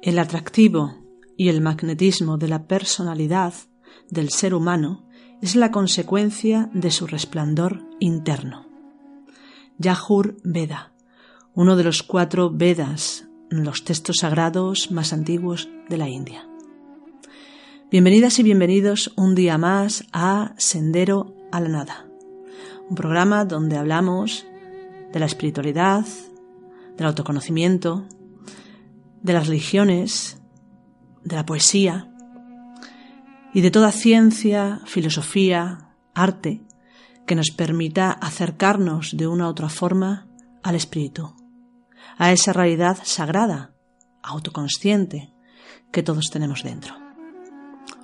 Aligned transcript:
El 0.00 0.20
atractivo 0.20 0.94
y 1.36 1.48
el 1.48 1.60
magnetismo 1.60 2.38
de 2.38 2.46
la 2.46 2.68
personalidad 2.68 3.52
del 4.08 4.30
ser 4.30 4.54
humano 4.54 5.04
es 5.42 5.56
la 5.56 5.72
consecuencia 5.72 6.70
de 6.72 6.92
su 6.92 7.08
resplandor 7.08 7.82
interno. 7.98 8.68
Yajur 9.78 10.36
Veda, 10.44 10.92
uno 11.52 11.74
de 11.74 11.82
los 11.82 12.04
cuatro 12.04 12.48
Vedas, 12.48 13.26
los 13.50 13.82
textos 13.82 14.18
sagrados 14.20 14.92
más 14.92 15.12
antiguos 15.12 15.68
de 15.88 15.98
la 15.98 16.08
India. 16.08 16.48
Bienvenidas 17.90 18.38
y 18.38 18.44
bienvenidos 18.44 19.12
un 19.16 19.34
día 19.34 19.58
más 19.58 20.04
a 20.12 20.54
Sendero 20.58 21.34
a 21.50 21.58
la 21.58 21.70
Nada, 21.70 22.06
un 22.88 22.94
programa 22.94 23.44
donde 23.44 23.76
hablamos 23.76 24.46
de 25.12 25.18
la 25.18 25.26
espiritualidad, 25.26 26.06
del 26.96 27.06
autoconocimiento, 27.06 28.06
de 29.22 29.32
las 29.32 29.46
religiones, 29.46 30.40
de 31.24 31.36
la 31.36 31.46
poesía 31.46 32.12
y 33.52 33.60
de 33.60 33.70
toda 33.70 33.92
ciencia, 33.92 34.80
filosofía, 34.86 35.94
arte 36.14 36.62
que 37.26 37.34
nos 37.34 37.50
permita 37.50 38.10
acercarnos 38.10 39.16
de 39.16 39.26
una 39.26 39.46
u 39.46 39.50
otra 39.50 39.68
forma 39.68 40.26
al 40.62 40.74
espíritu, 40.74 41.34
a 42.16 42.32
esa 42.32 42.52
realidad 42.52 42.98
sagrada, 43.02 43.74
autoconsciente 44.22 45.32
que 45.92 46.02
todos 46.02 46.30
tenemos 46.30 46.62
dentro. 46.62 46.94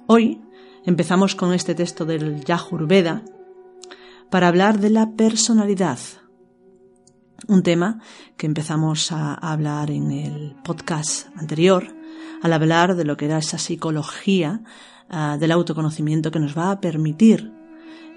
Hoy 0.07 0.43
empezamos 0.85 1.35
con 1.35 1.53
este 1.53 1.75
texto 1.75 2.05
del 2.05 2.45
Yajurveda 2.45 3.23
para 4.31 4.49
hablar 4.49 4.79
de 4.79 4.91
la 4.91 5.13
personalidad, 5.13 5.99
un 7.49 7.63
tema 7.63 8.01
que 8.37 8.47
empezamos 8.47 9.13
a 9.13 9.35
hablar 9.35 9.91
en 9.91 10.11
el 10.11 10.57
podcast 10.65 11.29
anterior, 11.37 11.87
al 12.43 12.53
hablar 12.53 12.97
de 12.97 13.05
lo 13.05 13.17
que 13.17 13.27
era 13.27 13.39
esa 13.39 13.59
psicología 13.59 14.63
ah, 15.09 15.37
del 15.39 15.53
autoconocimiento 15.53 16.31
que 16.31 16.41
nos 16.41 16.57
va 16.57 16.71
a 16.71 16.81
permitir 16.81 17.53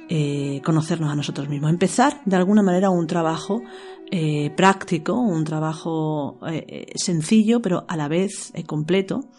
eh, 0.09 0.61
conocernos 0.64 1.11
a 1.11 1.16
nosotros 1.16 1.50
mismos. 1.50 1.69
Empezar 1.69 2.22
de 2.25 2.36
alguna 2.36 2.64
manera 2.64 2.89
un 2.89 3.08
trabajo 3.08 3.61
eh, 4.09 4.52
práctico, 4.56 5.14
un 5.14 5.44
trabajo 5.44 6.39
eh, 6.47 6.94
sencillo, 6.95 7.62
pero 7.62 7.86
a 7.88 7.97
la 7.97 8.08
vez 8.08 8.53
completo, 8.66 9.30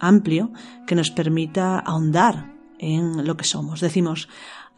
amplio, 0.00 0.52
que 0.86 0.94
nos 0.94 1.10
permita 1.10 1.78
ahondar 1.78 2.54
en 2.78 3.26
lo 3.26 3.36
que 3.36 3.44
somos. 3.44 3.80
Decimos, 3.80 4.28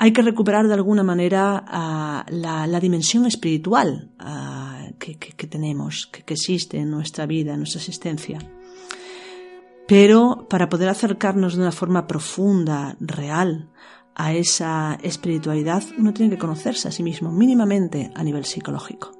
hay 0.02 0.12
que 0.12 0.22
recuperar 0.22 0.66
de 0.66 0.72
alguna 0.72 1.02
manera 1.02 1.62
ah, 1.66 2.24
la, 2.30 2.80
dimensión 2.80 3.27
espiritual 3.27 4.10
ah, 4.18 4.59
que, 5.00 5.46
tenemos, 5.48 6.06
que, 6.06 6.22
existe 6.32 6.78
en 6.78 6.90
nuestra 6.90 7.26
vida, 7.26 7.54
en 7.54 7.60
nuestra 7.60 7.80
existencia. 7.80 8.38
Pero 9.88 10.46
para 10.48 10.68
poder 10.68 10.88
acercarnos 10.88 11.56
de 11.56 11.62
una 11.62 11.72
forma 11.72 12.06
profunda, 12.06 12.96
real, 13.00 13.70
a 14.14 14.34
esa 14.34 14.98
espiritualidad, 15.02 15.82
uno 15.98 16.12
tiene 16.12 16.30
que 16.30 16.38
conocerse 16.38 16.86
a 16.86 16.92
sí 16.92 17.02
mismo 17.02 17.32
mínimamente 17.32 18.12
a 18.14 18.22
nivel 18.22 18.44
psicológico. 18.44 19.12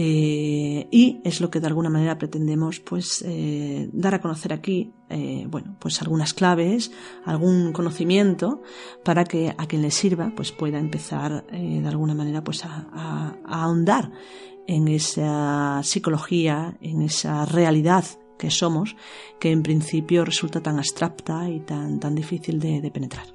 Eh, 0.00 0.86
y 0.92 1.20
es 1.24 1.40
lo 1.40 1.50
que 1.50 1.58
de 1.58 1.66
alguna 1.66 1.90
manera 1.90 2.18
pretendemos 2.18 2.78
pues 2.78 3.24
eh, 3.26 3.90
dar 3.92 4.14
a 4.14 4.20
conocer 4.20 4.52
aquí 4.52 4.92
eh, 5.08 5.44
bueno 5.50 5.74
pues 5.80 6.00
algunas 6.00 6.34
claves 6.34 6.92
algún 7.24 7.72
conocimiento 7.72 8.62
para 9.04 9.24
que 9.24 9.52
a 9.58 9.66
quien 9.66 9.82
le 9.82 9.90
sirva 9.90 10.32
pues 10.36 10.52
pueda 10.52 10.78
empezar 10.78 11.44
de 11.48 11.88
alguna 11.88 12.14
manera 12.14 12.44
pues 12.44 12.64
a, 12.64 13.34
ahondar 13.44 14.12
en 14.68 14.86
esa 14.86 15.80
psicología 15.82 16.76
en 16.80 17.02
esa 17.02 17.44
realidad 17.44 18.04
que 18.38 18.52
somos 18.52 18.94
que 19.40 19.50
en 19.50 19.64
principio 19.64 20.24
resulta 20.24 20.62
tan 20.62 20.78
abstracta 20.78 21.50
y 21.50 21.58
tan 21.58 21.98
tan 21.98 22.14
difícil 22.14 22.60
de, 22.60 22.88
penetrar. 22.94 23.26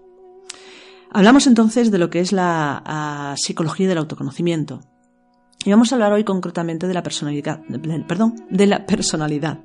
Hablamos 1.12 1.46
entonces 1.46 1.92
de 1.92 1.98
lo 1.98 2.10
que 2.10 2.22
es 2.22 2.32
la 2.32 3.36
psicología 3.36 3.90
del 3.90 3.98
autoconocimiento 3.98 4.93
y 5.66 5.72
vamos 5.72 5.92
a 5.92 5.96
hablar 5.96 6.14
hoy 6.14 6.24
concretamente 6.24 6.88
de 6.88 6.94
la 6.94 7.04
personalidad, 7.04 7.62
perdón, 8.08 8.36
de 8.50 8.68
la 8.68 8.86
personalidad. 8.86 9.60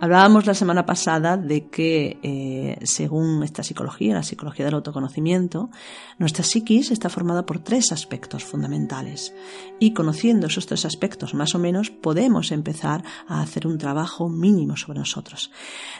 Hablábamos 0.00 0.46
la 0.46 0.54
semana 0.54 0.86
pasada 0.86 1.36
de 1.36 1.68
que, 1.68 2.18
eh, 2.22 2.78
según 2.84 3.42
esta 3.42 3.62
psicología, 3.62 4.14
la 4.14 4.22
psicología 4.22 4.64
del 4.64 4.74
autoconocimiento, 4.74 5.70
nuestra 6.18 6.44
psiquis 6.44 6.90
está 6.90 7.08
formada 7.08 7.46
por 7.46 7.60
tres 7.60 7.92
aspectos 7.92 8.44
fundamentales. 8.44 9.34
Y 9.78 9.92
conociendo 9.92 10.46
esos 10.46 10.66
tres 10.66 10.84
aspectos 10.84 11.34
más 11.34 11.54
o 11.54 11.58
menos, 11.58 11.90
podemos 11.90 12.52
empezar 12.52 13.04
a 13.28 13.42
hacer 13.42 13.66
un 13.66 13.78
trabajo 13.78 14.28
mínimo 14.28 14.76
sobre 14.76 14.98
nosotros. 15.00 15.50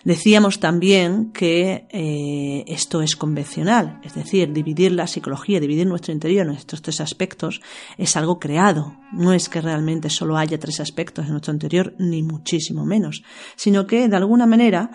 Decíamos 0.05 0.61
también 0.61 1.33
que 1.33 1.87
eh, 1.91 2.65
esto 2.67 3.03
es 3.03 3.17
convencional, 3.17 4.01
es 4.05 4.15
decir, 4.15 4.53
dividir 4.53 4.93
la 4.93 5.07
psicología, 5.07 5.61
dividir 5.61 5.87
nuestro 5.87 6.13
interior 6.13 6.47
en 6.47 6.55
estos 6.55 6.83
tres 6.83 7.01
aspectos, 7.01 7.61
es 7.99 8.17
algo 8.17 8.39
creado, 8.39 8.97
es 9.33 9.49
que 9.49 9.61
realmente 9.61 10.11
solo 10.11 10.37
haya 10.37 10.59
tres 10.59 10.81
aspectos 10.81 11.27
en 11.27 11.33
nuestro 11.33 11.53
interior, 11.53 11.95
ni 11.99 12.23
muchísimo 12.23 12.85
menos, 12.85 13.23
sino 13.57 13.87
que 13.87 14.09
de 14.09 14.17
alguna 14.17 14.47
manera, 14.47 14.91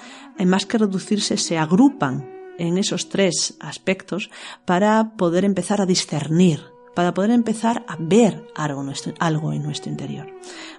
más 0.46 0.66
que 0.66 0.78
reducirse, 0.78 1.38
se 1.38 1.58
agrupan 1.58 2.38
en 2.58 2.78
esos 2.78 3.10
tres 3.10 3.56
aspectos 3.60 4.30
para 4.66 5.16
poder 5.16 5.46
empezar 5.46 5.82
a 5.82 5.86
discernir, 5.86 6.62
para 6.96 7.14
poder 7.14 7.32
empezar 7.32 7.86
a 7.88 7.96
ver 8.00 8.48
algo, 8.56 8.82
en 9.54 9.64
nuestro 9.64 9.92
interior. 9.92 10.28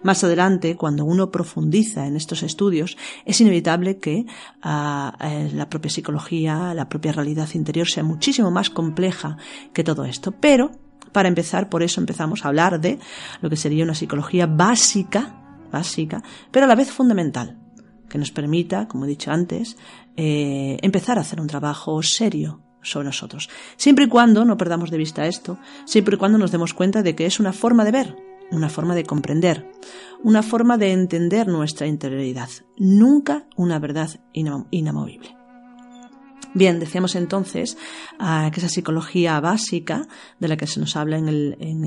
Más 0.03 0.25
adelante, 0.25 0.77
cuando 0.77 1.05
uno 1.05 1.31
profundiza 1.31 2.07
en 2.07 2.17
estos 2.17 2.43
estudios, 2.43 2.97
es 3.25 3.41
inevitable 3.41 3.99
que 3.99 4.27
ah, 4.63 5.17
eh, 5.21 5.51
la 5.55 5.69
propia 5.69 5.91
psicología, 5.91 6.75
la 6.75 6.89
propia 6.89 7.13
realidad 7.13 7.49
interior 7.55 7.89
sea 7.89 8.03
muchísimo 8.03 8.51
más 8.51 8.71
compleja 8.71 9.37
que 9.73 9.85
todo 9.85 10.05
esto. 10.05 10.33
Pero 10.33 10.73
para 11.13 11.29
empezar, 11.29 11.69
por 11.69 11.83
eso 11.83 12.01
empezamos 12.01 12.45
a 12.45 12.49
hablar 12.49 12.81
de 12.81 12.99
lo 13.41 13.51
que 13.51 13.57
sería 13.57 13.85
una 13.85 13.95
psicología 13.95 14.47
básica, 14.47 15.43
básica, 15.71 16.23
pero 16.51 16.65
a 16.65 16.69
la 16.69 16.75
vez 16.75 16.91
fundamental, 16.91 17.59
que 18.09 18.19
nos 18.19 18.31
permita, 18.31 18.89
como 18.89 19.05
he 19.05 19.09
dicho 19.09 19.31
antes, 19.31 19.77
eh, 20.17 20.79
empezar 20.83 21.19
a 21.19 21.23
hacer 21.23 21.41
un 21.41 21.47
trabajo 21.47 22.03
serio 22.03 22.63
sobre 22.83 23.07
nosotros. 23.07 23.51
Siempre 23.77 24.07
y 24.07 24.09
cuando 24.09 24.45
no 24.45 24.57
perdamos 24.57 24.91
de 24.91 24.99
vista 24.99 25.27
esto, 25.27 25.59
siempre 25.85 26.17
y 26.17 26.19
cuando 26.19 26.39
nos 26.39 26.53
demos 26.53 26.75
cuenta 26.75 27.03
de 27.03 27.15
que 27.15 27.27
es 27.27 27.41
una 27.41 27.53
forma 27.53 27.85
de 27.85 27.93
ver, 27.93 28.17
una 28.51 28.69
forma 28.69 28.95
de 28.95 29.05
comprender, 29.05 29.71
una 30.23 30.43
forma 30.43 30.79
de 30.79 30.93
entender 30.93 31.49
nuestra 31.49 31.87
interioridad, 31.87 32.49
nunca 32.79 33.47
una 33.57 33.79
verdad 33.79 34.21
inamovible. 34.33 35.38
Bien, 36.55 36.81
decíamos 36.81 37.15
entonces 37.15 37.77
ah, 38.19 38.51
que 38.53 38.61
esa 38.61 38.69
psicología 38.69 39.39
básica 39.41 40.09
de 40.39 40.49
la 40.49 40.57
que 40.57 40.67
se 40.67 40.81
nos 40.81 40.97
habla 40.97 41.19
en 41.19 41.29
el, 41.29 41.57
en 41.61 41.85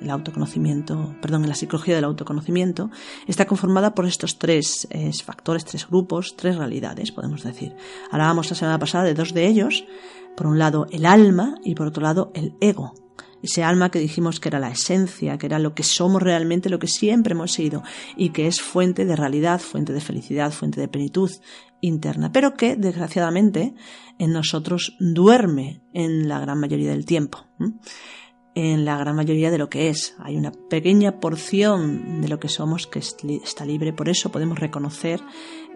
el, 0.00 0.10
autoconocimiento, 0.10 1.16
perdón, 1.20 1.42
en 1.42 1.48
la 1.48 1.54
psicología 1.54 1.94
del 1.94 2.04
autoconocimiento, 2.04 2.90
está 3.26 3.46
conformada 3.46 3.94
por 3.94 4.06
estos 4.06 4.38
tres 4.38 4.86
factores, 5.24 5.64
tres 5.64 5.88
grupos, 5.88 6.34
tres 6.36 6.56
realidades, 6.56 7.12
podemos 7.12 7.42
decir. 7.42 7.74
Hablábamos 8.10 8.50
la 8.50 8.56
semana 8.56 8.78
pasada 8.78 9.04
de 9.04 9.14
dos 9.14 9.34
de 9.34 9.46
ellos, 9.46 9.84
por 10.36 10.46
un 10.46 10.58
lado 10.58 10.86
el 10.90 11.04
alma 11.04 11.56
y 11.64 11.74
por 11.74 11.86
otro 11.86 12.02
lado 12.02 12.30
el 12.34 12.54
ego 12.60 12.94
ese 13.42 13.64
alma 13.64 13.90
que 13.90 13.98
dijimos 13.98 14.40
que 14.40 14.48
era 14.48 14.60
la 14.60 14.70
esencia, 14.70 15.36
que 15.36 15.46
era 15.46 15.58
lo 15.58 15.74
que 15.74 15.82
somos 15.82 16.22
realmente, 16.22 16.70
lo 16.70 16.78
que 16.78 16.86
siempre 16.86 17.32
hemos 17.32 17.52
sido 17.52 17.82
y 18.16 18.30
que 18.30 18.46
es 18.46 18.60
fuente 18.60 19.04
de 19.04 19.16
realidad, 19.16 19.60
fuente 19.60 19.92
de 19.92 20.00
felicidad, 20.00 20.52
fuente 20.52 20.80
de 20.80 20.88
plenitud 20.88 21.30
interna, 21.82 22.32
pero 22.32 22.54
que 22.54 22.76
desgraciadamente 22.76 23.74
en 24.18 24.32
nosotros 24.32 24.96
duerme 24.98 25.82
en 25.92 26.28
la 26.28 26.40
gran 26.40 26.58
mayoría 26.58 26.90
del 26.90 27.04
tiempo. 27.04 27.44
En 28.54 28.84
la 28.84 28.96
gran 28.98 29.16
mayoría 29.16 29.50
de 29.50 29.58
lo 29.58 29.68
que 29.68 29.88
es. 29.88 30.14
Hay 30.18 30.36
una 30.36 30.52
pequeña 30.52 31.20
porción 31.20 32.20
de 32.20 32.28
lo 32.28 32.38
que 32.38 32.48
somos 32.48 32.86
que 32.86 33.00
está 33.00 33.64
libre, 33.64 33.92
por 33.92 34.08
eso 34.08 34.30
podemos 34.30 34.58
reconocer 34.58 35.20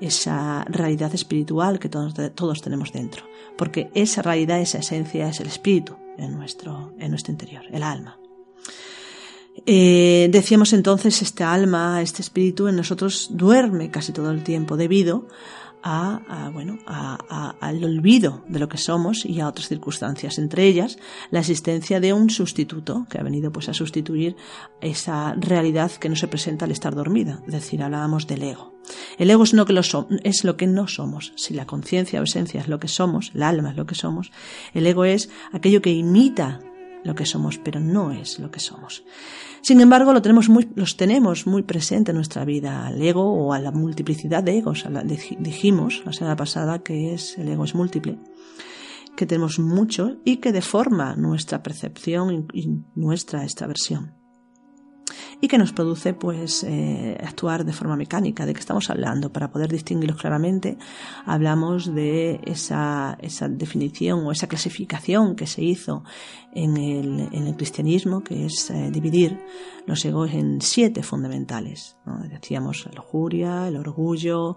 esa 0.00 0.64
realidad 0.64 1.14
espiritual 1.14 1.78
que 1.78 1.88
todos, 1.88 2.14
todos 2.34 2.62
tenemos 2.62 2.92
dentro, 2.92 3.24
porque 3.56 3.90
esa 3.94 4.22
realidad, 4.22 4.60
esa 4.60 4.78
esencia 4.78 5.28
es 5.28 5.40
el 5.40 5.46
espíritu, 5.46 5.96
en 6.18 6.34
nuestro, 6.36 6.94
en 6.98 7.10
nuestro 7.10 7.32
interior, 7.32 7.64
el 7.72 7.82
alma. 7.82 8.18
Eh, 9.64 10.28
decíamos 10.30 10.74
entonces, 10.74 11.22
este 11.22 11.42
alma, 11.42 12.02
este 12.02 12.20
espíritu 12.20 12.68
en 12.68 12.76
nosotros 12.76 13.28
duerme 13.30 13.90
casi 13.90 14.12
todo 14.12 14.30
el 14.30 14.42
tiempo 14.42 14.76
debido 14.76 15.28
a, 15.82 16.50
bueno, 16.52 16.78
al 16.86 17.84
olvido 17.84 18.44
de 18.48 18.58
lo 18.58 18.68
que 18.68 18.78
somos 18.78 19.24
y 19.24 19.40
a 19.40 19.48
otras 19.48 19.68
circunstancias, 19.68 20.38
entre 20.38 20.66
ellas 20.66 20.98
la 21.30 21.40
existencia 21.40 22.00
de 22.00 22.12
un 22.12 22.30
sustituto 22.30 23.06
que 23.08 23.18
ha 23.18 23.22
venido 23.22 23.52
pues 23.52 23.68
a 23.68 23.74
sustituir 23.74 24.36
esa 24.80 25.34
realidad 25.34 25.92
que 25.92 26.08
no 26.08 26.16
se 26.16 26.28
presenta 26.28 26.64
al 26.64 26.72
estar 26.72 26.94
dormida, 26.94 27.42
es 27.46 27.52
decir, 27.52 27.82
hablábamos 27.82 28.26
del 28.26 28.42
ego. 28.42 28.74
El 29.18 29.30
ego 29.30 29.44
es, 29.44 29.52
lo 29.52 29.66
que 29.66 29.72
lo 29.72 29.82
es 30.22 30.44
lo 30.44 30.56
que 30.56 30.66
no 30.66 30.86
somos. 30.86 31.32
Si 31.36 31.54
la 31.54 31.66
conciencia 31.66 32.20
o 32.20 32.24
esencia 32.24 32.60
es 32.60 32.68
lo 32.68 32.78
que 32.78 32.88
somos, 32.88 33.32
el 33.34 33.42
alma 33.42 33.70
es 33.70 33.76
lo 33.76 33.86
que 33.86 33.94
somos, 33.94 34.30
el 34.74 34.86
ego 34.86 35.04
es 35.04 35.30
aquello 35.52 35.82
que 35.82 35.90
imita 35.90 36.60
lo 37.04 37.14
que 37.14 37.26
somos, 37.26 37.58
pero 37.58 37.80
no 37.80 38.12
es 38.12 38.38
lo 38.38 38.50
que 38.50 38.60
somos. 38.60 39.04
Sin 39.62 39.80
embargo, 39.80 40.12
lo 40.12 40.22
tenemos 40.22 40.48
muy, 40.48 40.68
los 40.74 40.96
tenemos 40.96 41.46
muy 41.46 41.62
presente 41.62 42.12
en 42.12 42.16
nuestra 42.16 42.44
vida, 42.44 42.86
al 42.86 43.00
ego 43.00 43.32
o 43.32 43.52
a 43.52 43.58
la 43.58 43.72
multiplicidad 43.72 44.42
de 44.42 44.58
egos. 44.58 44.86
dijimos 45.38 46.02
la 46.04 46.12
semana 46.12 46.36
pasada 46.36 46.80
que 46.80 47.14
es, 47.14 47.36
el 47.38 47.48
ego 47.48 47.64
es 47.64 47.74
múltiple, 47.74 48.18
que 49.16 49.26
tenemos 49.26 49.58
mucho 49.58 50.16
y 50.24 50.36
que 50.38 50.52
deforma 50.52 51.16
nuestra 51.16 51.62
percepción 51.62 52.46
y 52.52 52.82
nuestra 52.94 53.42
extraversión 53.42 54.15
y 55.40 55.48
que 55.48 55.58
nos 55.58 55.72
produce 55.72 56.14
pues 56.14 56.64
eh, 56.64 57.18
actuar 57.22 57.64
de 57.64 57.72
forma 57.72 57.96
mecánica. 57.96 58.46
¿De 58.46 58.54
qué 58.54 58.60
estamos 58.60 58.88
hablando? 58.90 59.32
Para 59.32 59.50
poder 59.50 59.70
distinguirlos 59.70 60.20
claramente, 60.20 60.78
hablamos 61.24 61.94
de 61.94 62.40
esa, 62.44 63.18
esa 63.20 63.48
definición 63.48 64.24
o 64.24 64.32
esa 64.32 64.46
clasificación 64.46 65.36
que 65.36 65.46
se 65.46 65.62
hizo 65.62 66.04
en 66.52 66.76
el, 66.76 67.28
en 67.32 67.46
el 67.46 67.56
cristianismo, 67.56 68.22
que 68.22 68.46
es 68.46 68.70
eh, 68.70 68.90
dividir 68.90 69.38
los 69.86 70.04
egos 70.04 70.32
en 70.32 70.60
siete 70.60 71.02
fundamentales. 71.02 71.96
Decíamos 72.30 72.86
la 72.86 72.92
lujuria, 72.92 73.68
el 73.68 73.76
orgullo, 73.76 74.56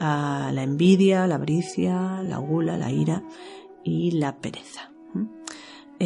ah, 0.00 0.50
la 0.52 0.62
envidia, 0.62 1.26
la 1.26 1.34
avaricia, 1.36 2.22
la 2.22 2.38
gula, 2.38 2.78
la 2.78 2.90
ira 2.90 3.22
y 3.84 4.12
la 4.12 4.38
pereza. 4.38 4.93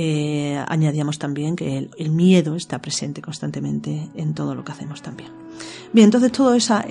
Eh, 0.00 0.56
añadíamos 0.68 1.18
también 1.18 1.56
que 1.56 1.90
el, 1.98 2.10
miedo 2.10 2.54
está 2.54 2.80
presente 2.80 3.20
constantemente 3.20 4.08
en 4.14 4.32
todo 4.32 4.54
lo 4.54 4.62
que 4.62 4.70
hacemos 4.70 5.02
también. 5.02 5.32
Bien, 5.92 6.04
entonces 6.04 6.30
toda 6.30 6.56
esa, 6.56 6.84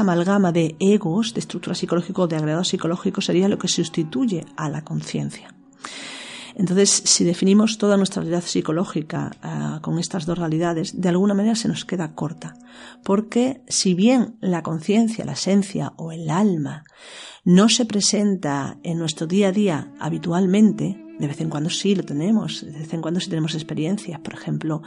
amalgama 0.00 0.50
de 0.50 0.74
egos, 0.80 1.32
de 1.32 1.38
estructura 1.38 1.76
psicológica, 1.76 2.26
de 2.26 2.34
agregados 2.34 2.66
psicológicos, 2.66 3.26
sería 3.26 3.46
lo 3.46 3.56
que 3.56 3.68
sustituye 3.68 4.44
a 4.56 4.68
la 4.68 4.82
conciencia. 4.82 5.54
Entonces, 6.56 6.90
si 7.04 7.22
definimos 7.22 7.78
toda 7.78 7.96
nuestra 7.96 8.22
realidad 8.22 8.42
psicológica 8.42 9.30
ah, 9.42 9.78
con 9.80 10.00
estas 10.00 10.26
dos 10.26 10.36
realidades, 10.36 11.00
de 11.00 11.08
alguna 11.08 11.34
manera 11.34 11.54
se 11.54 11.68
nos 11.68 11.84
queda 11.84 12.16
corta. 12.16 12.54
Porque 13.04 13.62
si 13.68 13.94
bien 13.94 14.38
la 14.40 14.64
conciencia, 14.64 15.24
la 15.24 15.34
esencia 15.34 15.92
o 15.96 16.10
el 16.10 16.28
alma 16.28 16.82
no 17.44 17.68
se 17.68 17.84
presenta 17.84 18.76
en 18.82 18.98
nuestro 18.98 19.28
día 19.28 19.48
a 19.48 19.52
día 19.52 19.92
habitualmente, 20.00 21.00
de 21.20 21.26
vez 21.26 21.40
en 21.40 21.50
cuando 21.50 21.70
sí 21.70 21.94
lo 21.94 22.02
tenemos, 22.02 22.64
de 22.64 22.78
vez 22.78 22.92
en 22.94 23.02
cuando 23.02 23.20
sí 23.20 23.28
tenemos 23.28 23.54
experiencias, 23.54 24.20
por 24.20 24.34
ejemplo, 24.34 24.82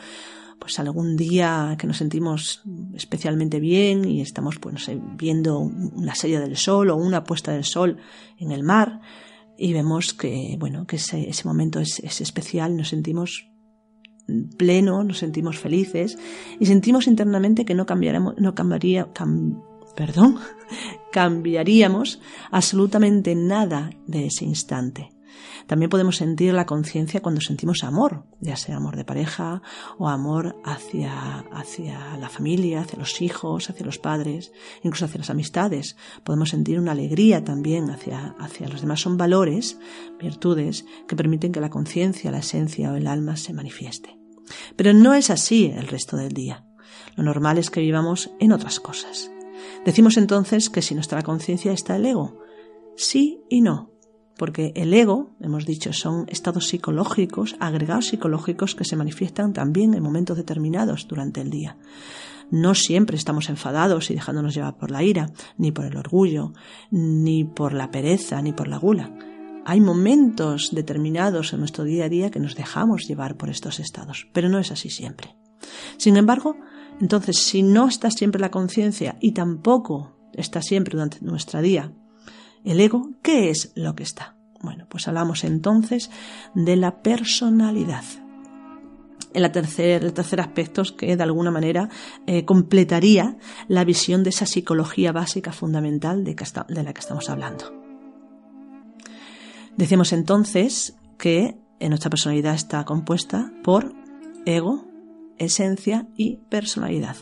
pues 0.59 0.80
algún 0.80 1.15
día 1.15 1.75
que 1.77 1.88
nos 1.88 1.97
sentimos 1.97 2.63
especialmente 2.95 3.59
bien 3.59 4.06
y 4.06 4.21
estamos 4.21 4.57
pues, 4.59 4.89
viendo 5.15 5.59
una 5.59 6.15
serie 6.15 6.39
del 6.39 6.57
sol 6.57 6.89
o 6.89 6.95
una 6.95 7.24
puesta 7.24 7.51
del 7.51 7.65
sol 7.65 7.97
en 8.38 8.51
el 8.51 8.63
mar 8.63 9.01
y 9.57 9.74
vemos 9.74 10.13
que 10.13 10.56
bueno 10.59 10.88
que 10.88 10.95
ese, 10.95 11.30
momento 11.45 11.80
es, 11.80 12.00
especial, 12.00 12.75
nos 12.75 12.89
sentimos 12.89 13.50
pleno, 14.57 15.03
nos 15.03 15.19
sentimos 15.19 15.59
felices 15.59 16.18
y 16.59 16.65
sentimos 16.65 17.07
internamente 17.07 17.65
que 17.65 17.75
no 17.75 17.86
cambiaremos, 17.86 18.36
no 18.38 18.56
cambiaría, 18.56 19.09
perdón, 19.95 20.39
cambiaríamos 21.12 22.21
absolutamente 22.51 23.36
nada 23.36 23.91
de 24.07 24.27
ese 24.27 24.45
instante. 24.45 25.09
También 25.68 25.89
podemos 25.89 26.18
sentir 26.18 26.54
la 26.54 26.65
conciencia 26.65 27.21
cuando 27.21 27.42
sentimos 27.42 27.83
amor, 27.83 28.25
ya 28.39 28.56
sea 28.56 28.77
amor 28.77 28.95
de 28.95 29.06
pareja 29.06 29.62
o 29.98 30.10
amor 30.10 30.56
hacia, 30.63 31.39
hacia 31.51 32.18
la 32.18 32.30
familia, 32.30 32.81
hacia 32.81 33.00
los 33.00 33.21
hijos, 33.21 33.69
hacia 33.69 33.86
los 33.86 33.98
padres, 33.98 34.51
incluso 34.81 35.06
hacia 35.06 35.19
las 35.19 35.30
amistades. 35.30 35.95
Podemos 36.24 36.50
sentir 36.50 36.80
una 36.80 36.92
alegría 36.92 37.44
también 37.44 37.89
hacia, 37.89 38.36
hacia 38.39 38.68
los 38.68 38.81
demás. 38.81 39.01
Son 39.01 39.18
valores, 39.18 39.80
virtudes, 40.19 40.86
que 41.07 41.15
permiten 41.15 41.51
que 41.51 41.62
la 41.62 41.69
conciencia, 41.69 42.31
la 42.31 42.39
esencia 42.39 42.92
o 42.92 42.95
el 42.95 43.07
alma 43.07 43.38
se 43.38 43.54
manifieste. 43.54 44.19
Pero 44.75 44.94
no 44.94 45.13
es 45.13 45.30
así 45.30 45.71
el 45.75 45.88
resto 45.88 46.18
del 46.18 46.33
día. 46.33 46.65
Lo 47.15 47.24
normal 47.24 47.57
es 47.57 47.69
que 47.69 47.80
vivamos 47.80 48.31
en 48.39 48.51
otras 48.51 48.80
cosas. 48.80 49.31
Decimos 49.86 50.18
entonces 50.18 50.69
que 50.69 50.81
si 50.81 50.95
nuestra 50.95 51.21
conciencia 51.21 51.71
está 51.71 51.95
el 51.95 52.06
ego. 52.06 52.39
Sí 52.95 53.42
y 53.50 53.62
no 53.62 53.93
porque 54.38 54.71
el 54.75 54.94
ego, 54.94 55.31
hemos 55.39 55.65
dicho, 55.65 55.94
son 55.94 56.25
estados 56.27 56.68
psicológicos, 56.68 57.56
agregados 57.59 58.07
psicológicos 58.07 58.75
que 58.75 58.85
se 58.85 58.95
manifiestan 58.95 59.53
también 59.53 59.94
en 59.94 60.03
momentos 60.03 60.38
determinados 60.38 61.07
durante 61.07 61.41
el 61.41 61.50
día. 61.50 61.77
No 62.50 62.75
siempre 62.75 63.15
estamos 63.18 63.50
enfadados 63.50 64.09
y 64.12 64.15
dejándonos 64.15 64.53
llevar 64.53 64.77
por 64.77 64.91
la 64.91 65.03
ira, 65.03 65.31
ni 65.57 65.71
por 65.71 65.85
el 65.85 65.97
orgullo, 65.97 66.53
ni 66.91 67.44
por 67.45 67.74
la 67.74 67.91
pereza, 67.91 68.41
ni 68.41 68.53
por 68.53 68.68
la 68.68 68.77
gula. 68.77 69.12
Hay 69.65 69.80
momentos 69.80 70.69
determinados 70.74 71.53
en 71.53 71.59
nuestro 71.59 71.83
día 71.83 72.06
a 72.06 72.09
día 72.09 72.31
que 72.31 72.39
nos 72.39 72.56
dejamos 72.56 73.07
llevar 73.07 73.38
por 73.38 73.50
estos 73.50 73.79
estados, 73.79 74.27
pero 74.33 74.50
no 74.50 74.59
es 74.59 74.71
así 74.71 74.89
siempre. 74.89 75.36
Sin 75.97 76.18
embargo, 76.18 76.57
entonces, 77.00 77.38
si 77.38 77.63
no 77.63 77.88
está 77.88 78.12
siempre 78.12 78.41
la 78.41 78.51
conciencia 78.51 79.15
y 79.21 79.31
tampoco 79.31 80.12
está 80.33 80.62
siempre 80.62 80.94
durante 80.94 81.19
nuestro 81.21 81.62
día 81.62 81.94
el 82.63 82.80
ego, 82.80 83.12
¿qué 83.21 83.50
es 83.50 83.71
lo 83.75 83.95
que 83.95 84.04
está? 84.04 84.36
Bueno, 84.62 84.86
pues 84.89 85.07
hablamos 85.07 85.44
entonces 85.44 86.10
de 86.56 86.75
la 86.75 87.01
personalidad. 87.01 88.04
El 89.33 89.51
tercer, 89.51 90.39
aspecto 90.39 90.83
es 90.83 90.92
que 90.92 91.15
de 91.18 91.24
alguna 91.24 91.50
manera 91.50 91.89
eh, 92.27 92.45
completaría 92.45 93.38
la 93.68 93.83
visión 93.83 94.24
de 94.24 94.30
esa 94.30 94.45
psicología 94.45 95.12
básica 95.12 95.51
fundamental 95.51 96.24
de, 96.24 96.36
de 96.69 96.83
la 96.83 96.94
que 96.94 97.00
estamos 97.00 97.30
hablando. 97.30 97.74
Decimos 99.75 100.13
entonces 100.13 100.95
que 101.18 101.57
nuestra 101.89 102.10
personalidad 102.10 102.54
está 102.54 102.86
compuesta 102.86 103.51
por 103.63 103.94
ego, 104.45 104.86
esencia 105.38 106.07
y 106.15 106.38
personalidad. 106.50 107.18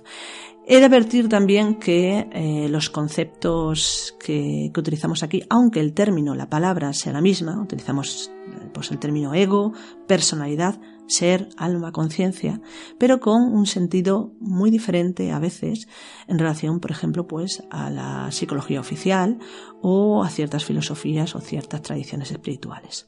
He 0.67 0.79
de 0.79 0.85
advertir 0.85 1.27
también 1.27 1.79
que 1.79 2.29
eh, 2.31 2.67
los 2.69 2.91
conceptos 2.91 4.15
que, 4.23 4.71
utilizamos 4.77 5.23
aquí, 5.23 5.43
aunque 5.49 5.79
el 5.79 5.93
término, 5.93 6.35
la 6.35 6.49
palabra 6.49 6.93
sea 6.93 7.13
la 7.13 7.21
misma, 7.21 7.59
utilizamos 7.59 8.31
pues, 8.71 8.91
el 8.91 8.99
término 8.99 9.33
ego, 9.33 9.73
personalidad, 10.07 10.79
ser, 11.07 11.49
alma, 11.57 11.91
conciencia, 11.91 12.61
pero 12.99 13.19
con 13.19 13.41
un 13.41 13.65
sentido 13.65 14.33
muy 14.39 14.69
diferente 14.69 15.31
a 15.31 15.39
veces 15.39 15.87
en 16.27 16.37
relación, 16.37 16.79
por 16.79 16.91
ejemplo, 16.91 17.27
pues 17.27 17.63
a 17.71 17.89
la 17.89 18.31
psicología 18.31 18.79
oficial 18.79 19.39
o 19.81 20.23
a 20.23 20.29
ciertas 20.29 20.63
filosofías 20.63 21.35
o 21.35 21.41
ciertas 21.41 21.81
tradiciones 21.81 22.31
espirituales. 22.31 23.07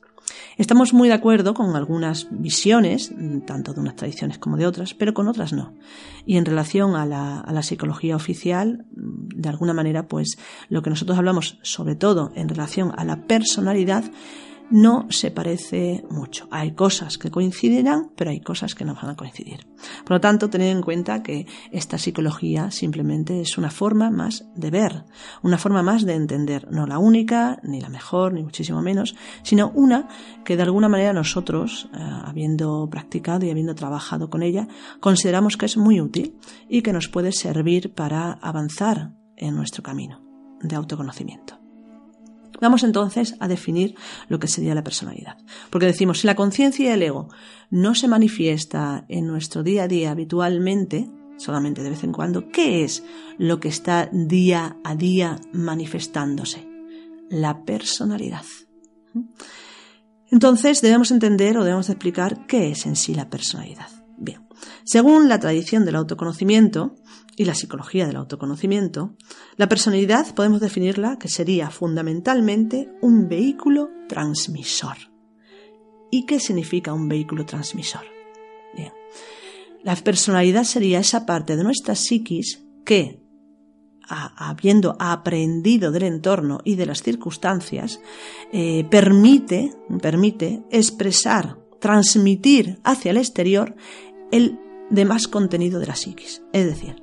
Estamos 0.58 0.94
muy 0.94 1.08
de 1.08 1.16
acuerdo 1.16 1.54
con 1.54 1.75
algunas 1.75 2.28
visiones, 2.32 3.12
tanto 3.46 3.74
de 3.74 3.80
unas 3.80 3.96
tradiciones 3.96 4.38
como 4.38 4.58
de 4.58 4.68
otras, 4.68 4.94
pero 4.94 5.13
con 5.13 5.28
otras 5.28 5.54
no. 5.54 5.74
Y 6.25 6.38
en 6.38 6.46
relación 6.46 6.96
a 6.96 7.06
la, 7.06 7.40
a 7.40 7.52
la 7.52 7.63
psicología 7.63 8.16
oficial, 8.16 8.86
de 8.92 9.50
alguna 9.50 9.74
manera, 9.74 10.08
pues 10.08 10.38
lo 10.70 10.82
que 10.82 10.90
nosotros 10.90 11.18
hablamos, 11.18 11.60
sobre 11.62 11.96
todo 11.96 12.32
en 12.36 12.50
relación 12.50 12.92
a 12.96 13.04
la 13.04 13.28
personalidad, 13.28 14.04
no 14.74 15.06
se 15.12 15.30
parece 15.30 16.03
mucho. 16.10 16.48
Hay 16.50 16.72
cosas 16.72 17.20
que 17.20 17.30
coincidirán, 17.30 18.10
pero 18.15 18.32
hay 18.32 18.42
cosas 18.42 18.74
que 18.74 18.84
no 18.84 18.96
van 18.96 19.12
a 19.12 19.15
coincidir. 19.15 19.68
Por 20.03 20.13
lo 20.13 20.20
tanto, 20.20 20.50
tened 20.50 20.72
en 20.72 20.82
cuenta 20.82 21.22
que 21.22 21.46
esta 21.72 22.00
psicología 22.00 22.72
simplemente 22.72 23.39
es 23.39 23.60
una 23.60 23.70
forma 23.70 24.10
más 24.10 24.48
de 24.56 24.72
ver, 24.72 25.06
una 25.44 25.60
forma 25.60 25.84
más 25.84 26.06
de 26.06 26.15
entender, 26.15 26.68
no 26.72 26.88
la 26.88 26.98
única, 26.98 27.60
ni 27.62 27.82
la 27.82 27.89
mejor, 27.89 28.34
ni 28.34 28.42
muchísimo 28.42 28.82
menos, 28.82 29.15
sino 29.44 29.72
una 29.75 30.08
que 30.44 30.58
de 30.58 30.63
alguna 30.63 30.89
manera 30.89 31.13
nosotros, 31.13 31.88
eh, 31.94 31.98
habiendo 32.00 32.89
practicado 32.89 33.46
y 33.46 33.51
habiendo 33.51 33.75
trabajado 33.75 34.32
con 34.32 34.42
ella, 34.42 34.68
consideramos 35.00 35.56
que 35.56 35.68
es 35.68 35.77
muy 35.77 36.01
útil 36.01 36.39
y 36.68 36.82
que 36.82 36.94
nos 36.94 37.10
puede 37.10 37.32
servir 37.32 37.94
para 37.94 38.32
avanzar 38.42 39.13
en 39.38 39.56
nuestro 39.56 39.84
camino 39.84 40.20
de 40.62 40.75
autoconocimiento. 40.75 41.62
Vamos 42.63 42.84
entonces 42.86 43.36
a 43.41 43.50
definir 43.50 43.93
lo 44.29 44.39
que 44.39 44.48
sería 44.48 44.74
la 44.74 44.86
personalidad. 44.86 45.36
Porque 45.70 45.86
decimos, 45.86 46.22
si 46.22 46.27
la 46.27 46.38
conciencia 46.38 46.86
y 46.86 46.93
el 46.93 47.03
ego 47.03 47.27
no 47.70 47.93
se 47.93 48.08
manifiesta 48.08 49.03
en 49.10 49.27
nuestro 49.27 49.63
día 49.63 49.84
a 49.84 49.88
día 49.89 50.12
habitualmente, 50.12 51.10
solamente 51.36 51.84
de 51.84 51.89
vez 51.89 52.05
en 52.05 52.13
cuando, 52.13 52.48
¿qué 52.51 52.86
es 52.86 53.03
lo 53.38 53.60
que 53.60 53.67
está 53.67 54.10
día 54.13 54.77
a 54.86 54.96
día 54.96 55.36
manifestándose? 55.51 56.65
La 57.29 57.65
personalidad. 57.65 58.46
Entonces 60.32 60.82
debemos 60.82 61.12
entender 61.12 61.58
o 61.58 61.65
debemos 61.65 61.89
explicar 61.89 62.48
qué 62.48 62.72
es 62.72 62.86
en 62.86 62.96
sí 62.96 63.13
la 63.13 63.29
personalidad. 63.29 63.89
Bien, 64.17 64.48
según 64.86 65.27
la 65.27 65.38
tradición 65.38 65.84
del 65.84 65.98
autoconocimiento, 65.98 66.96
y 67.36 67.46
la 67.46 67.56
psicología 67.56 68.06
del 68.06 68.16
autoconocimiento, 68.16 69.16
la 69.56 69.68
personalidad 69.68 70.34
podemos 70.36 70.62
definirla 70.62 71.18
que 71.18 71.28
sería 71.28 71.70
fundamentalmente 71.70 72.92
un 73.02 73.28
vehículo 73.28 73.90
transmisor. 74.08 74.98
¿Y 76.12 76.25
qué 76.25 76.40
significa 76.40 76.94
un 76.94 77.08
vehículo 77.08 77.46
transmisor? 77.46 78.04
Bien. 78.75 78.94
La 79.84 79.96
personalidad 79.96 80.63
sería 80.63 81.00
esa 81.00 81.25
parte 81.25 81.56
de 81.56 81.63
nuestra 81.63 81.96
psiquis 81.96 82.63
que, 82.86 83.22
habiendo 84.08 84.96
aprendido 85.00 85.92
del 85.92 86.04
entorno 86.04 86.60
y 86.63 86.75
de 86.75 86.86
las 86.86 87.02
circunstancias, 87.02 88.00
eh, 88.52 88.86
permite, 88.90 89.72
permite 90.02 90.63
expresar 90.70 91.58
transmitir 91.80 92.80
hacia 92.86 93.12
el 93.12 93.18
exterior 93.18 93.75
el 94.32 94.58
demás 94.90 95.28
contenido 95.28 95.82
de 95.82 95.88
la 95.88 95.96
psiquis. 95.96 96.42
Es 96.54 96.66
decir, 96.66 97.03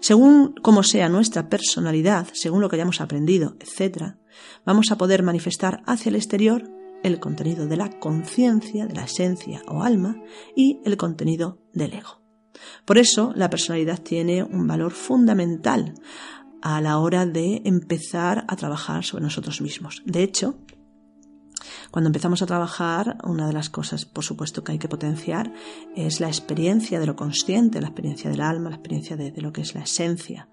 según 0.00 0.54
cómo 0.62 0.82
sea 0.82 1.08
nuestra 1.08 1.48
personalidad, 1.48 2.28
según 2.32 2.60
lo 2.60 2.68
que 2.68 2.76
hayamos 2.76 3.00
aprendido, 3.00 3.56
etc., 3.60 4.14
vamos 4.64 4.90
a 4.90 4.96
poder 4.98 5.22
manifestar 5.22 5.82
hacia 5.86 6.10
el 6.10 6.16
exterior 6.16 6.70
el 7.02 7.18
contenido 7.18 7.66
de 7.66 7.76
la 7.76 7.98
conciencia, 7.98 8.86
de 8.86 8.94
la 8.94 9.04
esencia 9.04 9.62
o 9.66 9.82
alma 9.82 10.22
y 10.54 10.80
el 10.84 10.96
contenido 10.96 11.58
del 11.72 11.94
ego. 11.94 12.20
Por 12.84 12.98
eso 12.98 13.32
la 13.34 13.48
personalidad 13.48 14.00
tiene 14.02 14.42
un 14.42 14.66
valor 14.66 14.92
fundamental 14.92 15.94
a 16.62 16.80
la 16.80 16.98
hora 16.98 17.24
de 17.24 17.62
empezar 17.64 18.44
a 18.48 18.56
trabajar 18.56 19.04
sobre 19.04 19.24
nosotros 19.24 19.60
mismos. 19.60 20.02
De 20.04 20.22
hecho, 20.22 20.58
cuando 21.90 22.08
empezamos 22.08 22.42
a 22.42 22.46
trabajar, 22.46 23.18
una 23.24 23.46
de 23.46 23.52
las 23.52 23.70
cosas, 23.70 24.04
por 24.04 24.24
supuesto, 24.24 24.64
que 24.64 24.72
hay 24.72 24.78
que 24.78 24.88
potenciar 24.88 25.52
es 25.96 26.20
la 26.20 26.28
experiencia 26.28 27.00
de 27.00 27.06
lo 27.06 27.16
consciente, 27.16 27.80
la 27.80 27.88
experiencia 27.88 28.30
del 28.30 28.40
alma, 28.40 28.70
la 28.70 28.76
experiencia 28.76 29.16
de, 29.16 29.32
lo 29.40 29.52
que 29.52 29.62
es 29.62 29.74
la 29.74 29.82
esencia. 29.82 30.48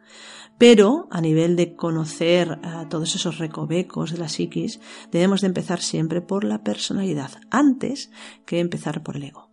Pero 0.57 1.07
a 1.11 1.21
nivel 1.21 1.55
de 1.55 1.75
conocer 1.75 2.59
todos 2.89 3.15
esos 3.15 3.37
recovecos 3.37 4.11
de 4.11 4.17
la 4.17 4.29
psiquis, 4.29 4.79
debemos 5.11 5.41
de 5.41 5.47
empezar 5.47 5.81
siempre 5.81 6.21
por 6.21 6.43
la 6.43 6.63
personalidad, 6.63 7.31
antes 7.51 8.09
que 8.45 8.59
empezar 8.59 9.03
por 9.03 9.17
el 9.17 9.25
ego 9.25 9.46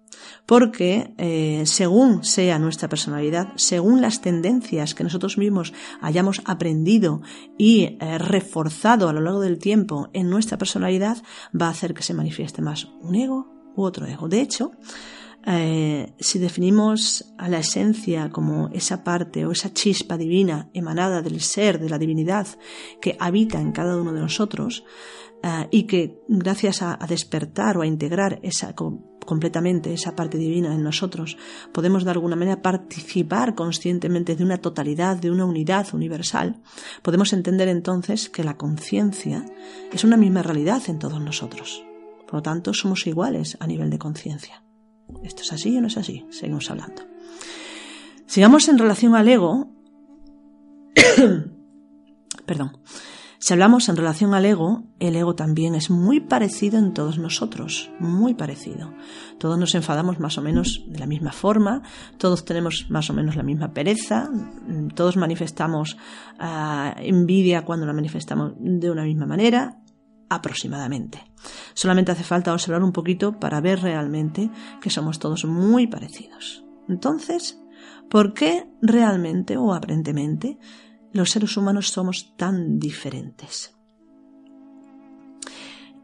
porque 0.46 1.14
eh, 1.18 1.62
según 1.66 2.24
sea 2.24 2.58
nuestra 2.58 2.88
personalidad, 2.88 3.48
según 3.56 4.00
las 4.00 4.20
tendencias 4.20 4.94
que 4.94 5.04
nosotros 5.04 5.38
mismos 5.38 5.72
hayamos 6.00 6.42
aprendido 6.44 7.22
y 7.56 7.96
eh, 8.00 8.18
reforzado 8.18 9.08
a 9.08 9.12
lo 9.12 9.20
largo 9.20 9.40
del 9.40 9.58
tiempo 9.58 10.10
en 10.12 10.28
nuestra 10.28 10.58
personalidad, 10.58 11.18
va 11.58 11.66
a 11.66 11.70
hacer 11.70 11.94
que 11.94 12.02
se 12.02 12.14
manifieste 12.14 12.62
más 12.62 12.88
un 13.00 13.14
ego 13.14 13.72
u 13.76 13.82
otro 13.82 14.06
ego. 14.06 14.28
De 14.28 14.40
hecho, 14.40 14.72
eh, 15.46 16.14
si 16.18 16.38
definimos 16.38 17.34
a 17.38 17.48
la 17.48 17.58
esencia 17.58 18.30
como 18.30 18.68
esa 18.68 19.04
parte 19.04 19.44
o 19.44 19.52
esa 19.52 19.72
chispa 19.72 20.16
divina 20.16 20.70
emanada 20.72 21.22
del 21.22 21.40
ser, 21.40 21.78
de 21.78 21.90
la 21.90 21.98
divinidad 21.98 22.46
que 23.00 23.16
habita 23.18 23.60
en 23.60 23.72
cada 23.72 23.96
uno 23.96 24.12
de 24.12 24.20
nosotros, 24.20 24.84
y 25.70 25.82
que 25.82 26.22
gracias 26.26 26.80
a, 26.80 26.98
despertar 27.06 27.76
o 27.76 27.82
a 27.82 27.86
integrar 27.86 28.40
esa, 28.42 28.74
completamente 29.24 29.92
esa 29.92 30.14
parte 30.14 30.38
divina 30.38 30.74
en 30.74 30.82
nosotros, 30.82 31.36
podemos 31.72 32.04
de 32.04 32.10
alguna 32.10 32.36
manera 32.36 32.62
participar 32.62 33.54
conscientemente 33.54 34.36
de 34.36 34.44
una 34.44 34.58
totalidad, 34.58 35.16
de 35.16 35.30
una 35.30 35.44
unidad 35.44 35.94
universal, 35.94 36.60
podemos 37.02 37.32
entender 37.32 37.68
entonces 37.68 38.28
que 38.28 38.44
la 38.44 38.56
conciencia 38.56 39.44
es 39.92 40.04
una 40.04 40.16
misma 40.16 40.42
realidad 40.42 40.82
en 40.88 40.98
todos 40.98 41.20
nosotros. 41.20 41.84
Por 42.26 42.34
lo 42.34 42.42
tanto, 42.42 42.74
somos 42.74 43.06
iguales 43.06 43.56
a 43.60 43.66
nivel 43.66 43.90
de 43.90 43.98
conciencia. 43.98 44.62
¿Esto 45.22 45.42
es 45.42 45.52
así 45.52 45.76
o 45.76 45.80
no 45.80 45.88
es 45.88 45.96
así? 45.96 46.26
Seguimos 46.30 46.70
hablando. 46.70 47.02
Sigamos 48.26 48.68
en 48.68 48.78
relación 48.78 49.14
al 49.14 49.28
ego. 49.28 49.70
Perdón. 52.46 52.78
Si 53.44 53.52
hablamos 53.52 53.90
en 53.90 53.96
relación 53.98 54.32
al 54.32 54.46
ego, 54.46 54.84
el 55.00 55.16
ego 55.16 55.34
también 55.34 55.74
es 55.74 55.90
muy 55.90 56.18
parecido 56.18 56.78
en 56.78 56.94
todos 56.94 57.18
nosotros, 57.18 57.90
muy 58.00 58.32
parecido. 58.32 58.94
Todos 59.38 59.58
nos 59.58 59.74
enfadamos 59.74 60.18
más 60.18 60.38
o 60.38 60.40
menos 60.40 60.82
de 60.86 60.98
la 60.98 61.04
misma 61.04 61.30
forma, 61.30 61.82
todos 62.16 62.46
tenemos 62.46 62.86
más 62.88 63.10
o 63.10 63.12
menos 63.12 63.36
la 63.36 63.42
misma 63.42 63.74
pereza, 63.74 64.30
todos 64.94 65.18
manifestamos 65.18 65.98
ah, 66.38 66.94
envidia 66.96 67.66
cuando 67.66 67.84
la 67.84 67.92
manifestamos 67.92 68.54
de 68.58 68.90
una 68.90 69.04
misma 69.04 69.26
manera, 69.26 69.78
aproximadamente. 70.30 71.22
Solamente 71.74 72.12
hace 72.12 72.24
falta 72.24 72.54
observar 72.54 72.82
un 72.82 72.92
poquito 72.92 73.38
para 73.38 73.60
ver 73.60 73.82
realmente 73.82 74.50
que 74.80 74.88
somos 74.88 75.18
todos 75.18 75.44
muy 75.44 75.86
parecidos. 75.86 76.64
Entonces, 76.88 77.60
¿por 78.08 78.32
qué 78.32 78.70
realmente 78.80 79.58
o 79.58 79.74
aparentemente 79.74 80.58
los 81.14 81.30
seres 81.30 81.56
humanos 81.56 81.88
somos 81.88 82.34
tan 82.36 82.78
diferentes. 82.78 83.74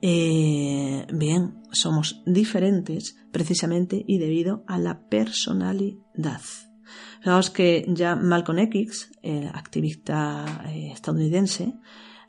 Eh, 0.00 1.07
bien, 1.12 1.62
somos 1.73 2.23
diferentes 2.25 3.17
precisamente 3.33 4.02
y 4.07 4.19
debido 4.19 4.64
a 4.67 4.79
la 4.79 5.09
personalidad. 5.09 6.40
Fijaos 7.19 7.50
que 7.50 7.85
ya 7.88 8.17
Malcolm 8.17 8.61
X, 8.61 9.11
el 9.23 9.49
activista 9.49 10.64
eh, 10.69 10.93
estadounidense, 10.93 11.75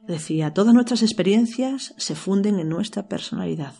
decía, 0.08 0.52
todas 0.52 0.74
nuestras 0.74 1.04
experiencias 1.04 1.94
se 1.98 2.16
funden 2.16 2.60
en 2.60 2.68
nuestra 2.68 3.08
personalidad. 3.08 3.76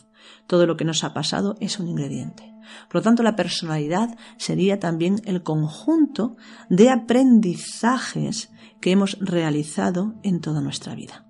Todo 0.46 0.66
lo 0.66 0.76
que 0.76 0.84
nos 0.84 1.02
ha 1.02 1.12
pasado 1.12 1.56
es 1.60 1.78
un 1.80 1.88
ingrediente. 1.88 2.51
Por 2.88 2.96
lo 2.96 3.02
tanto, 3.02 3.22
la 3.22 3.36
personalidad 3.36 4.16
sería 4.36 4.78
también 4.78 5.20
el 5.24 5.42
conjunto 5.42 6.36
de 6.68 6.90
aprendizajes 6.90 8.50
que 8.80 8.90
hemos 8.90 9.18
realizado 9.20 10.14
en 10.22 10.40
toda 10.40 10.60
nuestra 10.60 10.94
vida. 10.94 11.26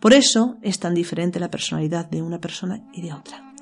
Por 0.00 0.12
eso 0.12 0.58
es 0.62 0.78
tan 0.78 0.94
diferente 0.94 1.40
la 1.40 1.50
personalidad 1.50 2.08
de 2.08 2.22
una 2.22 2.40
persona 2.40 2.82
y 2.92 3.02
de 3.02 3.12
otra. 3.12 3.54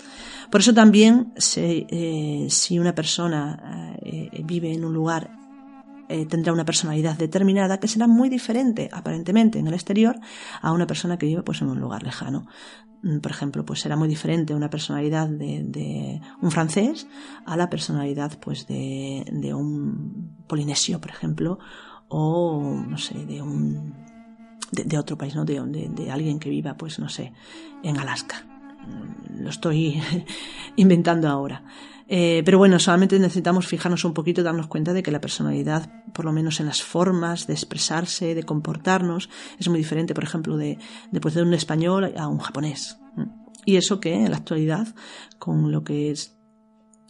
Por 0.50 0.60
eso 0.60 0.74
también 0.74 1.32
eh, 1.56 2.46
si 2.50 2.78
una 2.78 2.94
persona 2.94 3.96
eh, 4.02 4.30
vive 4.44 4.72
en 4.72 4.84
un 4.84 4.92
lugar 4.92 5.45
eh, 6.08 6.26
tendrá 6.26 6.52
una 6.52 6.64
personalidad 6.64 7.16
determinada 7.16 7.78
que 7.78 7.88
será 7.88 8.06
muy 8.06 8.28
diferente 8.28 8.88
aparentemente 8.92 9.58
en 9.58 9.66
el 9.66 9.74
exterior 9.74 10.16
a 10.60 10.72
una 10.72 10.86
persona 10.86 11.18
que 11.18 11.26
vive 11.26 11.42
pues 11.42 11.62
en 11.62 11.68
un 11.68 11.80
lugar 11.80 12.02
lejano. 12.02 12.46
Mm, 13.02 13.18
por 13.18 13.30
ejemplo, 13.30 13.64
pues 13.64 13.80
será 13.80 13.96
muy 13.96 14.08
diferente 14.08 14.54
una 14.54 14.70
personalidad 14.70 15.28
de, 15.28 16.20
un 16.40 16.50
francés 16.50 17.06
a 17.44 17.56
la 17.56 17.68
personalidad 17.68 18.38
pues 18.40 18.66
de, 18.66 19.24
de 19.32 19.54
un 19.54 20.44
polinesio, 20.46 21.00
por 21.00 21.10
ejemplo, 21.10 21.58
o 22.08 22.84
no 22.86 22.98
sé, 22.98 23.26
de 23.26 23.42
un 23.42 23.94
de, 24.72 24.98
otro 24.98 25.16
país, 25.16 25.34
¿no? 25.34 25.44
De, 25.44 25.60
de, 25.88 26.10
alguien 26.10 26.38
que 26.38 26.50
viva, 26.50 26.76
pues 26.76 26.98
no 26.98 27.08
sé, 27.08 27.32
en 27.82 27.98
Alaska. 27.98 28.44
Mm, 28.86 29.42
lo 29.42 29.50
estoy 29.50 30.00
inventando 30.76 31.28
ahora. 31.28 31.62
Eh, 32.08 32.42
pero 32.44 32.58
bueno, 32.58 32.78
solamente 32.78 33.18
necesitamos 33.18 33.66
fijarnos 33.66 34.04
un 34.04 34.14
poquito 34.14 34.42
darnos 34.42 34.68
cuenta 34.68 34.92
de 34.92 35.02
que 35.02 35.10
la 35.10 35.20
personalidad, 35.20 35.90
por 36.12 36.24
lo 36.24 36.32
menos 36.32 36.60
en 36.60 36.66
las 36.66 36.82
formas 36.82 37.46
de 37.46 37.54
expresarse, 37.54 38.34
de 38.34 38.44
comportarnos, 38.44 39.28
es 39.58 39.68
muy 39.68 39.78
diferente, 39.78 40.14
por 40.14 40.24
ejemplo, 40.24 40.56
de, 40.56 40.78
de, 41.10 41.20
de 41.20 41.42
un 41.42 41.54
español 41.54 42.12
a 42.16 42.28
un 42.28 42.38
japonés. 42.38 42.98
Y 43.64 43.76
eso 43.76 43.98
que 43.98 44.14
en 44.14 44.30
la 44.30 44.36
actualidad, 44.36 44.86
con 45.38 45.72
lo 45.72 45.82
que 45.82 46.12
es 46.12 46.35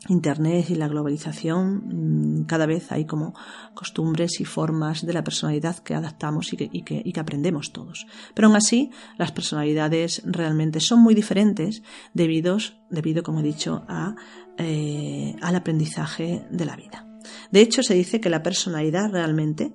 Internet 0.08 0.70
y 0.70 0.74
la 0.74 0.88
globalización, 0.88 2.40
mm, 2.40 2.44
cada 2.44 2.66
vez 2.66 2.92
hay 2.92 3.06
como 3.06 3.34
costumbres 3.74 4.40
y 4.40 4.44
formas 4.44 5.04
de 5.04 5.12
la 5.12 5.24
personalidad 5.24 5.78
que 5.78 5.94
adaptamos 5.94 6.52
y 6.52 6.82
que, 6.82 7.20
aprendemos 7.20 7.72
todos. 7.72 8.06
Pero 8.34 8.48
aún 8.48 8.56
así, 8.56 8.90
las 9.18 9.32
personalidades 9.32 10.22
realmente 10.24 10.80
son 10.80 11.00
muy 11.00 11.14
diferentes 11.14 11.82
debido, 12.14 12.58
debido 12.90 13.22
como 13.22 13.40
he 13.40 13.42
dicho, 13.42 13.84
a, 13.88 14.14
eh, 14.58 15.34
al 15.40 15.56
aprendizaje 15.56 16.46
de 16.50 16.64
la 16.64 16.76
vida. 16.76 17.06
De 17.50 17.60
hecho, 17.60 17.82
se 17.82 17.94
dice 17.94 18.20
que 18.20 18.30
la 18.30 18.42
personalidad 18.42 19.10
realmente 19.10 19.72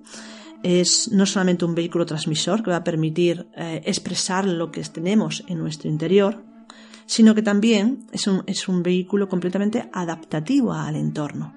es 0.63 1.11
no 1.11 1.25
solamente 1.25 1.65
un 1.65 1.75
vehículo 1.75 2.05
transmisor 2.05 2.63
que 2.63 2.71
va 2.71 2.77
a 2.77 2.83
permitir 2.83 3.49
eh, 3.57 3.81
expresar 3.85 4.45
lo 4.45 4.71
que 4.71 4.81
tenemos 4.83 5.43
en 5.47 5.57
nuestro 5.57 5.89
interior, 5.89 6.43
sino 7.05 7.35
que 7.35 7.41
también 7.41 8.05
es 8.11 8.27
un, 8.27 8.43
es 8.47 8.67
un 8.67 8.83
vehículo 8.83 9.27
completamente 9.27 9.89
adaptativo 9.91 10.73
al 10.73 10.95
entorno. 10.95 11.53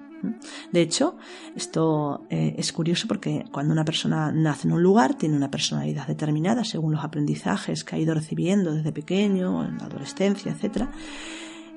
De 0.71 0.81
hecho, 0.81 1.17
esto 1.55 2.25
eh, 2.29 2.55
es 2.57 2.71
curioso 2.73 3.07
porque 3.07 3.45
cuando 3.51 3.73
una 3.73 3.85
persona 3.85 4.31
nace 4.31 4.67
en 4.67 4.73
un 4.73 4.83
lugar 4.83 5.15
tiene 5.15 5.35
una 5.35 5.51
personalidad 5.51 6.07
determinada 6.07 6.63
según 6.63 6.93
los 6.93 7.03
aprendizajes 7.03 7.83
que 7.83 7.95
ha 7.95 7.99
ido 7.99 8.13
recibiendo 8.13 8.73
desde 8.73 8.91
pequeño, 8.91 9.63
en 9.65 9.77
la 9.77 9.85
adolescencia, 9.85 10.51
etc. 10.51 10.87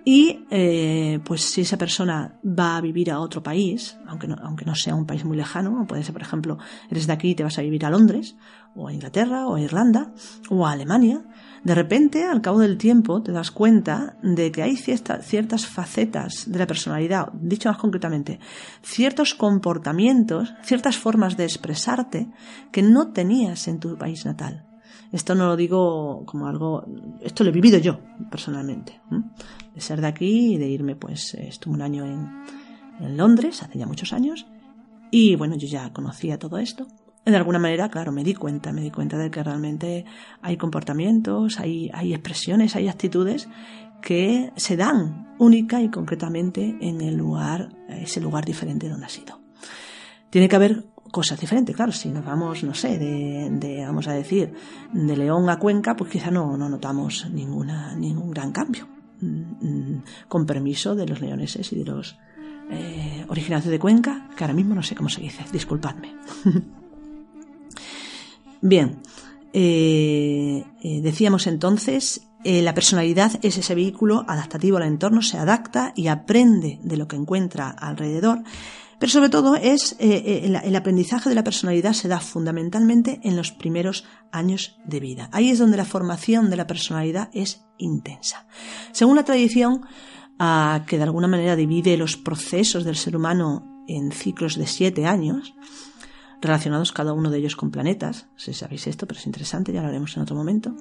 Y 0.05 0.47
eh, 0.51 1.21
pues 1.25 1.43
si 1.43 1.63
esa 1.63 1.77
persona 1.77 2.39
va 2.43 2.77
a 2.77 2.81
vivir 2.81 3.11
a 3.11 3.21
otro 3.21 3.43
país, 3.43 3.99
aunque 4.07 4.27
no, 4.27 4.37
aunque 4.43 4.65
no 4.65 4.75
sea 4.75 4.95
un 4.95 5.07
país 5.07 5.25
muy 5.25 5.37
lejano, 5.37 5.87
puede 5.87 6.03
ser, 6.03 6.15
por 6.15 6.23
ejemplo, 6.23 6.59
eres 6.91 7.07
de 7.07 7.13
aquí 7.13 7.31
y 7.31 7.35
te 7.35 7.45
vas 7.45 7.59
a 7.59 7.63
vivir 7.63 7.85
a 7.85 7.91
Londres, 7.91 8.37
o 8.75 8.89
a 8.89 8.93
Inglaterra, 8.93 9.47
o 9.47 9.57
a 9.57 9.61
Irlanda, 9.61 10.13
o 10.49 10.67
a 10.67 10.73
Alemania, 10.73 11.25
de 11.65 11.75
repente, 11.75 12.25
al 12.25 12.41
cabo 12.41 12.61
del 12.61 12.79
tiempo, 12.79 13.23
te 13.23 13.33
das 13.33 13.51
cuenta 13.51 14.17
de 14.23 14.53
que 14.53 14.63
hay 14.63 14.77
ciertas 14.77 15.67
facetas 15.67 16.51
de 16.51 16.59
la 16.59 16.67
personalidad, 16.67 17.33
dicho 17.33 17.69
más 17.69 17.79
concretamente, 17.79 18.39
ciertos 18.83 19.35
comportamientos, 19.35 20.55
ciertas 20.63 20.97
formas 20.97 21.37
de 21.37 21.45
expresarte 21.45 22.29
que 22.71 22.83
no 22.83 23.13
tenías 23.13 23.69
en 23.69 23.81
tu 23.81 23.97
país 23.97 24.25
natal. 24.25 24.67
Esto 25.11 25.35
no 25.35 25.47
lo 25.47 25.57
digo 25.57 26.25
como 26.27 26.47
algo, 26.47 26.85
esto 27.23 27.43
lo 27.43 27.51
he 27.51 27.53
vivido 27.53 27.79
yo 27.79 28.01
personalmente, 28.31 29.01
de 29.75 29.81
ser 29.81 30.01
de 30.01 30.07
aquí 30.07 30.55
y 30.55 30.59
de 30.59 30.69
irme, 30.69 30.97
pues 30.97 31.35
estuve 31.35 31.75
un 31.75 31.83
año 31.83 32.05
en, 32.05 32.29
en 33.01 33.17
Londres, 33.17 33.63
hace 33.63 33.79
ya 33.79 33.87
muchos 33.87 34.13
años, 34.13 34.47
y 35.11 35.35
bueno, 35.37 35.57
yo 35.57 35.67
ya 35.67 35.93
conocía 35.95 36.39
todo 36.39 36.59
esto 36.59 36.87
de 37.25 37.37
alguna 37.37 37.59
manera, 37.59 37.89
claro, 37.91 38.13
me 38.13 38.25
di 38.25 38.35
cuenta, 38.35 38.73
me 38.73 38.81
di 38.81 38.91
cuenta 38.91 39.19
de 39.19 39.31
que 39.31 39.43
realmente 39.43 40.05
hay 40.41 40.57
comportamientos, 40.57 41.61
hay, 41.61 41.91
hay 41.93 42.15
expresiones, 42.15 42.75
hay 42.75 42.89
actitudes 42.89 43.49
que 44.01 44.53
se 44.57 44.77
dan 44.77 45.35
única 45.39 45.83
y 45.83 45.91
concretamente 45.91 46.77
en 46.81 47.01
el 47.01 47.17
lugar, 47.17 47.71
ese 47.89 48.21
lugar 48.21 48.45
diferente 48.45 48.89
donde 48.89 49.07
ha 49.07 49.11
sido. 49.11 49.41
Tiene 50.31 50.49
que 50.49 50.57
haber 50.57 50.87
cosas 51.11 51.41
diferentes, 51.41 51.75
claro, 51.75 51.93
si 51.93 52.11
nos 52.11 52.25
vamos, 52.25 52.63
no 52.65 52.75
sé, 52.75 52.99
de, 52.99 53.85
vamos 53.85 54.09
a 54.09 54.13
decir, 54.13 54.53
de 54.93 55.17
León 55.17 55.49
a 55.49 55.59
Cuenca, 55.59 55.97
pues 55.97 56.11
quizá 56.11 56.31
no, 56.31 56.57
no 56.57 56.69
notamos 56.69 57.29
ninguna, 57.31 57.95
ningún 57.95 58.31
gran 58.31 58.53
cambio. 58.53 58.87
Mm, 59.21 59.67
mm, 59.67 60.03
con 60.29 60.47
permiso 60.47 60.95
de 60.95 61.07
los 61.07 61.21
leoneses 61.21 61.73
y 61.73 61.77
de 61.77 61.85
los 61.85 62.17
eh, 62.71 63.25
originarios 63.29 63.69
de 63.71 63.79
Cuenca, 63.79 64.29
que 64.37 64.45
ahora 64.45 64.55
mismo 64.55 64.77
no 64.77 64.83
sé 64.83 64.95
cómo 64.95 65.09
se 65.09 65.21
dice, 65.21 65.45
disculpadme. 65.53 66.15
Bien, 68.61 69.01
eh, 69.53 70.65
eh, 70.83 71.01
decíamos 71.03 71.47
entonces, 71.47 72.23
la 72.45 72.73
personalidad 72.73 73.33
es 73.43 73.59
ese 73.59 73.75
vehículo 73.75 74.25
adaptativo 74.27 74.77
al 74.77 74.85
entorno, 74.85 75.23
se 75.23 75.37
adapta 75.37 75.93
y 75.97 76.07
aprende 76.07 76.79
de 76.83 76.97
lo 76.97 77.09
que 77.09 77.17
encuentra 77.17 77.69
alrededor, 77.69 78.43
pero 78.99 79.11
sobre 79.11 79.29
todo 79.29 79.57
es 79.57 79.97
el, 79.99 80.77
aprendizaje 80.77 81.29
de 81.29 81.35
la 81.35 81.45
personalidad 81.45 81.93
se 81.93 82.09
da 82.09 82.21
fundamentalmente 82.21 83.21
en 83.25 83.37
los 83.37 83.51
primeros 83.51 84.05
años 84.33 84.79
de 84.87 85.01
vida. 85.01 85.29
Ahí 85.33 85.51
es 85.51 85.59
donde 85.59 85.77
la 85.77 85.85
formación 85.85 86.49
de 86.49 86.57
la 86.57 86.67
personalidad 86.67 87.29
es 87.35 87.65
intensa. 87.77 88.47
Según 88.93 89.17
la 89.17 89.25
tradición, 89.25 89.83
que 90.87 90.97
de 90.97 91.03
alguna 91.03 91.29
manera 91.29 91.57
divide 91.57 91.97
los 91.97 92.17
procesos 92.17 92.85
del 92.85 92.97
ser 92.97 93.17
humano 93.17 93.85
en 93.89 94.13
ciclos 94.13 94.57
de 94.57 94.67
siete 94.67 95.07
años, 95.07 95.55
relacionados 96.41 96.93
cada 96.93 97.13
uno 97.13 97.31
de 97.31 97.39
ellos 97.39 97.57
con 97.57 97.71
planetas. 97.71 98.27
Si 98.37 98.53
sabéis 98.53 98.87
esto, 98.87 99.07
pero 99.07 99.21
es 99.21 99.27
interesante, 99.27 99.73
ya 99.73 99.83
lo 99.83 99.89
haremos 99.89 100.17
en 100.17 100.23
otro 100.23 100.37
momento. 100.37 100.75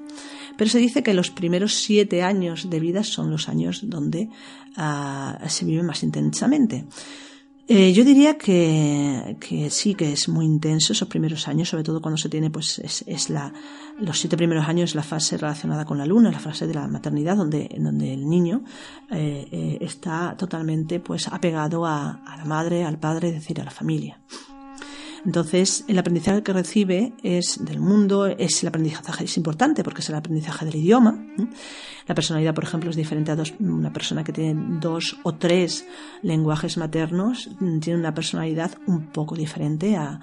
Pero 0.58 0.70
se 0.70 0.80
dice 0.80 1.04
que 1.04 1.14
los 1.14 1.32
primeros 1.32 1.74
siete 1.74 2.24
años 2.24 2.70
de 2.70 2.80
vida 2.80 3.04
son 3.04 3.32
los 3.32 3.50
años 3.50 3.82
donde 3.90 4.30
ah, 4.76 5.40
se 5.48 5.66
vive 5.66 5.84
más 5.84 6.04
intensamente. 6.04 6.86
Eh, 7.70 7.92
yo 7.92 8.06
diría 8.06 8.38
que, 8.38 9.36
que, 9.42 9.70
sí, 9.70 9.94
que 9.94 10.14
es 10.14 10.30
muy 10.30 10.46
intenso 10.46 10.94
esos 10.94 11.10
primeros 11.10 11.50
años, 11.50 11.68
sobre 11.68 11.84
todo 11.84 12.02
cuando 12.02 12.18
se 12.18 12.30
tiene, 12.30 12.50
pues, 12.50 12.80
es, 12.80 13.30
la, 13.30 13.52
los 14.00 14.18
siete 14.20 14.38
primeros 14.38 14.70
años 14.70 14.96
la 14.96 15.04
fase 15.04 15.36
relacionada 15.36 15.84
con 15.84 15.98
la 15.98 16.06
luna, 16.06 16.32
la 16.32 16.40
fase 16.40 16.66
de 16.66 16.74
la 16.74 16.88
maternidad, 16.88 17.36
donde, 17.36 17.70
donde 17.78 18.14
el 18.14 18.30
niño 18.30 18.64
eh, 19.12 19.50
eh, 19.52 19.78
está 19.82 20.38
totalmente, 20.38 21.02
pues, 21.02 21.28
apegado 21.28 21.86
a 21.86 22.22
la 22.38 22.46
madre, 22.46 22.86
al 22.86 23.00
padre, 23.00 23.30
es 23.30 23.34
decir, 23.34 23.60
a 23.60 23.66
la 23.66 23.72
familia. 23.72 24.22
Entonces, 25.28 25.84
el 25.90 26.00
aprendizaje 26.00 26.42
que 26.42 26.54
recibe 26.54 27.12
es 27.22 27.64
del 27.66 27.82
mundo, 27.82 28.28
es 28.28 28.64
el 28.64 28.70
aprendizaje 28.70 29.26
es 29.26 29.36
importante 29.36 29.84
porque 29.84 30.00
es 30.00 30.08
el 30.08 30.16
aprendizaje 30.16 30.64
del 30.64 30.78
idioma. 30.78 31.22
La 32.08 32.16
personalidad, 32.16 32.56
por 32.56 32.64
ejemplo, 32.64 32.90
es 32.90 32.96
diferente 32.96 33.32
a 33.32 33.36
dos, 33.36 33.54
una 33.60 33.92
persona 33.92 34.24
que 34.24 34.32
tiene 34.32 34.80
dos 34.80 35.18
o 35.24 35.36
tres 35.36 35.86
lenguajes 36.22 36.78
maternos, 36.78 37.50
tiene 37.82 38.00
una 38.00 38.14
personalidad 38.14 38.78
un 38.88 39.08
poco 39.08 39.36
diferente 39.36 39.98
a, 39.98 40.22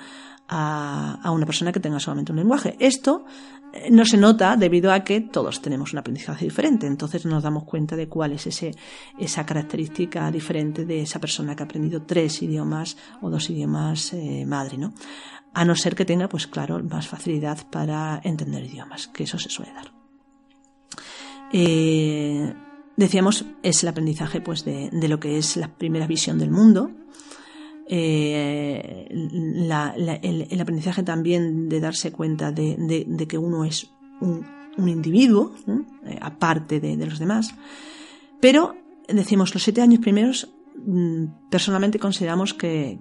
a, 0.48 1.30
una 1.30 1.44
persona 1.44 1.70
que 1.70 1.80
tenga 1.80 2.00
solamente 2.00 2.32
un 2.32 2.38
lenguaje. 2.38 2.74
Esto 2.78 3.26
eh, 3.26 3.63
no 3.90 4.04
se 4.04 4.16
nota 4.16 4.56
debido 4.56 4.92
a 4.92 5.04
que 5.04 5.20
todos 5.20 5.60
tenemos 5.60 5.92
un 5.92 5.98
aprendizaje 5.98 6.44
diferente, 6.44 6.86
entonces 6.86 7.26
nos 7.26 7.42
damos 7.42 7.64
cuenta 7.64 7.96
de 7.96 8.08
cuál 8.08 8.32
es 8.32 8.46
ese, 8.46 8.72
esa 9.18 9.44
característica 9.44 10.30
diferente 10.30 10.84
de 10.84 11.02
esa 11.02 11.20
persona 11.20 11.54
que 11.54 11.62
ha 11.62 11.66
aprendido 11.66 12.02
tres 12.02 12.42
idiomas 12.42 12.96
o 13.20 13.30
dos 13.30 13.50
idiomas 13.50 14.12
eh, 14.12 14.44
madre, 14.46 14.78
¿no? 14.78 14.94
A 15.52 15.64
no 15.64 15.76
ser 15.76 15.94
que 15.94 16.04
tenga, 16.04 16.28
pues 16.28 16.46
claro, 16.46 16.82
más 16.82 17.06
facilidad 17.06 17.66
para 17.70 18.20
entender 18.24 18.64
idiomas, 18.64 19.08
que 19.08 19.24
eso 19.24 19.38
se 19.38 19.50
suele 19.50 19.72
dar. 19.72 19.92
Eh, 21.52 22.52
decíamos, 22.96 23.44
es 23.62 23.82
el 23.82 23.88
aprendizaje 23.88 24.40
pues 24.40 24.64
de, 24.64 24.90
de 24.90 25.08
lo 25.08 25.20
que 25.20 25.38
es 25.38 25.56
la 25.56 25.68
primera 25.68 26.06
visión 26.06 26.38
del 26.38 26.50
mundo, 26.50 26.90
eh, 27.88 29.06
el, 29.10 30.60
aprendizaje 30.60 31.02
también 31.02 31.68
de 31.68 31.80
darse 31.80 32.12
cuenta 32.12 32.52
de, 32.52 33.26
que 33.28 33.38
uno 33.38 33.64
es 33.64 33.90
un, 34.20 34.46
individuo, 34.76 35.54
eh, 36.06 36.18
aparte 36.20 36.80
de, 36.80 36.96
los 37.06 37.18
demás. 37.18 37.54
Pero, 38.40 38.76
decimos, 39.08 39.54
los 39.54 39.62
siete 39.62 39.80
años 39.80 40.00
primeros 40.00 40.48
Mm, 40.76 41.26
personalmente 41.54 42.00
consideramos 42.00 42.52
que, 42.52 42.98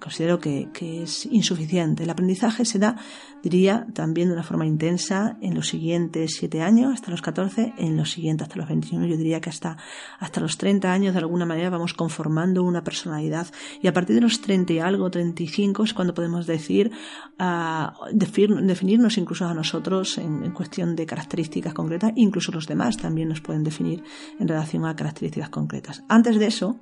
considero 0.00 0.40
que, 0.40 0.68
es 1.04 1.26
insuficiente. 1.26 2.02
El 2.02 2.10
aprendizaje 2.10 2.64
se 2.64 2.80
da, 2.80 2.96
diría, 3.40 3.86
también 3.94 4.26
de 4.26 4.34
una 4.34 4.42
forma 4.42 4.66
intensa 4.66 5.36
en 5.40 5.54
los 5.54 5.68
siguientes 5.68 6.34
siete 6.40 6.60
años, 6.60 6.94
hasta 6.94 7.12
los 7.12 7.22
14, 7.22 7.74
en 7.78 7.96
los 7.96 8.10
siguientes 8.10 8.48
hasta 8.48 8.56
los 8.56 8.66
21. 8.66 9.06
Yo 9.06 9.16
diría 9.16 9.40
que 9.40 9.50
hasta, 9.50 9.76
hasta 10.18 10.40
los 10.40 10.58
30 10.58 10.92
años, 10.92 11.14
de 11.14 11.20
alguna 11.20 11.46
manera, 11.46 11.70
vamos 11.70 11.94
conformando 11.94 12.64
una 12.64 12.82
personalidad. 12.82 13.46
Y 13.80 13.86
a 13.86 13.92
partir 13.92 14.16
de 14.16 14.22
los 14.22 14.40
30 14.40 14.72
y 14.72 14.78
algo, 14.80 15.08
35, 15.08 15.84
es 15.84 15.94
cuando 15.94 16.14
podemos 16.14 16.48
decir, 16.48 16.90
uh, 17.38 17.92
definirnos 18.10 19.18
incluso 19.18 19.46
a 19.46 19.54
nosotros 19.54 20.18
en, 20.18 20.42
en 20.42 20.50
cuestión 20.50 20.96
de 20.96 21.06
características 21.06 21.74
concretas, 21.74 22.10
incluso 22.16 22.50
los 22.50 22.66
demás 22.66 22.96
también 22.96 23.28
nos 23.28 23.40
pueden 23.40 23.62
definir 23.62 24.02
en 24.40 24.48
relación 24.48 24.84
a 24.84 24.96
características 24.96 25.50
concretas. 25.50 26.02
Antes 26.08 26.40
de 26.40 26.46
eso, 26.46 26.80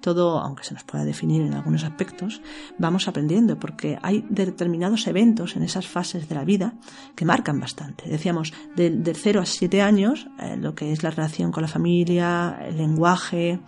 todo, 0.00 0.35
aunque 0.40 0.64
se 0.64 0.74
nos 0.74 0.84
pueda 0.84 1.04
definir 1.04 1.42
en 1.42 1.54
algunos 1.54 1.84
aspectos, 1.84 2.40
vamos 2.78 3.08
aprendiendo 3.08 3.58
porque 3.58 3.98
hay 4.02 4.24
determinados 4.28 5.06
eventos 5.06 5.56
en 5.56 5.62
esas 5.62 5.86
fases 5.86 6.28
de 6.28 6.34
la 6.34 6.44
vida 6.44 6.74
que 7.14 7.24
marcan 7.24 7.60
bastante. 7.60 8.08
Decíamos, 8.08 8.52
de, 8.76 9.14
0 9.14 9.40
a 9.40 9.46
7 9.46 9.82
años, 9.82 10.28
eh, 10.38 10.56
lo 10.56 10.74
que 10.74 10.92
es 10.92 11.02
la 11.02 11.10
relación 11.10 11.52
con 11.52 11.62
la 11.62 11.68
familia, 11.68 12.58
el 12.62 12.76
lenguaje, 12.76 13.60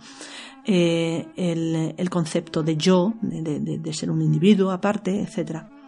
eh, 0.65 1.27
el, 1.35 2.09
concepto 2.09 2.63
de 2.63 2.77
yo, 2.77 3.13
de, 3.21 3.59
de 3.59 3.93
ser 3.93 4.11
un 4.11 4.21
individuo 4.21 4.71
aparte, 4.71 5.21
etcétera 5.21 5.78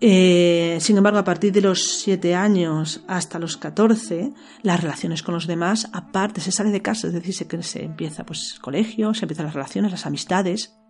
eh, 0.00 0.78
sin 0.80 0.96
embargo, 0.96 1.18
a 1.18 1.24
partir 1.24 1.52
de 1.52 1.60
los 1.60 2.00
7 2.00 2.34
años 2.34 3.04
hasta 3.06 3.38
los 3.38 3.56
14, 3.56 4.32
las 4.62 4.80
relaciones 4.80 5.22
con 5.22 5.34
los 5.34 5.46
demás, 5.46 5.88
aparte, 5.92 6.40
se 6.40 6.52
sale 6.52 6.70
de 6.70 6.82
casa, 6.82 7.08
es 7.08 7.12
decir, 7.12 7.34
se, 7.34 7.62
se 7.62 7.84
empieza 7.84 8.24
pues 8.24 8.58
colegio, 8.60 9.12
se 9.12 9.26
empiezan 9.26 9.46
las 9.46 9.54
relaciones, 9.54 9.90
las 9.90 10.06
amistades, 10.06 10.80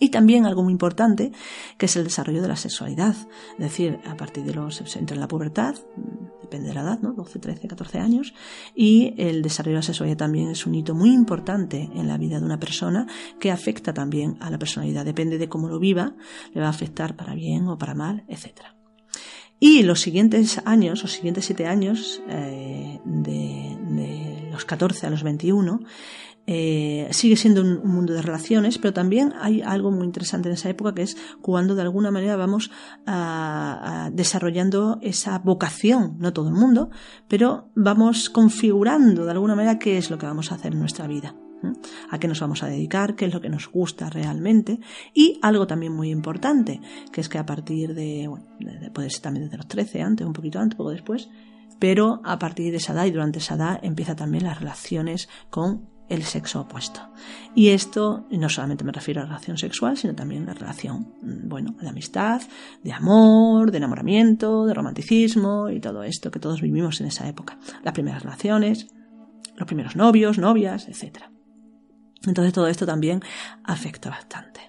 y 0.00 0.08
también 0.08 0.46
algo 0.46 0.62
muy 0.62 0.72
importante, 0.72 1.30
que 1.76 1.86
es 1.86 1.94
el 1.94 2.04
desarrollo 2.04 2.42
de 2.42 2.48
la 2.48 2.56
sexualidad. 2.56 3.14
Es 3.52 3.58
decir, 3.58 4.00
a 4.06 4.16
partir 4.16 4.44
de 4.44 4.54
los, 4.54 4.76
se 4.76 4.98
entra 4.98 5.14
en 5.14 5.20
la 5.20 5.28
pubertad, 5.28 5.74
depende 6.50 6.68
de 6.68 6.74
la 6.74 6.80
edad, 6.80 6.98
¿no? 7.00 7.12
12, 7.12 7.38
13, 7.38 7.68
14 7.68 7.98
años, 8.00 8.34
y 8.74 9.14
el 9.18 9.40
desarrollo 9.40 9.76
de 9.76 9.78
la 9.78 9.82
sexualidad 9.82 10.16
también 10.16 10.50
es 10.50 10.66
un 10.66 10.74
hito 10.74 10.96
muy 10.96 11.12
importante 11.12 11.88
en 11.94 12.08
la 12.08 12.18
vida 12.18 12.40
de 12.40 12.44
una 12.44 12.58
persona 12.58 13.06
que 13.38 13.52
afecta 13.52 13.94
también 13.94 14.36
a 14.40 14.50
la 14.50 14.58
personalidad. 14.58 15.04
Depende 15.04 15.38
de 15.38 15.48
cómo 15.48 15.68
lo 15.68 15.78
viva, 15.78 16.14
le 16.52 16.60
va 16.60 16.66
a 16.66 16.70
afectar 16.70 17.14
para 17.14 17.34
bien 17.34 17.68
o 17.68 17.78
para 17.78 17.94
mal, 17.94 18.24
etc. 18.26 18.62
Y 19.60 19.84
los 19.84 20.00
siguientes 20.00 20.60
años, 20.64 21.02
los 21.02 21.12
siguientes 21.12 21.44
siete 21.44 21.66
años, 21.66 22.20
eh, 22.28 22.98
de, 23.04 23.76
de 23.90 24.48
los 24.50 24.64
14 24.64 25.06
a 25.06 25.10
los 25.10 25.22
21, 25.22 25.80
eh, 26.46 27.08
sigue 27.12 27.36
siendo 27.36 27.60
un, 27.60 27.86
mundo 27.86 28.12
de 28.12 28.22
relaciones, 28.22 28.78
pero 28.78 28.92
también 28.92 29.34
hay 29.40 29.62
algo 29.62 29.90
muy 29.90 30.04
interesante 30.04 30.48
en 30.48 30.54
esa 30.54 30.68
época 30.68 30.94
que 30.94 31.02
es 31.02 31.16
cuando 31.40 31.74
de 31.74 31.82
alguna 31.82 32.10
manera 32.10 32.36
vamos 32.36 32.70
desarrollando 34.12 34.98
esa 35.02 35.38
vocación, 35.38 36.16
no 36.18 36.32
todo 36.32 36.48
el 36.48 36.54
mundo, 36.54 36.90
pero 37.28 37.70
vamos 37.74 38.30
configurando 38.30 39.24
de 39.24 39.30
alguna 39.32 39.54
manera 39.54 39.78
qué 39.78 39.98
es 39.98 40.10
lo 40.10 40.18
que 40.18 40.26
vamos 40.26 40.52
a 40.52 40.56
hacer 40.56 40.72
en 40.72 40.80
nuestra 40.80 41.06
vida 41.06 41.34
a 42.10 42.18
qué 42.18 42.28
nos 42.28 42.40
vamos 42.40 42.62
a 42.62 42.68
dedicar, 42.68 43.16
qué 43.16 43.26
es 43.26 43.34
lo 43.34 43.40
que 43.40 43.48
nos 43.48 43.70
gusta 43.70 44.10
realmente. 44.10 44.80
Y 45.14 45.38
algo 45.42 45.66
también 45.66 45.92
muy 45.92 46.10
importante, 46.10 46.80
que 47.12 47.20
es 47.20 47.28
que 47.28 47.38
a 47.38 47.46
partir 47.46 47.94
de, 47.94 48.28
bueno, 48.28 48.46
puede 48.92 49.10
ser 49.10 49.22
también 49.22 49.44
desde 49.44 49.58
los 49.58 49.68
13, 49.68 50.02
antes, 50.02 50.26
un 50.26 50.32
poquito 50.32 50.58
antes, 50.58 50.76
poco 50.76 50.90
después, 50.90 51.28
pero 51.78 52.20
a 52.24 52.38
partir 52.38 52.70
de 52.70 52.78
esa 52.78 52.92
edad 52.92 53.06
y 53.06 53.10
durante 53.10 53.38
esa 53.38 53.54
edad 53.54 53.80
empieza 53.82 54.14
también 54.14 54.44
las 54.44 54.58
relaciones 54.58 55.28
con 55.48 55.88
el 56.10 56.24
sexo 56.24 56.60
opuesto. 56.60 57.00
Y 57.54 57.68
esto 57.68 58.26
no 58.30 58.48
solamente 58.48 58.84
me 58.84 58.92
refiero 58.92 59.20
a 59.20 59.24
la 59.24 59.30
relación 59.30 59.56
sexual, 59.56 59.96
sino 59.96 60.14
también 60.14 60.42
a 60.42 60.46
la 60.48 60.54
relación, 60.54 61.14
mm, 61.22 61.48
bueno, 61.48 61.74
de 61.80 61.88
amistad, 61.88 62.42
de 62.82 62.92
amor, 62.92 63.70
de 63.70 63.78
enamoramiento, 63.78 64.66
de 64.66 64.74
romanticismo 64.74 65.70
y 65.70 65.80
todo 65.80 66.02
esto 66.02 66.30
que 66.30 66.40
todos 66.40 66.60
vivimos 66.60 67.00
en 67.00 67.06
esa 67.06 67.28
época. 67.28 67.58
Las 67.82 67.94
primeras 67.94 68.24
relaciones, 68.24 68.88
los 69.56 69.66
primeros 69.66 69.96
novios, 69.96 70.36
novias, 70.38 70.88
etc. 70.88 71.24
Entonces 72.26 72.52
todo 72.52 72.66
esto 72.66 72.84
también 72.86 73.22
afecta 73.64 74.10
bastante. 74.10 74.60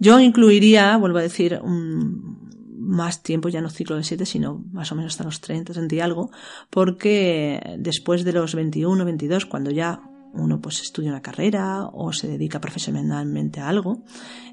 Yo 0.00 0.20
incluiría, 0.20 0.96
vuelvo 0.96 1.18
a 1.18 1.22
decir, 1.22 1.60
más 1.64 3.22
tiempo, 3.22 3.48
ya 3.48 3.60
no 3.60 3.70
ciclo 3.70 3.96
de 3.96 4.04
7, 4.04 4.24
sino 4.26 4.64
más 4.72 4.90
o 4.92 4.94
menos 4.94 5.12
hasta 5.12 5.24
los 5.24 5.40
30, 5.40 5.72
30 5.72 5.94
y 5.94 6.00
algo, 6.00 6.30
porque 6.70 7.76
después 7.78 8.24
de 8.24 8.32
los 8.32 8.54
21, 8.54 9.04
22, 9.04 9.46
cuando 9.46 9.70
ya 9.70 10.00
Uno 10.32 10.60
pues 10.60 10.80
estudia 10.82 11.10
una 11.10 11.22
carrera 11.22 11.86
o 11.92 12.12
se 12.12 12.28
dedica 12.28 12.60
profesionalmente 12.60 13.60
a 13.60 13.68
algo, 13.68 14.02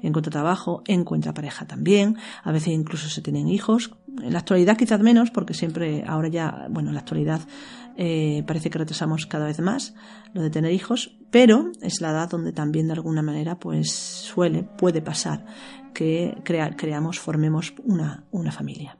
encuentra 0.02 0.30
trabajo, 0.30 0.82
encuentra 0.86 1.34
pareja 1.34 1.66
también, 1.66 2.16
a 2.42 2.52
veces 2.52 2.68
incluso 2.68 3.08
se 3.08 3.22
tienen 3.22 3.48
hijos. 3.48 3.94
En 4.22 4.32
la 4.32 4.38
actualidad 4.38 4.76
quizás 4.76 5.00
menos, 5.00 5.30
porque 5.30 5.54
siempre 5.54 6.04
ahora 6.06 6.28
ya, 6.28 6.66
bueno, 6.70 6.88
en 6.88 6.94
la 6.94 7.00
actualidad 7.00 7.40
eh, 7.96 8.42
parece 8.46 8.70
que 8.70 8.78
retrasamos 8.78 9.26
cada 9.26 9.46
vez 9.46 9.60
más 9.60 9.94
lo 10.32 10.42
de 10.42 10.50
tener 10.50 10.72
hijos, 10.72 11.16
pero 11.30 11.70
es 11.80 12.00
la 12.00 12.10
edad 12.10 12.28
donde 12.28 12.52
también 12.52 12.88
de 12.88 12.94
alguna 12.94 13.22
manera 13.22 13.58
pues 13.58 13.92
suele, 13.92 14.62
puede 14.62 15.02
pasar 15.02 15.46
que 15.94 16.36
creamos, 16.44 17.18
formemos 17.18 17.72
una, 17.84 18.24
una 18.30 18.52
familia. 18.52 18.98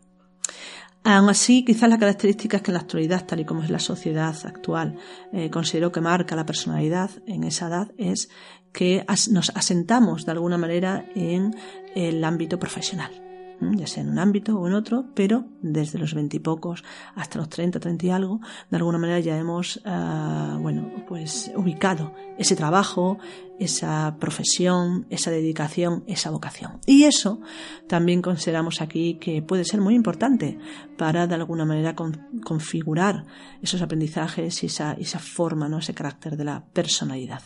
Aún 1.09 1.29
así, 1.29 1.64
quizás 1.64 1.88
las 1.88 2.01
características 2.01 2.62
que 2.62 2.73
en 2.73 2.75
la 2.75 2.81
actualidad, 2.81 3.25
tal 3.25 3.38
y 3.38 3.45
como 3.45 3.62
es 3.62 3.71
la 3.71 3.79
sociedad 3.79 4.35
actual, 4.45 4.97
eh, 5.33 5.51
considero 5.51 5.92
que 5.92 6.01
marca 6.01 6.35
la 6.35 6.45
personalidad 6.45 7.11
en 7.29 7.45
esa 7.45 7.69
edad 7.69 7.92
es 7.97 8.29
que 8.73 9.07
nos 9.31 9.51
asentamos 9.51 10.27
de 10.27 10.33
alguna 10.33 10.59
manera 10.59 11.05
en 11.14 11.55
el 11.95 12.25
ámbito 12.25 12.59
profesional 12.59 13.25
ya 13.61 13.87
sea 13.87 14.03
en 14.03 14.11
un 14.11 14.19
ámbito 14.19 14.59
o 14.59 14.66
en 14.66 14.75
otro, 14.75 15.07
pero 15.14 15.45
desde 15.62 15.99
los 15.99 16.14
veintipocos 16.14 16.85
hasta 17.14 17.38
los 17.38 17.49
treinta, 17.49 17.81
treinta 17.81 18.07
y 18.07 18.11
algo, 18.11 18.40
de 18.71 18.77
alguna 18.77 18.99
manera 18.99 19.21
ya 19.21 19.37
hemos, 19.38 19.81
ah, 19.85 20.59
bueno, 20.61 20.90
pues 21.09 21.51
ubicado 21.57 22.14
ese 22.38 22.57
trabajo, 22.57 23.19
esa 23.59 24.16
profesión, 24.21 25.07
esa 25.11 25.31
dedicación, 25.31 26.05
esa 26.07 26.31
vocación. 26.31 26.81
Y 26.87 27.05
eso 27.05 27.40
también 27.88 28.23
consideramos 28.23 28.81
aquí 28.81 29.14
que 29.14 29.42
puede 29.42 29.64
ser 29.64 29.81
muy 29.81 29.95
importante 29.95 30.59
para 30.99 31.27
de 31.27 31.35
alguna 31.35 31.64
manera 31.64 31.95
configurar 32.45 33.25
esos 33.62 33.81
aprendizajes 33.83 34.62
y 34.62 34.66
esa, 34.66 34.92
esa 34.92 35.19
forma, 35.19 35.69
¿no? 35.69 35.79
ese 35.79 35.95
carácter 35.95 36.37
de 36.37 36.45
la 36.45 36.64
personalidad. 36.73 37.42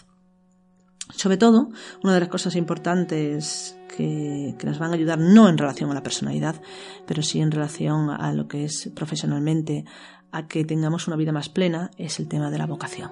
Sobre 1.16 1.36
todo, 1.36 1.70
una 2.02 2.14
de 2.14 2.20
las 2.20 2.28
cosas 2.28 2.56
importantes 2.56 3.76
que, 3.96 4.54
nos 4.64 4.78
van 4.78 4.92
a 4.92 4.94
ayudar 4.94 5.18
no 5.18 5.48
en 5.48 5.58
relación 5.58 5.90
a 5.90 5.94
la 5.94 6.02
personalidad, 6.02 6.60
pero 7.06 7.22
sí 7.22 7.40
en 7.40 7.50
relación 7.50 8.10
a 8.10 8.32
lo 8.32 8.48
que 8.48 8.64
es 8.64 8.90
profesionalmente, 8.94 9.84
a 10.32 10.46
que 10.46 10.64
tengamos 10.64 11.08
una 11.08 11.16
vida 11.16 11.32
más 11.32 11.48
plena, 11.48 11.90
es 11.96 12.20
el 12.20 12.28
tema 12.28 12.50
de 12.50 12.58
la 12.58 12.66
vocación. 12.66 13.10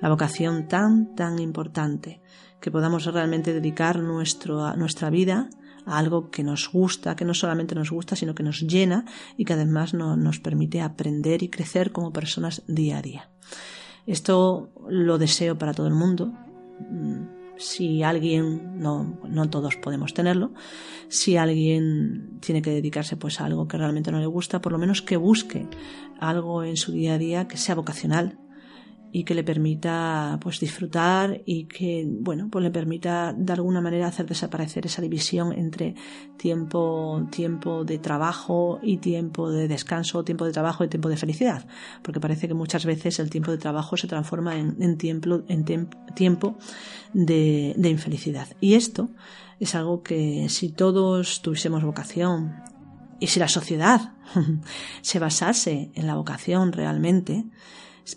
La 0.00 0.08
vocación 0.08 0.68
tan, 0.68 1.14
tan 1.14 1.38
importante, 1.38 2.20
que 2.60 2.70
podamos 2.70 3.04
realmente 3.04 3.52
dedicar 3.52 3.98
nuestro, 3.98 4.74
nuestra 4.76 5.10
vida 5.10 5.48
a 5.86 5.98
algo 5.98 6.30
que 6.30 6.42
nos 6.42 6.70
gusta, 6.70 7.16
que 7.16 7.24
no 7.24 7.34
solamente 7.34 7.74
nos 7.74 7.90
gusta, 7.90 8.16
sino 8.16 8.34
que 8.34 8.42
nos 8.42 8.60
llena 8.62 9.04
y 9.36 9.44
que 9.44 9.52
además 9.52 9.94
nos 9.94 10.40
permite 10.40 10.80
aprender 10.80 11.42
y 11.42 11.50
crecer 11.50 11.92
como 11.92 12.12
personas 12.12 12.62
día 12.66 12.98
a 12.98 13.02
día. 13.02 13.30
Esto 14.06 14.70
lo 14.88 15.18
deseo 15.18 15.56
para 15.58 15.72
todo 15.72 15.86
el 15.86 15.94
mundo, 15.94 16.32
si 17.56 18.02
alguien, 18.02 18.78
no, 18.78 19.18
no 19.28 19.48
todos 19.50 19.76
podemos 19.76 20.14
tenerlo, 20.14 20.52
si 21.08 21.36
alguien 21.36 22.38
tiene 22.40 22.62
que 22.62 22.70
dedicarse 22.70 23.16
pues 23.16 23.40
a 23.40 23.46
algo 23.46 23.68
que 23.68 23.78
realmente 23.78 24.10
no 24.10 24.20
le 24.20 24.26
gusta, 24.26 24.60
por 24.60 24.72
lo 24.72 24.78
menos 24.78 25.02
que 25.02 25.16
busque 25.16 25.68
algo 26.18 26.64
en 26.64 26.76
su 26.76 26.92
día 26.92 27.14
a 27.14 27.18
día 27.18 27.48
que 27.48 27.56
sea 27.56 27.74
vocacional, 27.74 28.38
y 29.16 29.22
que 29.22 29.36
le 29.36 29.44
permita 29.44 30.40
pues 30.42 30.58
disfrutar 30.58 31.40
y 31.46 31.66
que 31.66 32.04
bueno 32.04 32.48
pues 32.50 32.64
le 32.64 32.72
permita 32.72 33.32
de 33.32 33.52
alguna 33.52 33.80
manera 33.80 34.08
hacer 34.08 34.26
desaparecer 34.26 34.86
esa 34.86 35.02
división 35.02 35.52
entre 35.52 35.94
tiempo 36.36 37.24
tiempo 37.30 37.84
de 37.84 37.98
trabajo 37.98 38.80
y 38.82 38.96
tiempo 38.96 39.52
de 39.52 39.68
descanso 39.68 40.24
tiempo 40.24 40.44
de 40.44 40.50
trabajo 40.50 40.82
y 40.82 40.88
tiempo 40.88 41.08
de 41.08 41.16
felicidad. 41.16 41.64
Porque 42.02 42.18
parece 42.18 42.48
que 42.48 42.54
muchas 42.54 42.86
veces 42.86 43.20
el 43.20 43.30
tiempo 43.30 43.52
de 43.52 43.58
trabajo 43.58 43.96
se 43.96 44.08
transforma 44.08 44.56
en, 44.58 44.98
tiempo 44.98 45.44
en 45.46 45.64
tiempo 46.16 46.56
de, 47.12 47.72
de 47.76 47.88
infelicidad. 47.90 48.48
Y 48.60 48.74
esto 48.74 49.10
es 49.60 49.76
algo 49.76 50.02
que 50.02 50.48
si 50.48 50.70
todos 50.70 51.40
tuviésemos 51.40 51.84
vocación 51.84 52.56
y 53.20 53.28
si 53.28 53.38
la 53.38 53.46
sociedad 53.46 54.14
se 55.02 55.20
basase 55.20 55.92
en 55.94 56.08
la 56.08 56.16
vocación 56.16 56.72
realmente 56.72 57.44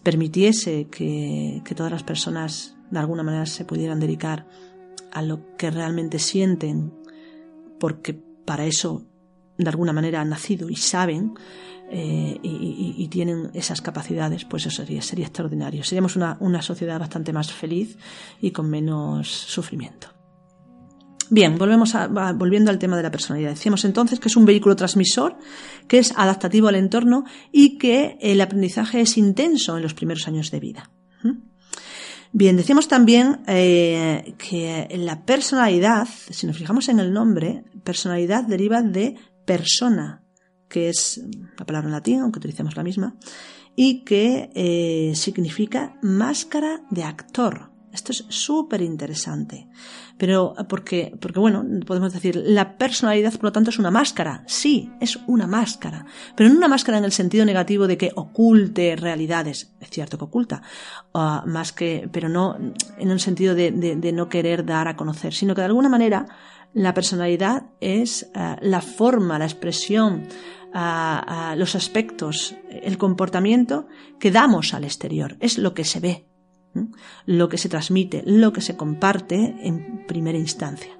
permitiese 0.04 0.88
que, 0.88 1.62
todas 1.76 1.91
las 1.91 2.04
personas 2.04 2.76
de 2.91 3.00
alguna 3.00 3.23
manera 3.23 3.45
se 3.45 3.65
pudieran 3.65 4.00
dedicar 4.00 4.47
a 5.12 5.21
lo 5.21 5.56
que 5.58 5.71
realmente 5.71 6.19
sienten, 6.19 6.93
porque 7.80 8.13
para 8.13 8.65
eso 8.65 9.06
de 9.58 9.69
alguna 9.69 9.93
manera 9.93 10.21
han 10.21 10.30
nacido 10.30 10.69
y 10.69 10.76
saben 10.76 11.34
eh, 11.89 12.38
y, 12.43 13.08
tienen 13.08 13.50
esas 13.54 13.82
capacidades, 13.82 14.43
pues 14.43 14.65
eso 14.65 14.84
sería, 14.84 15.02
sería 15.02 15.26
extraordinario. 15.26 15.84
Seríamos 15.84 16.17
una, 16.17 16.38
una 16.41 16.62
sociedad 16.62 17.00
bastante 17.00 17.32
más 17.32 17.52
feliz 17.54 17.97
y 18.41 18.52
con 18.52 18.69
menos 18.69 19.30
sufrimiento. 19.30 20.16
Bien, 21.30 21.58
volvemos 21.58 21.94
a, 21.96 22.08
volviendo 22.34 22.72
al 22.72 22.80
tema 22.80 22.96
de 22.96 23.04
la 23.04 23.12
personalidad. 23.12 23.50
Decíamos 23.50 23.84
entonces 23.86 24.20
que 24.20 24.30
es 24.30 24.36
un 24.38 24.46
vehículo 24.46 24.76
transmisor, 24.76 25.38
que 25.88 26.00
es 26.00 26.13
adaptativo 26.16 26.68
al 26.68 26.76
entorno 26.76 27.26
y 27.52 27.78
que 27.78 28.18
el 28.22 28.40
aprendizaje 28.40 29.02
es 29.02 29.18
intenso 29.18 29.76
en 29.76 29.84
los 29.84 29.94
primeros 29.94 30.28
años 30.28 30.52
de 30.52 30.60
vida. 30.60 30.90
¿Mm? 31.24 31.32
Bien, 32.32 32.56
decíamos 32.56 32.88
también 32.88 33.42
eh, 33.48 34.36
que 34.38 34.88
la 34.98 35.26
personalidad, 35.26 36.08
si 36.30 36.48
nos 36.48 36.58
fijamos 36.58 36.88
en 36.90 37.00
el 37.00 37.12
nombre, 37.12 37.63
personalidad 37.84 38.44
deriva 38.44 38.82
de 38.82 39.16
persona, 39.46 40.24
que 40.70 40.90
es 40.90 41.22
la 41.58 41.66
palabra 41.66 41.88
en 41.88 41.94
latín, 41.94 42.22
aunque 42.22 42.40
utilicemos 42.40 42.76
la 42.76 42.84
misma, 42.84 43.16
y 43.76 44.04
que 44.04 44.50
eh, 44.56 45.16
significa 45.16 45.98
máscara 46.02 46.82
de 46.90 47.04
actor. 47.04 47.66
Esto 47.97 48.12
es 48.12 48.25
súper 48.29 48.83
interesante. 48.83 49.67
Pero, 50.19 50.53
porque, 50.69 51.17
porque 51.19 51.39
bueno, 51.39 51.65
podemos 51.83 52.13
decir, 52.13 52.36
la 52.36 52.77
personalidad, 52.77 53.33
por 53.33 53.45
lo 53.45 53.51
tanto, 53.51 53.71
es 53.71 53.79
una 53.79 53.89
máscara. 53.89 54.43
Sí, 54.45 54.91
es 55.01 55.17
una 55.25 55.47
máscara. 55.47 56.05
Pero 56.36 56.47
no 56.49 56.57
una 56.57 56.67
máscara 56.67 56.99
en 56.99 57.05
el 57.05 57.12
sentido 57.12 57.43
negativo 57.43 57.88
de 57.88 57.97
que 57.97 58.12
oculte 58.15 58.95
realidades. 58.95 59.73
Es 59.79 59.89
cierto 59.89 60.19
que 60.19 60.25
oculta. 60.25 60.62
Ah, 61.12 61.43
más 61.47 61.73
que, 61.73 62.07
pero 62.12 62.29
no 62.29 62.55
en 62.99 63.10
un 63.10 63.17
sentido 63.17 63.55
de, 63.55 63.71
no 64.13 64.29
querer 64.29 64.63
dar 64.63 64.88
a 64.88 64.95
conocer, 64.95 65.33
sino 65.33 65.55
que 65.55 65.62
de 65.62 65.67
alguna 65.67 65.89
manera 65.89 66.27
la 66.75 66.93
personalidad 66.93 67.63
es 67.81 68.29
ah, 68.36 68.57
la 68.62 68.81
forma, 68.81 69.39
la 69.39 69.45
expresión, 69.45 70.27
ah, 70.71 71.55
los 71.57 71.73
aspectos, 71.73 72.53
el 72.69 72.99
comportamiento 72.99 73.88
que 74.19 74.29
damos 74.29 74.75
al 74.75 74.83
exterior. 74.83 75.36
Es 75.39 75.57
lo 75.57 75.73
que 75.73 75.83
se 75.83 75.99
ve 75.99 76.27
lo 77.26 77.50
que 77.50 77.58
se 77.58 77.70
transmite, 77.70 78.24
lo 78.26 78.52
que 78.54 78.62
se 78.62 78.76
comparte 78.76 79.56
en 79.62 80.06
primera 80.08 80.38
instancia. 80.38 80.98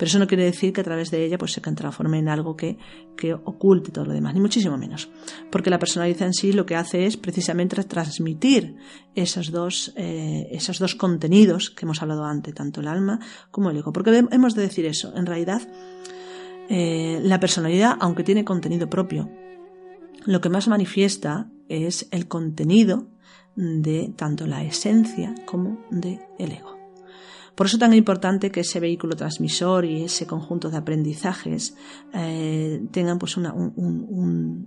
Pero 0.00 0.08
eso 0.08 0.18
no 0.18 0.26
quiere 0.26 0.44
decir 0.44 0.72
que 0.72 0.80
a 0.80 0.84
través 0.84 1.10
de 1.10 1.22
ella 1.26 1.36
pues, 1.36 1.52
se 1.52 1.60
transforme 1.60 2.18
en 2.18 2.30
algo 2.30 2.56
que, 2.56 2.78
que 3.18 3.34
oculte 3.34 3.92
todo 3.92 4.06
lo 4.06 4.14
demás, 4.14 4.32
ni 4.32 4.40
muchísimo 4.40 4.78
menos. 4.78 5.10
Porque 5.50 5.68
la 5.68 5.78
personalidad 5.78 6.22
en 6.22 6.32
sí 6.32 6.54
lo 6.54 6.64
que 6.64 6.74
hace 6.74 7.04
es 7.04 7.18
precisamente 7.18 7.84
transmitir 7.84 8.76
esos 9.14 9.50
dos, 9.50 9.92
eh, 9.96 10.48
esos 10.52 10.78
dos 10.78 10.94
contenidos 10.94 11.68
que 11.68 11.84
hemos 11.84 12.00
hablado 12.00 12.24
antes, 12.24 12.54
tanto 12.54 12.80
el 12.80 12.88
alma 12.88 13.20
como 13.50 13.68
el 13.68 13.76
ego. 13.76 13.92
Porque 13.92 14.24
hemos 14.30 14.54
de 14.54 14.62
decir 14.62 14.86
eso, 14.86 15.14
en 15.14 15.26
realidad 15.26 15.68
eh, 16.70 17.20
la 17.22 17.38
personalidad, 17.38 17.98
aunque 18.00 18.24
tiene 18.24 18.42
contenido 18.42 18.88
propio, 18.88 19.28
lo 20.24 20.40
que 20.40 20.48
más 20.48 20.66
manifiesta 20.66 21.50
es 21.68 22.08
el 22.10 22.26
contenido 22.26 23.08
de 23.56 24.12
tanto 24.16 24.46
la 24.46 24.64
esencia 24.64 25.34
como 25.46 25.84
de 25.90 26.20
el 26.38 26.52
ego. 26.52 26.78
Por 27.54 27.66
eso 27.66 27.76
es 27.76 27.80
tan 27.80 27.92
importante 27.92 28.50
que 28.50 28.60
ese 28.60 28.80
vehículo 28.80 29.16
transmisor 29.16 29.84
y 29.84 30.04
ese 30.04 30.26
conjunto 30.26 30.70
de 30.70 30.78
aprendizajes 30.78 31.76
eh, 32.14 32.82
tengan 32.90 33.18
pues 33.18 33.36
una, 33.36 33.52
una 33.52 34.64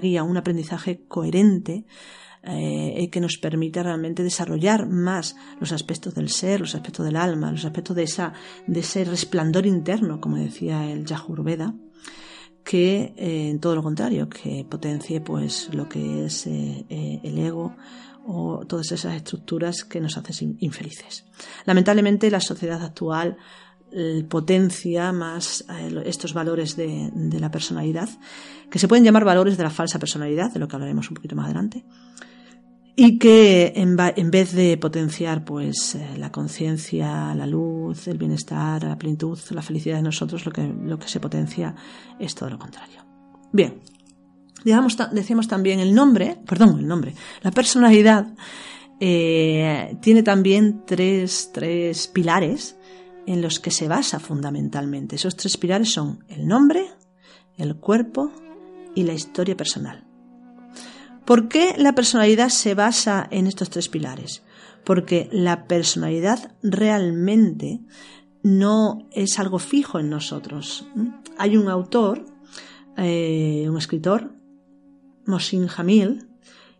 guía, 0.00 0.22
un 0.22 0.36
aprendizaje 0.36 1.04
coherente 1.08 1.86
eh, 2.42 3.08
que 3.10 3.20
nos 3.20 3.38
permita 3.38 3.82
realmente 3.82 4.22
desarrollar 4.22 4.88
más 4.88 5.36
los 5.58 5.72
aspectos 5.72 6.14
del 6.14 6.28
ser, 6.28 6.60
los 6.60 6.74
aspectos 6.74 7.04
del 7.04 7.16
alma, 7.16 7.50
los 7.50 7.64
aspectos 7.64 7.96
de, 7.96 8.04
esa, 8.04 8.34
de 8.66 8.80
ese 8.80 9.04
resplandor 9.04 9.66
interno, 9.66 10.20
como 10.20 10.36
decía 10.36 10.90
el 10.90 11.06
Yajurveda, 11.06 11.74
que 12.66 13.14
eh, 13.16 13.56
todo 13.60 13.76
lo 13.76 13.82
contrario, 13.82 14.28
que 14.28 14.66
potencie 14.68 15.20
pues 15.20 15.72
lo 15.72 15.88
que 15.88 16.24
es 16.26 16.48
eh, 16.48 16.84
eh, 16.88 17.20
el 17.22 17.38
ego 17.38 17.76
o 18.26 18.66
todas 18.66 18.90
esas 18.90 19.14
estructuras 19.14 19.84
que 19.84 20.00
nos 20.00 20.18
hacen 20.18 20.56
infelices. 20.58 21.24
Lamentablemente 21.64 22.28
la 22.28 22.40
sociedad 22.40 22.82
actual 22.82 23.38
potencia 24.28 25.12
más 25.12 25.64
estos 26.04 26.34
valores 26.34 26.76
de, 26.76 27.08
de, 27.14 27.40
la 27.40 27.52
personalidad, 27.52 28.08
que 28.68 28.80
se 28.80 28.88
pueden 28.88 29.04
llamar 29.04 29.24
valores 29.24 29.56
de 29.56 29.62
la 29.62 29.70
falsa 29.70 30.00
personalidad, 30.00 30.52
de 30.52 30.58
lo 30.58 30.66
que 30.66 30.74
hablaremos 30.74 31.08
un 31.08 31.14
poquito 31.14 31.36
más 31.36 31.46
adelante, 31.46 31.84
y 32.98 33.18
que 33.18 33.74
en, 33.76 33.96
vez 34.30 34.52
de 34.52 34.78
potenciar 34.78 35.44
pues 35.44 35.94
eh, 35.94 36.16
la 36.16 36.32
conciencia, 36.32 37.34
la 37.34 37.46
luz, 37.46 38.08
el 38.08 38.16
bienestar, 38.16 38.82
la 38.84 38.96
plenitud, 38.96 39.38
la 39.50 39.60
felicidad 39.60 39.96
de 39.96 40.02
nosotros, 40.02 40.46
lo 40.46 40.52
que, 40.52 40.66
lo 40.66 40.98
que 40.98 41.06
se 41.06 41.20
potencia 41.20 41.74
es 42.18 42.34
todo 42.34 42.48
lo 42.48 42.58
contrario. 42.58 43.04
Bien, 43.52 43.82
decíamos 44.64 45.46
también 45.46 45.80
el 45.80 45.94
nombre, 45.94 46.38
perdón, 46.46 46.78
el 46.78 46.88
nombre, 46.88 47.14
la 47.42 47.50
personalidad 47.50 48.28
eh, 48.98 49.98
tiene 50.00 50.22
también 50.22 50.84
tres, 50.86 51.50
tres 51.52 52.08
pilares 52.08 52.76
en 53.26 53.42
los 53.42 53.60
que 53.60 53.70
se 53.70 53.88
basa 53.88 54.20
fundamentalmente. 54.20 55.16
Esos 55.16 55.36
tres 55.36 55.58
pilares 55.58 55.92
son 55.92 56.24
el 56.28 56.46
nombre, 56.46 56.86
el 57.58 57.76
cuerpo 57.76 58.32
y 58.94 59.02
la 59.02 59.12
historia 59.12 59.56
personal. 59.56 60.05
¿Por 61.26 61.48
qué 61.48 61.74
la 61.76 61.92
personalidad 61.96 62.50
se 62.50 62.74
basa 62.74 63.26
en 63.32 63.48
estos 63.48 63.68
tres 63.68 63.88
pilares? 63.88 64.44
Porque 64.84 65.28
la 65.32 65.66
personalidad 65.66 66.54
realmente 66.62 67.80
no 68.44 69.08
es 69.10 69.40
algo 69.40 69.58
fijo 69.58 69.98
en 69.98 70.08
nosotros. 70.08 70.86
Hay 71.36 71.56
un 71.56 71.68
autor, 71.68 72.24
eh, 72.96 73.66
un 73.68 73.76
escritor, 73.76 74.36
Mosin 75.26 75.66
Jamil, 75.66 76.28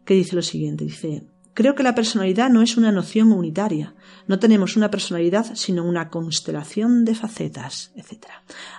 que 0.04 0.14
dice 0.14 0.36
lo 0.36 0.42
siguiente, 0.42 0.84
dice, 0.84 1.26
Creo 1.56 1.74
que 1.74 1.82
la 1.82 1.94
personalidad 1.94 2.50
no 2.50 2.60
es 2.60 2.76
una 2.76 2.92
noción 2.92 3.32
unitaria. 3.32 3.94
No 4.26 4.38
tenemos 4.38 4.76
una 4.76 4.90
personalidad, 4.90 5.54
sino 5.54 5.84
una 5.84 6.10
constelación 6.10 7.06
de 7.06 7.14
facetas, 7.14 7.92
etc. 7.96 8.26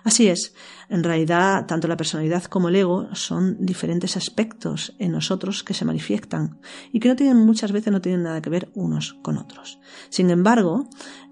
Así 0.04 0.28
es, 0.28 0.54
en 0.88 1.04
realidad, 1.04 1.66
tanto 1.66 1.88
la 1.88 1.98
personalidad 1.98 2.44
como 2.44 2.70
el 2.70 2.76
ego 2.76 3.10
son 3.16 3.58
diferentes 3.66 4.16
aspectos 4.16 4.94
en 5.00 5.12
nosotros 5.12 5.64
que 5.64 5.74
se 5.74 5.86
manifiestan 5.86 6.60
y 6.94 7.00
que 7.00 7.10
no 7.10 7.16
tienen 7.16 7.38
muchas 7.38 7.72
veces 7.72 7.92
no 7.92 8.00
tienen 8.00 8.22
nada 8.22 8.44
que 8.44 8.52
ver 8.52 8.70
unos 8.76 9.16
con 9.24 9.40
otros. 9.40 9.80
Sin 10.10 10.30
embargo, 10.30 10.88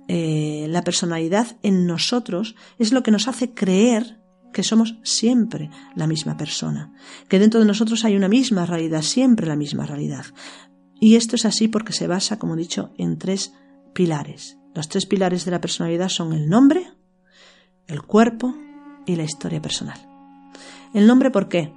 eh, 0.08 0.66
la 0.72 0.84
personalidad 0.84 1.58
en 1.62 1.86
nosotros 1.86 2.56
es 2.80 2.92
lo 2.92 3.04
que 3.04 3.12
nos 3.12 3.28
hace 3.28 3.54
creer 3.54 4.20
que 4.52 4.64
somos 4.64 4.98
siempre 5.04 5.70
la 5.96 6.08
misma 6.08 6.38
persona, 6.38 6.92
que 7.28 7.38
dentro 7.38 7.60
de 7.60 7.68
nosotros 7.68 8.04
hay 8.04 8.16
una 8.16 8.30
misma 8.30 8.66
realidad, 8.66 9.04
siempre 9.04 9.46
la 9.46 9.56
misma 9.56 9.86
realidad. 9.86 10.26
Y 11.00 11.16
esto 11.16 11.36
es 11.36 11.46
así 11.46 11.68
porque 11.68 11.94
se 11.94 12.08
basa, 12.08 12.40
como 12.40 12.56
he 12.56 12.58
dicho, 12.58 12.92
en 12.98 13.18
tres 13.18 13.54
pilares. 13.94 14.58
Los 14.74 14.90
tres 14.90 15.06
pilares 15.06 15.46
de 15.46 15.52
la 15.52 15.62
personalidad 15.62 16.10
son 16.10 16.34
el 16.34 16.50
nombre, 16.50 16.88
el 17.88 18.02
cuerpo 18.02 18.56
y 19.06 19.16
la 19.16 19.24
historia 19.24 19.62
personal. 19.62 19.98
El 20.94 21.08
nombre, 21.08 21.32
¿por 21.32 21.50
qué? 21.50 21.74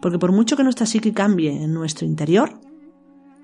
Porque 0.00 0.18
por 0.18 0.32
mucho 0.32 0.56
que 0.56 0.64
nuestra 0.64 0.86
psique 0.86 1.12
cambie 1.12 1.50
en 1.50 1.72
nuestro 1.72 2.06
interior 2.06 2.60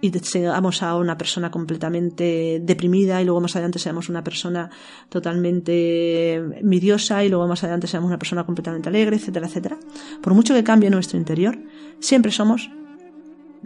y 0.00 0.10
seamos 0.10 0.82
a 0.82 0.96
una 0.96 1.16
persona 1.16 1.50
completamente 1.50 2.60
deprimida 2.62 3.20
y 3.20 3.24
luego 3.24 3.40
más 3.40 3.56
adelante 3.56 3.78
seamos 3.78 4.08
una 4.08 4.22
persona 4.22 4.70
totalmente 5.08 6.34
envidiosa 6.34 7.24
y 7.24 7.28
luego 7.28 7.46
más 7.48 7.62
adelante 7.64 7.86
seamos 7.86 8.08
una 8.08 8.18
persona 8.18 8.44
completamente 8.44 8.88
alegre, 8.88 9.16
etcétera, 9.16 9.46
etcétera, 9.46 9.78
por 10.22 10.34
mucho 10.34 10.54
que 10.54 10.64
cambie 10.64 10.90
nuestro 10.90 11.18
interior, 11.18 11.58
siempre 11.98 12.30
somos 12.30 12.70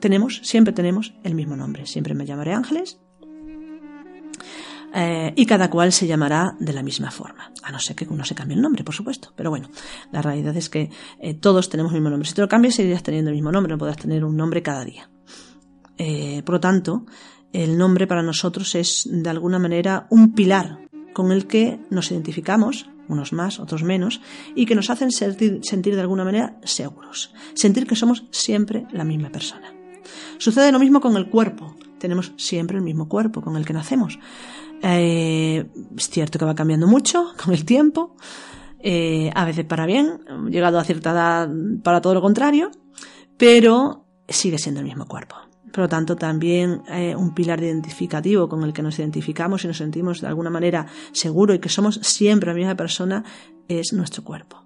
tenemos, 0.00 0.40
siempre 0.42 0.72
tenemos 0.72 1.14
el 1.22 1.34
mismo 1.34 1.56
nombre. 1.56 1.86
Siempre 1.86 2.14
me 2.14 2.26
llamaré 2.26 2.52
Ángeles. 2.52 2.98
Eh, 4.92 5.32
y 5.36 5.46
cada 5.46 5.70
cual 5.70 5.92
se 5.92 6.06
llamará 6.06 6.56
de 6.58 6.72
la 6.72 6.82
misma 6.82 7.10
forma, 7.12 7.52
a 7.62 7.70
no 7.70 7.78
ser 7.78 7.94
que 7.94 8.06
uno 8.08 8.24
se 8.24 8.34
cambie 8.34 8.56
el 8.56 8.62
nombre, 8.62 8.82
por 8.82 8.94
supuesto. 8.94 9.32
Pero 9.36 9.50
bueno, 9.50 9.70
la 10.10 10.20
realidad 10.20 10.56
es 10.56 10.68
que 10.68 10.90
eh, 11.20 11.34
todos 11.34 11.68
tenemos 11.68 11.92
el 11.92 12.00
mismo 12.00 12.10
nombre. 12.10 12.28
Si 12.28 12.34
te 12.34 12.42
lo 12.42 12.48
cambias, 12.48 12.74
seguirías 12.74 13.02
teniendo 13.02 13.30
el 13.30 13.36
mismo 13.36 13.52
nombre, 13.52 13.72
no 13.72 13.78
podrás 13.78 13.98
tener 13.98 14.24
un 14.24 14.36
nombre 14.36 14.62
cada 14.62 14.84
día. 14.84 15.08
Eh, 15.96 16.42
por 16.44 16.56
lo 16.56 16.60
tanto, 16.60 17.06
el 17.52 17.78
nombre 17.78 18.06
para 18.06 18.22
nosotros 18.22 18.74
es 18.74 19.08
de 19.10 19.30
alguna 19.30 19.58
manera 19.58 20.06
un 20.10 20.32
pilar 20.34 20.88
con 21.12 21.30
el 21.30 21.46
que 21.46 21.80
nos 21.90 22.10
identificamos, 22.10 22.88
unos 23.08 23.32
más, 23.32 23.60
otros 23.60 23.82
menos, 23.82 24.20
y 24.54 24.66
que 24.66 24.74
nos 24.74 24.90
hacen 24.90 25.10
sentir 25.10 25.94
de 25.94 26.00
alguna 26.00 26.24
manera 26.24 26.58
seguros, 26.64 27.32
sentir 27.54 27.86
que 27.86 27.96
somos 27.96 28.24
siempre 28.30 28.86
la 28.92 29.04
misma 29.04 29.30
persona. 29.30 29.79
Sucede 30.38 30.72
lo 30.72 30.78
mismo 30.78 31.00
con 31.00 31.16
el 31.16 31.28
cuerpo. 31.28 31.76
Tenemos 31.98 32.32
siempre 32.36 32.76
el 32.76 32.82
mismo 32.82 33.08
cuerpo 33.08 33.42
con 33.42 33.56
el 33.56 33.64
que 33.64 33.72
nacemos. 33.72 34.18
Eh, 34.82 35.66
es 35.96 36.08
cierto 36.08 36.38
que 36.38 36.44
va 36.44 36.54
cambiando 36.54 36.86
mucho 36.86 37.32
con 37.42 37.52
el 37.54 37.64
tiempo, 37.64 38.16
eh, 38.78 39.30
a 39.34 39.44
veces 39.44 39.64
para 39.66 39.86
bien, 39.86 40.20
llegado 40.48 40.78
a 40.78 40.84
cierta 40.84 41.10
edad 41.10 41.50
para 41.82 42.00
todo 42.00 42.14
lo 42.14 42.22
contrario, 42.22 42.70
pero 43.36 44.06
sigue 44.28 44.58
siendo 44.58 44.80
el 44.80 44.86
mismo 44.86 45.06
cuerpo. 45.06 45.36
Por 45.70 45.80
lo 45.80 45.88
tanto, 45.88 46.16
también 46.16 46.82
eh, 46.88 47.14
un 47.14 47.32
pilar 47.32 47.62
identificativo 47.62 48.48
con 48.48 48.64
el 48.64 48.72
que 48.72 48.82
nos 48.82 48.98
identificamos 48.98 49.64
y 49.64 49.68
nos 49.68 49.76
sentimos 49.76 50.20
de 50.20 50.26
alguna 50.26 50.50
manera 50.50 50.86
seguro 51.12 51.54
y 51.54 51.60
que 51.60 51.68
somos 51.68 52.00
siempre 52.02 52.50
la 52.50 52.56
misma 52.56 52.74
persona 52.74 53.24
es 53.68 53.92
nuestro 53.92 54.24
cuerpo. 54.24 54.64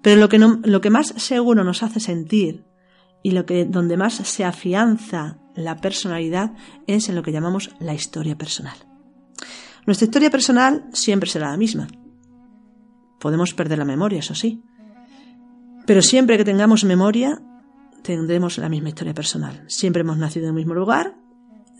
Pero 0.00 0.20
lo 0.20 0.28
que, 0.28 0.38
lo 0.38 0.80
que 0.80 0.90
más 0.90 1.08
seguro 1.16 1.64
nos 1.64 1.82
hace 1.82 1.98
sentir 1.98 2.64
y 3.22 3.32
lo 3.32 3.46
que 3.46 3.64
donde 3.64 3.96
más 3.96 4.14
se 4.14 4.44
afianza 4.44 5.38
la 5.54 5.76
personalidad 5.76 6.52
es 6.86 7.08
en 7.08 7.14
lo 7.14 7.22
que 7.22 7.32
llamamos 7.32 7.70
la 7.80 7.94
historia 7.94 8.36
personal. 8.36 8.76
Nuestra 9.86 10.04
historia 10.04 10.30
personal 10.30 10.84
siempre 10.92 11.28
será 11.28 11.50
la 11.50 11.56
misma. 11.56 11.88
Podemos 13.18 13.54
perder 13.54 13.78
la 13.78 13.84
memoria, 13.84 14.20
eso 14.20 14.34
sí. 14.34 14.62
Pero 15.86 16.02
siempre 16.02 16.36
que 16.36 16.44
tengamos 16.44 16.84
memoria, 16.84 17.40
tendremos 18.02 18.58
la 18.58 18.68
misma 18.68 18.90
historia 18.90 19.14
personal. 19.14 19.64
Siempre 19.66 20.02
hemos 20.02 20.18
nacido 20.18 20.44
en 20.44 20.50
el 20.50 20.54
mismo 20.56 20.74
lugar, 20.74 21.16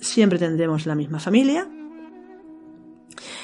siempre 0.00 0.38
tendremos 0.38 0.86
la 0.86 0.94
misma 0.94 1.20
familia, 1.20 1.68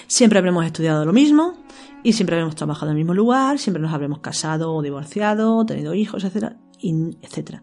siempre 0.07 0.39
habremos 0.39 0.65
estudiado 0.65 1.05
lo 1.05 1.13
mismo 1.13 1.55
y 2.03 2.15
siempre 2.15 2.37
habremos 2.37 2.57
trabajado 2.57 2.87
en 2.87 2.97
el 2.97 3.05
mismo 3.05 3.15
lugar, 3.15 3.59
siempre 3.59 3.83
nos 3.83 3.93
habremos 3.93 4.19
casado 4.21 4.75
o 4.75 4.83
divorciado, 4.83 5.65
tenido 5.67 5.95
hijos, 5.95 6.25
etc 6.25 6.57
etcétera. 6.81 7.63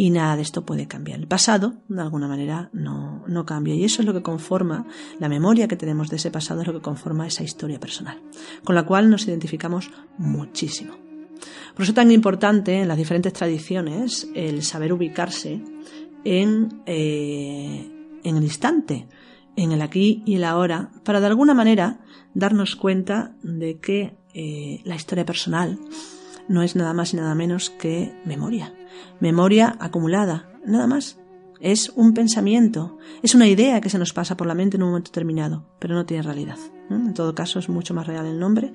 Y 0.00 0.10
nada 0.10 0.36
de 0.36 0.42
esto 0.42 0.64
puede 0.64 0.86
cambiar. 0.86 1.18
El 1.18 1.26
pasado, 1.26 1.82
de 1.88 2.00
alguna 2.00 2.28
manera, 2.28 2.70
no, 2.72 3.24
no 3.26 3.44
cambia. 3.44 3.74
Y 3.74 3.84
eso 3.84 4.00
es 4.00 4.06
lo 4.06 4.14
que 4.14 4.22
conforma, 4.22 4.86
la 5.18 5.28
memoria 5.28 5.66
que 5.66 5.76
tenemos 5.76 6.08
de 6.08 6.16
ese 6.16 6.30
pasado 6.30 6.60
es 6.60 6.68
lo 6.68 6.72
que 6.72 6.80
conforma 6.80 7.26
esa 7.26 7.42
historia 7.42 7.80
personal, 7.80 8.22
con 8.62 8.76
la 8.76 8.86
cual 8.86 9.10
nos 9.10 9.26
identificamos 9.26 9.90
muchísimo. 10.16 10.94
Por 11.74 11.82
eso 11.82 11.90
es 11.90 11.94
tan 11.94 12.12
importante 12.12 12.80
en 12.80 12.88
las 12.88 12.96
diferentes 12.96 13.32
tradiciones 13.32 14.28
el 14.34 14.62
saber 14.62 14.92
ubicarse 14.92 15.62
en, 16.24 16.82
eh, 16.86 17.90
en 18.22 18.36
el 18.36 18.44
instante, 18.44 19.08
en 19.56 19.72
el 19.72 19.82
aquí 19.82 20.22
y 20.24 20.36
el 20.36 20.44
ahora, 20.44 20.90
para 21.04 21.20
de 21.20 21.26
alguna 21.26 21.54
manera 21.54 22.00
darnos 22.34 22.76
cuenta 22.76 23.34
de 23.42 23.78
que 23.80 24.16
eh, 24.34 24.80
la 24.84 24.94
historia 24.94 25.24
personal 25.24 25.78
no 26.48 26.62
es 26.62 26.76
nada 26.76 26.94
más 26.94 27.12
y 27.12 27.16
nada 27.16 27.34
menos 27.34 27.70
que 27.70 28.14
memoria. 28.24 28.74
Memoria 29.20 29.76
acumulada, 29.78 30.50
nada 30.66 30.86
más. 30.86 31.18
Es 31.60 31.90
un 31.96 32.14
pensamiento, 32.14 32.98
es 33.22 33.34
una 33.34 33.48
idea 33.48 33.80
que 33.80 33.90
se 33.90 33.98
nos 33.98 34.12
pasa 34.12 34.36
por 34.36 34.46
la 34.46 34.54
mente 34.54 34.76
en 34.76 34.84
un 34.84 34.90
momento 34.90 35.10
determinado, 35.10 35.66
pero 35.80 35.94
no 35.94 36.06
tiene 36.06 36.22
realidad. 36.22 36.58
En 36.88 37.14
todo 37.14 37.34
caso, 37.34 37.58
es 37.58 37.68
mucho 37.68 37.94
más 37.94 38.06
real 38.06 38.26
el 38.26 38.38
nombre 38.38 38.72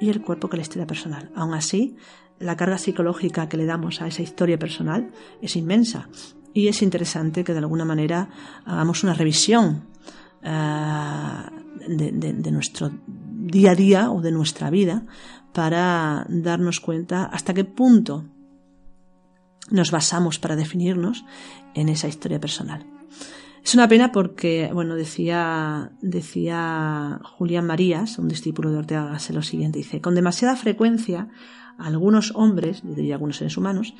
y 0.00 0.08
el 0.08 0.22
cuerpo 0.22 0.48
que 0.48 0.56
la 0.56 0.62
historia 0.62 0.86
personal. 0.86 1.30
Aún 1.34 1.52
así, 1.54 1.96
la 2.38 2.56
carga 2.56 2.78
psicológica 2.78 3.48
que 3.48 3.56
le 3.56 3.66
damos 3.66 4.00
a 4.00 4.08
esa 4.08 4.22
historia 4.22 4.58
personal 4.58 5.10
es 5.40 5.56
inmensa 5.56 6.08
y 6.54 6.68
es 6.68 6.82
interesante 6.82 7.44
que 7.44 7.52
de 7.52 7.60
alguna 7.60 7.84
manera 7.84 8.30
hagamos 8.64 9.04
una 9.04 9.14
revisión 9.14 9.84
ah, 10.42 11.50
de, 11.86 12.50
nuestro 12.50 12.90
día 13.06 13.72
a 13.72 13.74
día 13.74 14.10
o 14.10 14.20
de 14.20 14.32
nuestra 14.32 14.70
vida 14.70 15.04
para 15.52 16.26
darnos 16.28 16.80
cuenta 16.80 17.24
hasta 17.24 17.54
qué 17.54 17.64
punto 17.64 18.24
nos 19.70 19.90
basamos 19.90 20.38
para 20.38 20.56
definirnos 20.56 21.24
en 21.74 21.88
esa 21.88 22.08
historia 22.08 22.40
personal. 22.40 22.86
Es 23.64 23.74
una 23.74 23.86
pena 23.86 24.10
porque, 24.10 24.70
bueno, 24.72 24.96
decía, 24.96 25.92
decía 26.00 27.20
Julián 27.22 27.66
Marías, 27.66 28.18
un 28.18 28.28
discípulo 28.28 28.70
de 28.70 28.78
Ortega 28.78 29.04
Gasset, 29.06 29.36
lo 29.36 29.42
siguiente, 29.42 29.78
dice, 29.78 30.00
con 30.00 30.16
demasiada 30.16 30.56
frecuencia 30.56 31.28
algunos 31.78 32.32
hombres, 32.34 32.82
diría 32.82 33.14
algunos 33.14 33.36
seres 33.36 33.56
humanos, 33.56 33.94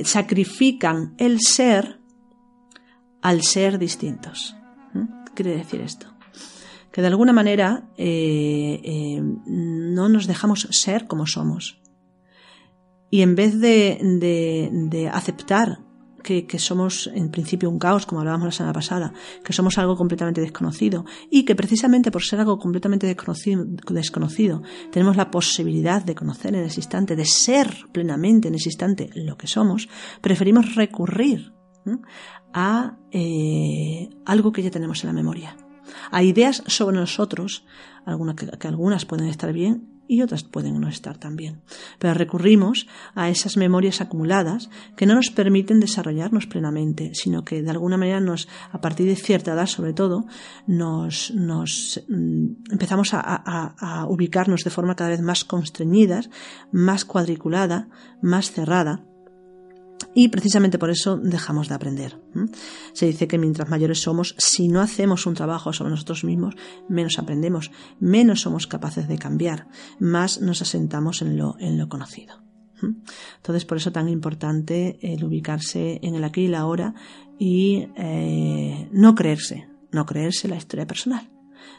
sacrifican 0.00 1.14
el 1.18 1.40
ser 1.40 2.00
al 3.20 3.42
ser 3.42 3.78
distintos. 3.78 4.56
¿Qué 5.26 5.42
quiere 5.42 5.56
decir 5.56 5.80
esto? 5.82 6.15
Que 6.96 7.02
de 7.02 7.08
alguna 7.08 7.34
manera 7.34 7.90
eh, 7.98 8.80
eh, 8.82 9.20
no 9.20 10.08
nos 10.08 10.26
dejamos 10.26 10.66
ser 10.70 11.06
como 11.06 11.26
somos. 11.26 11.78
Y 13.10 13.20
en 13.20 13.34
vez 13.34 13.60
de, 13.60 15.10
aceptar 15.12 15.80
que, 16.22 16.58
somos 16.58 17.10
en 17.14 17.30
principio 17.30 17.68
un 17.68 17.78
caos, 17.78 18.06
como 18.06 18.22
hablábamos 18.22 18.46
la 18.46 18.52
semana 18.52 18.72
pasada, 18.72 19.12
que 19.44 19.52
somos 19.52 19.76
algo 19.76 19.94
completamente 19.94 20.40
desconocido 20.40 21.04
y 21.30 21.44
que 21.44 21.54
precisamente 21.54 22.10
por 22.10 22.22
ser 22.22 22.40
algo 22.40 22.58
completamente 22.58 23.06
desconocido, 23.06 23.66
desconocido 23.90 24.62
tenemos 24.90 25.18
la 25.18 25.30
posibilidad 25.30 26.02
de 26.02 26.14
conocer 26.14 26.54
en 26.54 26.64
ese 26.64 26.80
instante, 26.80 27.14
de 27.14 27.26
ser 27.26 27.76
plenamente 27.92 28.48
en 28.48 28.54
ese 28.54 28.70
instante 28.70 29.10
lo 29.14 29.36
que 29.36 29.48
somos, 29.48 29.86
preferimos 30.22 30.74
recurrir 30.74 31.52
a 32.54 32.96
eh, 33.12 34.08
algo 34.24 34.50
que 34.50 34.62
ya 34.62 34.70
tenemos 34.70 35.04
en 35.04 35.08
la 35.08 35.12
memoria 35.12 35.56
a 36.10 36.22
ideas 36.22 36.62
sobre 36.66 36.96
nosotros, 36.96 37.64
algunas 38.04 38.36
que, 38.36 38.68
algunas 38.68 39.04
pueden 39.04 39.28
estar 39.28 39.52
bien 39.52 39.88
y 40.08 40.22
otras 40.22 40.44
pueden 40.44 40.80
no 40.80 40.88
estar 40.88 41.18
también. 41.18 41.62
Pero 41.98 42.14
recurrimos 42.14 42.86
a 43.14 43.28
esas 43.28 43.56
memorias 43.56 44.00
acumuladas 44.00 44.70
que 44.96 45.06
no 45.06 45.14
nos 45.14 45.30
permiten 45.30 45.80
desarrollarnos 45.80 46.46
plenamente, 46.46 47.10
sino 47.14 47.44
que 47.44 47.62
de 47.62 47.70
alguna 47.70 47.96
manera 47.96 48.20
nos, 48.20 48.48
a 48.70 48.80
partir 48.80 49.06
de 49.06 49.16
cierta 49.16 49.54
edad 49.54 49.66
sobre 49.66 49.92
todo, 49.92 50.26
nos, 50.66 51.32
nos 51.32 52.04
mm, 52.08 52.72
empezamos 52.72 53.14
a, 53.14 53.20
a 53.20 54.06
ubicarnos 54.06 54.62
de 54.62 54.70
forma 54.70 54.94
cada 54.94 55.10
vez 55.10 55.20
más 55.20 55.44
constreñidas, 55.44 56.30
más 56.70 57.04
cuadriculada, 57.04 57.88
más 58.22 58.52
cerrada, 58.52 59.04
y 60.18 60.28
precisamente 60.28 60.78
por 60.78 60.88
eso 60.88 61.18
dejamos 61.18 61.68
de 61.68 61.74
aprender. 61.74 62.18
Se 62.94 63.04
dice 63.04 63.28
que 63.28 63.36
mientras 63.36 63.68
mayores 63.68 64.00
somos, 64.00 64.34
si 64.38 64.66
no 64.66 64.80
hacemos 64.80 65.26
un 65.26 65.34
trabajo 65.34 65.74
sobre 65.74 65.90
nosotros 65.90 66.24
mismos, 66.24 66.56
menos 66.88 67.18
aprendemos, 67.18 67.70
menos 68.00 68.40
somos 68.40 68.66
capaces 68.66 69.08
de 69.08 69.18
cambiar, 69.18 69.68
más 70.00 70.40
nos 70.40 70.62
asentamos 70.62 71.20
en 71.20 71.36
lo, 71.36 71.58
conocido. 71.90 72.42
Entonces, 73.36 73.66
por 73.66 73.76
eso 73.76 73.92
tan 73.92 74.08
importante 74.08 74.98
el 75.02 75.22
ubicarse 75.22 76.00
en 76.02 76.14
el 76.14 76.24
aquí 76.24 76.44
y 76.44 76.48
la 76.48 76.60
ahora 76.60 76.94
y 77.38 77.88
eh, 77.96 78.88
no 78.92 79.14
creerse, 79.14 79.68
no 79.92 80.06
creerse 80.06 80.48
la 80.48 80.56
historia 80.56 80.86
personal. 80.86 81.28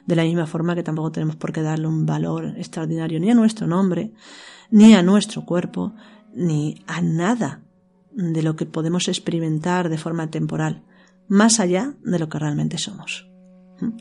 De 0.05 0.15
la 0.15 0.23
misma 0.23 0.45
forma 0.45 0.75
que 0.75 0.83
tampoco 0.83 1.11
tenemos 1.11 1.37
por 1.37 1.51
qué 1.51 1.63
darle 1.63 1.87
un 1.87 2.05
valor 2.05 2.53
extraordinario 2.55 3.19
ni 3.19 3.31
a 3.31 3.35
nuestro 3.35 3.65
nombre, 3.65 4.11
ni 4.69 4.93
a 4.93 5.01
nuestro 5.01 5.43
cuerpo, 5.43 5.95
ni 6.35 6.83
a 6.85 7.01
nada 7.01 7.63
de 8.17 8.41
lo 8.41 8.55
que 8.55 8.65
podemos 8.65 9.07
experimentar 9.07 9.89
de 9.89 9.97
forma 9.99 10.29
temporal, 10.31 10.83
más 11.27 11.59
allá 11.59 11.95
de 12.03 12.17
lo 12.17 12.29
que 12.29 12.39
realmente 12.39 12.79
somos. 12.79 13.29
¿Mm? 13.79 13.91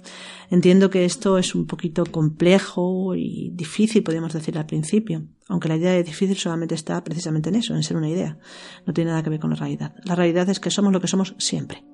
Entiendo 0.50 0.88
que 0.88 1.04
esto 1.04 1.36
es 1.36 1.54
un 1.54 1.66
poquito 1.66 2.04
complejo 2.06 3.14
y 3.14 3.50
difícil, 3.54 4.02
podríamos 4.02 4.32
decir 4.32 4.56
al 4.56 4.64
principio, 4.64 5.26
aunque 5.48 5.68
la 5.68 5.76
idea 5.76 5.92
de 5.92 6.02
difícil 6.02 6.36
solamente 6.36 6.74
está 6.74 7.04
precisamente 7.04 7.50
en 7.50 7.56
eso, 7.56 7.74
en 7.74 7.82
ser 7.82 7.98
una 7.98 8.08
idea. 8.08 8.38
No 8.86 8.94
tiene 8.94 9.10
nada 9.10 9.22
que 9.22 9.30
ver 9.30 9.40
con 9.40 9.50
la 9.50 9.56
realidad. 9.56 9.94
La 10.04 10.14
realidad 10.14 10.48
es 10.48 10.60
que 10.60 10.70
somos 10.70 10.92
lo 10.94 11.00
que 11.00 11.08
somos 11.08 11.34
siempre. 11.38 11.84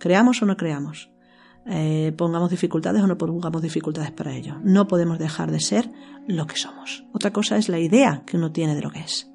Creamos 0.00 0.42
o 0.42 0.46
no 0.46 0.56
creamos. 0.56 1.12
Eh, 1.66 2.12
pongamos 2.16 2.50
dificultades 2.50 3.00
o 3.00 3.06
no 3.06 3.16
pongamos 3.16 3.62
dificultades 3.62 4.10
para 4.10 4.34
ello. 4.34 4.56
No 4.64 4.88
podemos 4.88 5.20
dejar 5.20 5.52
de 5.52 5.60
ser 5.60 5.88
lo 6.26 6.48
que 6.48 6.56
somos. 6.56 7.04
Otra 7.12 7.32
cosa 7.32 7.58
es 7.58 7.68
la 7.68 7.78
idea 7.78 8.24
que 8.26 8.36
uno 8.36 8.50
tiene 8.50 8.74
de 8.74 8.82
lo 8.82 8.90
que 8.90 9.00
es. 9.00 9.31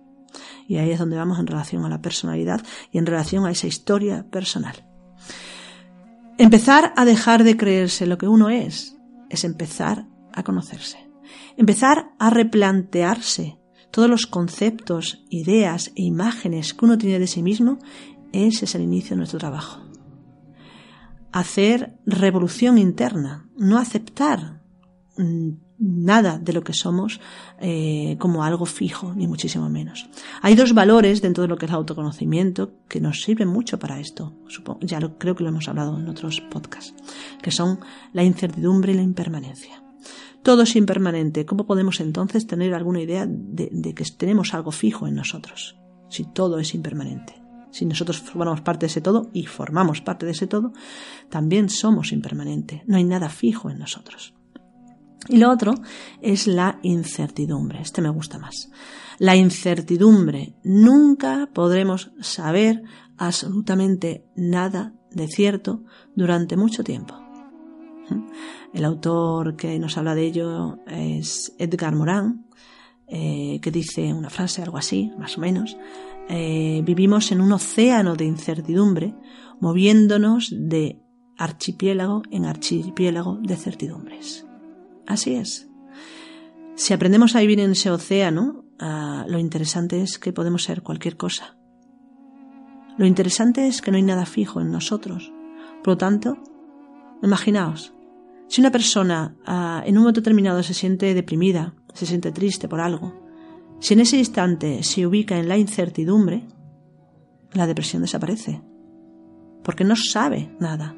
Y 0.68 0.78
ahí 0.78 0.92
es 0.92 1.00
donde 1.00 1.18
vamos 1.18 1.40
en 1.40 1.48
relación 1.48 1.86
a 1.86 1.90
la 1.90 2.02
personalidad 2.02 2.62
y 2.92 2.98
en 2.98 3.06
relación 3.06 3.46
a 3.46 3.52
esa 3.52 3.68
historia 3.68 4.26
personal. 4.30 4.86
Empezar 6.38 6.94
a 6.96 7.06
dejar 7.06 7.44
de 7.44 7.58
creerse 7.58 8.06
lo 8.06 8.18
que 8.18 8.28
uno 8.28 8.50
es 8.50 8.96
es 9.30 9.44
empezar 9.44 10.06
a 10.34 10.44
conocerse. 10.44 10.98
Empezar 11.58 12.12
a 12.20 12.30
replantearse 12.30 13.58
todos 13.92 14.10
los 14.10 14.28
conceptos, 14.28 15.24
ideas 15.30 15.92
e 15.96 16.04
imágenes 16.04 16.74
que 16.74 16.86
uno 16.86 16.98
tiene 16.98 17.20
de 17.20 17.28
sí 17.28 17.42
mismo, 17.42 17.80
ese 18.32 18.66
es 18.66 18.76
el 18.76 18.84
inicio 18.84 19.12
de 19.12 19.18
nuestro 19.18 19.40
trabajo. 19.40 19.82
Hacer 21.32 21.98
revolución 22.06 22.78
interna, 22.78 23.50
no 23.58 23.78
aceptar 23.78 24.62
mm, 25.18 25.50
nada 25.80 26.40
de 26.40 26.54
lo 26.54 26.64
que 26.64 26.74
somos 26.74 27.20
eh, 27.60 28.16
como 28.20 28.44
algo 28.44 28.66
fijo, 28.66 29.14
ni 29.14 29.28
muchísimo 29.28 29.70
menos. 29.70 30.10
Hay 30.42 30.56
dos 30.56 30.74
valores 30.74 31.22
dentro 31.22 31.44
de 31.44 31.48
lo 31.48 31.58
que 31.58 31.66
es 31.66 31.72
el 31.72 31.78
autoconocimiento 31.78 32.74
que 32.88 33.00
nos 33.00 33.22
sirven 33.22 33.48
mucho 33.48 33.80
para 33.80 34.00
esto. 34.00 34.36
ya 34.82 35.00
lo, 35.00 35.18
creo 35.18 35.36
que 35.36 35.44
lo 35.44 35.50
hemos 35.50 35.68
hablado 35.68 35.98
en 36.00 36.08
otros 36.08 36.42
podcasts, 36.42 36.94
que 37.42 37.52
son 37.52 37.80
la 38.14 38.24
incertidumbre 38.24 38.94
y 38.94 38.96
la 38.96 39.04
impermanencia. 39.04 39.84
Todo 40.44 40.64
es 40.64 40.76
impermanente. 40.76 41.46
¿Cómo 41.46 41.66
podemos 41.66 42.00
entonces 42.00 42.48
tener 42.48 42.74
alguna 42.74 43.02
idea 43.02 43.26
de, 43.28 43.70
de 43.72 43.94
que 43.94 44.06
tenemos 44.18 44.54
algo 44.54 44.72
fijo 44.72 45.08
en 45.08 45.16
nosotros? 45.16 45.78
Si 46.10 46.24
todo 46.24 46.60
es 46.60 46.74
impermanente. 46.74 47.36
Si 47.70 47.86
nosotros 47.86 48.20
formamos 48.20 48.62
parte 48.62 48.86
de 48.86 48.92
ese 48.92 49.02
todo 49.02 49.30
y 49.34 49.46
formamos 49.46 50.02
parte 50.02 50.26
de 50.26 50.32
ese 50.32 50.48
todo, 50.48 50.72
también 51.30 51.70
somos 51.70 52.14
impermanente. 52.14 52.84
No 52.88 52.96
hay 52.96 53.04
nada 53.04 53.30
fijo 53.30 53.70
en 53.70 53.78
nosotros. 53.78 54.37
Y 55.30 55.38
lo 55.38 55.52
otro 55.52 55.74
es 56.22 56.48
la 56.48 56.80
incertidumbre. 56.84 57.82
Este 57.82 58.02
me 58.02 58.10
gusta 58.10 58.38
más. 58.38 58.70
La 59.20 59.36
incertidumbre. 59.36 60.56
Nunca 60.64 61.50
podremos 61.54 62.12
saber 62.22 62.84
absolutamente 63.18 64.26
nada 64.36 64.94
de 65.12 65.28
cierto 65.28 65.84
durante 66.16 66.56
mucho 66.56 66.84
tiempo. 66.84 67.16
El 68.74 68.86
autor 68.86 69.56
que 69.56 69.80
nos 69.80 69.98
habla 69.98 70.16
de 70.16 70.26
ello 70.26 70.78
es 70.88 71.54
Edgar 71.58 71.96
Morin, 71.96 72.46
eh, 73.08 73.60
que 73.62 73.72
dice 73.72 74.14
una 74.14 74.30
frase, 74.30 74.62
algo 74.62 74.78
así, 74.78 75.12
más 75.18 75.38
o 75.38 75.42
menos. 75.42 75.78
Eh, 76.30 76.82
vivimos 76.86 77.32
en 77.32 77.42
un 77.42 77.52
océano 77.54 78.16
de 78.16 78.26
incertidumbre, 78.26 79.16
moviéndonos 79.60 80.54
de 80.54 81.02
archipiélago 81.38 82.24
en 82.32 82.46
archipiélago 82.46 83.38
de 83.42 83.56
certidumbres. 83.56 84.47
Así 85.08 85.36
es. 85.36 85.70
Si 86.76 86.94
aprendemos 86.94 87.36
a 87.36 87.40
vivir 87.40 87.60
en 87.60 87.72
ese 87.72 87.90
océano, 87.90 88.66
ah, 88.78 89.26
lo 89.28 89.40
interesante 89.40 90.02
es 90.02 90.20
que 90.20 90.34
podemos 90.34 90.64
ser 90.64 90.84
cualquier 90.84 91.18
cosa. 91.18 91.58
Lo 92.98 93.06
interesante 93.06 93.68
es 93.68 93.82
que 93.82 93.90
no 93.90 93.98
hay 93.98 94.04
nada 94.04 94.26
fijo 94.26 94.62
en 94.62 94.72
nosotros. 94.72 95.32
Por 95.84 95.94
lo 95.94 95.98
tanto, 95.98 96.38
imaginaos, 97.24 97.94
si 98.48 98.62
una 98.62 98.72
persona 98.72 99.36
ah, 99.46 99.82
en 99.86 99.98
un 99.98 100.04
momento 100.04 100.22
determinado 100.22 100.62
se 100.62 100.74
siente 100.74 101.14
deprimida, 101.14 101.74
se 101.94 102.06
siente 102.06 102.32
triste 102.32 102.68
por 102.68 102.82
algo, 102.82 103.26
si 103.80 103.94
en 103.94 104.02
ese 104.02 104.18
instante 104.18 104.84
se 104.84 105.06
ubica 105.06 105.38
en 105.38 105.48
la 105.48 105.58
incertidumbre, 105.58 106.48
la 107.54 107.66
depresión 107.66 108.02
desaparece, 108.02 108.62
porque 109.64 109.84
no 109.84 109.96
sabe 109.96 110.56
nada. 110.60 110.96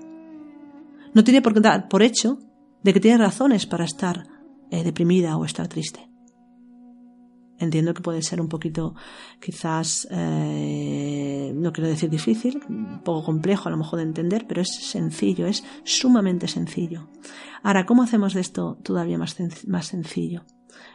No 1.13 1.23
tiene 1.23 1.41
por 1.41 1.53
qué 1.53 1.59
dar 1.59 1.87
por 1.87 2.01
hecho 2.01 2.39
de 2.83 2.93
que 2.93 2.99
tiene 2.99 3.17
razones 3.17 3.65
para 3.65 3.85
estar 3.85 4.27
eh, 4.71 4.83
deprimida 4.83 5.37
o 5.37 5.45
estar 5.45 5.67
triste. 5.67 6.09
Entiendo 7.59 7.93
que 7.93 8.01
puede 8.01 8.21
ser 8.21 8.39
un 8.39 8.47
poquito, 8.47 8.95
quizás, 9.41 10.07
eh, 10.11 11.51
no 11.53 11.73
quiero 11.73 11.89
decir 11.89 12.09
difícil, 12.09 12.61
un 12.69 13.03
poco 13.03 13.25
complejo 13.25 13.67
a 13.67 13.71
lo 13.71 13.77
mejor 13.77 13.97
de 13.99 14.05
entender, 14.05 14.45
pero 14.47 14.61
es 14.61 14.69
sencillo, 14.73 15.45
es 15.45 15.65
sumamente 15.83 16.47
sencillo. 16.47 17.09
Ahora, 17.61 17.85
¿cómo 17.85 18.03
hacemos 18.03 18.33
de 18.33 18.39
esto 18.39 18.77
todavía 18.81 19.17
más, 19.17 19.35
más 19.67 19.87
sencillo? 19.87 20.45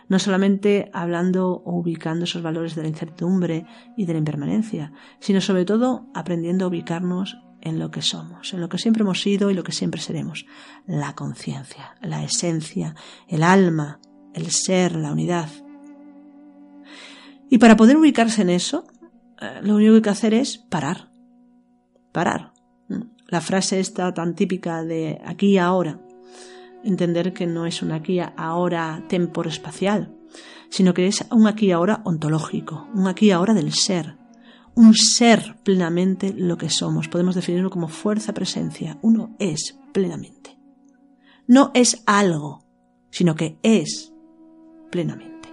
No 0.08 0.18
solamente 0.18 0.90
hablando 0.94 1.50
o 1.50 1.78
ubicando 1.78 2.24
esos 2.24 2.42
valores 2.42 2.74
de 2.74 2.82
la 2.82 2.88
incertidumbre 2.88 3.66
y 3.94 4.06
de 4.06 4.14
la 4.14 4.18
impermanencia, 4.20 4.92
sino 5.18 5.42
sobre 5.42 5.66
todo 5.66 6.08
aprendiendo 6.14 6.64
a 6.64 6.68
ubicarnos 6.68 7.36
en 7.64 7.79
lo 7.79 7.90
que 7.90 8.03
somos, 8.03 8.53
en 8.53 8.61
lo 8.61 8.68
que 8.68 8.79
siempre 8.79 9.03
hemos 9.03 9.20
sido 9.20 9.50
y 9.50 9.55
lo 9.55 9.64
que 9.64 9.72
siempre 9.72 10.00
seremos. 10.00 10.46
La 10.87 11.14
conciencia, 11.14 11.96
la 12.00 12.22
esencia, 12.22 12.94
el 13.27 13.42
alma, 13.42 14.00
el 14.35 14.50
ser, 14.50 14.94
la 14.94 15.12
unidad. 15.12 15.48
Y 17.50 17.59
para 17.59 17.77
poder 17.77 17.96
ubicarse 17.96 18.42
en 18.42 18.50
eso, 18.50 18.87
eh, 19.40 19.61
lo 19.62 19.77
único 19.77 19.92
que 19.92 19.96
hay 19.96 20.03
que 20.03 20.11
hacer 20.11 20.35
es 20.35 20.59
parar. 20.59 21.11
Parar. 22.12 22.53
La 23.29 23.40
frase 23.40 23.81
está 23.81 24.12
tan 24.12 24.35
típica 24.35 24.85
de 24.85 25.20
aquí 25.24 25.53
y 25.53 25.59
ahora. 25.59 26.00
Entender 26.85 27.33
que 27.33 27.46
no 27.46 27.66
es 27.66 27.83
un 27.83 27.92
aquí 27.92 28.20
ahora 28.20 29.03
espacial, 29.46 30.14
sino 30.68 30.92
que 30.92 31.07
es 31.07 31.24
un 31.31 31.46
aquí 31.46 31.66
y 31.66 31.72
ahora 31.72 32.03
ontológico, 32.05 32.88
un 32.94 33.09
aquí 33.09 33.27
y 33.27 33.31
ahora 33.31 33.55
del 33.55 33.72
ser, 33.72 34.16
un 34.74 34.94
ser 34.94 35.56
plenamente 35.62 36.32
lo 36.37 36.56
que 36.56 36.70
somos. 36.70 37.08
Podemos 37.08 37.34
definirlo 37.34 37.70
como 37.70 37.88
fuerza 37.88 38.34
presencia. 38.34 38.98
Uno 39.02 39.37
es 39.38 39.78
plenamente. 39.92 40.58
No 41.46 41.70
es 41.74 42.02
algo, 42.06 42.64
sino 43.10 43.34
que 43.34 43.58
es 43.62 44.12
plenamente. 44.90 45.48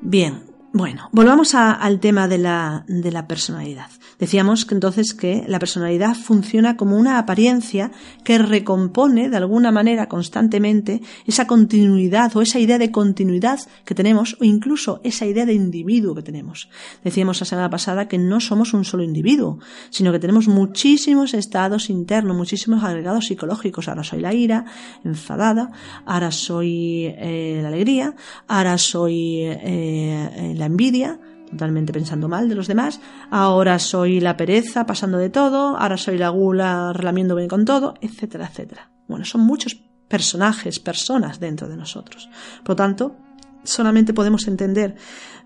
Bien, 0.00 0.47
bueno, 0.72 1.08
volvamos 1.12 1.54
al 1.54 1.98
tema 1.98 2.28
de 2.28 2.38
la, 2.38 2.84
de 2.88 3.10
la 3.10 3.26
personalidad. 3.26 3.88
Decíamos 4.18 4.66
que 4.66 4.74
entonces 4.74 5.14
que 5.14 5.44
la 5.46 5.58
personalidad 5.58 6.14
funciona 6.14 6.76
como 6.76 6.96
una 6.96 7.18
apariencia 7.18 7.90
que 8.22 8.36
recompone 8.36 9.30
de 9.30 9.36
alguna 9.36 9.70
manera 9.70 10.08
constantemente 10.08 11.00
esa 11.24 11.46
continuidad 11.46 12.36
o 12.36 12.42
esa 12.42 12.58
idea 12.58 12.78
de 12.78 12.90
continuidad 12.90 13.60
que 13.84 13.94
tenemos 13.94 14.36
o 14.40 14.44
incluso 14.44 15.00
esa 15.04 15.24
idea 15.24 15.46
de 15.46 15.54
individuo 15.54 16.14
que 16.14 16.22
tenemos. 16.22 16.68
Decíamos 17.02 17.40
la 17.40 17.46
semana 17.46 17.70
pasada 17.70 18.08
que 18.08 18.18
no 18.18 18.40
somos 18.40 18.74
un 18.74 18.84
solo 18.84 19.04
individuo, 19.04 19.60
sino 19.90 20.12
que 20.12 20.18
tenemos 20.18 20.48
muchísimos 20.48 21.32
estados 21.32 21.88
internos, 21.88 22.36
muchísimos 22.36 22.84
agregados 22.84 23.26
psicológicos. 23.26 23.88
Ahora 23.88 24.04
soy 24.04 24.20
la 24.20 24.34
ira, 24.34 24.64
enfadada, 25.04 25.70
ahora 26.04 26.30
soy 26.30 27.06
eh, 27.06 27.60
la 27.62 27.68
alegría, 27.68 28.14
ahora 28.48 28.76
soy 28.76 29.42
eh, 29.44 30.54
la 30.58 30.66
envidia, 30.66 31.20
totalmente 31.50 31.92
pensando 31.92 32.28
mal 32.28 32.48
de 32.48 32.54
los 32.54 32.66
demás, 32.66 33.00
ahora 33.30 33.78
soy 33.78 34.20
la 34.20 34.36
pereza 34.36 34.86
pasando 34.86 35.18
de 35.18 35.30
todo, 35.30 35.76
ahora 35.76 35.96
soy 35.96 36.18
la 36.18 36.28
gula 36.28 36.92
relamiéndome 36.92 37.48
con 37.48 37.64
todo, 37.64 37.94
etcétera, 38.00 38.46
etcétera. 38.46 38.90
Bueno, 39.08 39.24
son 39.24 39.40
muchos 39.42 39.82
personajes, 40.08 40.78
personas 40.80 41.40
dentro 41.40 41.68
de 41.68 41.76
nosotros. 41.76 42.28
Por 42.60 42.70
lo 42.70 42.76
tanto, 42.76 43.16
solamente 43.64 44.14
podemos 44.14 44.46
entender 44.48 44.96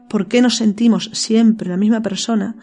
por 0.09 0.29
qué 0.29 0.43
nos 0.43 0.57
sentimos 0.57 1.11
siempre 1.13 1.69
la 1.69 1.77
misma 1.77 2.03
persona 2.03 2.57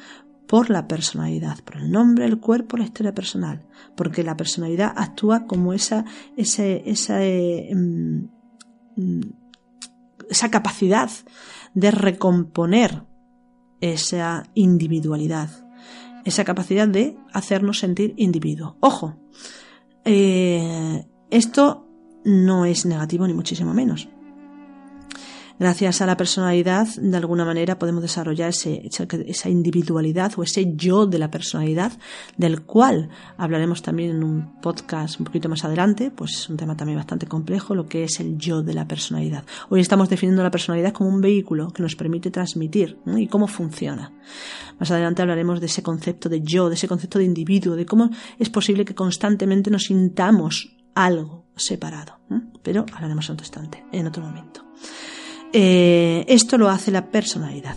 por 0.47 0.71
la 0.71 0.87
personalidad, 0.87 1.59
por 1.63 1.77
el 1.77 1.91
nombre, 1.91 2.25
el 2.25 2.39
cuerpo, 2.39 2.75
la 2.75 2.85
historia 2.85 3.13
personal, 3.13 3.67
porque 3.95 4.23
la 4.23 4.35
personalidad 4.35 4.93
actúa 4.95 5.45
como 5.45 5.73
esa, 5.73 6.05
esa, 6.37 6.65
esa, 6.65 7.23
eh, 7.23 7.69
mm, 7.75 8.23
mm, 8.95 9.21
esa 10.29 10.49
capacidad 10.49 11.09
de 11.73 11.91
recomponer 11.91 13.03
esa 13.81 14.43
individualidad, 14.53 15.49
esa 16.25 16.43
capacidad 16.43 16.87
de 16.87 17.17
hacernos 17.33 17.79
sentir 17.79 18.13
individuo. 18.17 18.77
Ojo, 18.79 19.17
eh, 20.05 21.05
esto 21.29 21.87
no 22.25 22.65
es 22.65 22.85
negativo 22.85 23.27
ni 23.27 23.33
muchísimo 23.33 23.73
menos. 23.73 24.09
Gracias 25.59 26.01
a 26.01 26.05
la 26.05 26.15
personalidad, 26.15 26.87
de 26.87 27.17
alguna 27.17 27.43
manera 27.43 27.77
podemos 27.77 28.01
desarrollar 28.01 28.49
esa 28.49 29.49
individualidad 29.49 30.31
o 30.37 30.43
ese 30.43 30.73
yo 30.73 31.05
de 31.05 31.19
la 31.19 31.29
personalidad, 31.29 31.91
del 32.37 32.61
cual 32.61 33.09
hablaremos 33.35 33.81
también 33.81 34.11
en 34.11 34.23
un 34.23 34.61
podcast 34.61 35.19
un 35.19 35.25
poquito 35.25 35.49
más 35.49 35.65
adelante, 35.65 36.11
pues 36.11 36.31
es 36.31 36.49
un 36.49 36.55
tema 36.55 36.77
también 36.77 36.97
bastante 36.97 37.27
complejo, 37.27 37.75
lo 37.75 37.87
que 37.87 38.05
es 38.05 38.21
el 38.21 38.37
yo 38.37 38.63
de 38.63 38.73
la 38.73 38.87
personalidad. 38.87 39.43
Hoy 39.67 39.81
estamos 39.81 40.07
definiendo 40.07 40.43
la 40.43 40.49
personalidad 40.49 40.93
como 40.93 41.09
un 41.09 41.19
vehículo 41.19 41.71
que 41.71 41.83
nos 41.83 41.97
permite 41.97 42.31
transmitir 42.31 42.97
y 43.17 43.27
cómo 43.27 43.47
funciona. 43.47 44.13
Más 44.79 44.89
adelante 44.91 45.23
hablaremos 45.23 45.59
de 45.59 45.65
ese 45.65 45.83
concepto 45.83 46.29
de 46.29 46.39
yo, 46.41 46.69
de 46.69 46.75
ese 46.75 46.87
concepto 46.87 47.19
de 47.19 47.25
individuo, 47.25 47.75
de 47.75 47.85
cómo 47.85 48.11
es 48.37 48.49
posible 48.49 48.85
que 48.85 48.95
constantemente 48.95 49.69
nos 49.69 49.83
sintamos 49.83 50.77
algo 50.95 51.47
separado. 51.57 52.17
Pero 52.63 52.85
hablaremos 52.93 53.27
en 53.27 53.33
otro 53.33 53.45
instante, 53.45 53.83
en 53.91 54.07
otro 54.07 54.23
momento. 54.23 54.63
Eh, 55.51 56.25
esto 56.27 56.57
lo 56.57 56.69
hace 56.69 56.91
la 56.91 57.09
personalidad. 57.09 57.75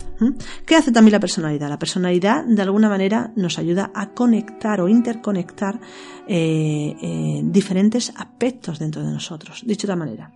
¿Qué 0.65 0.75
hace 0.75 0.91
también 0.91 1.13
la 1.13 1.19
personalidad? 1.19 1.69
La 1.69 1.79
personalidad 1.79 2.45
de 2.45 2.61
alguna 2.61 2.87
manera 2.87 3.31
nos 3.35 3.57
ayuda 3.57 3.91
a 3.95 4.11
conectar 4.11 4.79
o 4.79 4.87
interconectar 4.87 5.79
eh, 6.27 6.95
eh, 7.01 7.41
diferentes 7.43 8.13
aspectos 8.15 8.79
dentro 8.79 9.03
de 9.03 9.11
nosotros. 9.11 9.63
Dicho 9.65 9.87
de 9.87 9.93
otra 9.93 10.05
manera, 10.05 10.31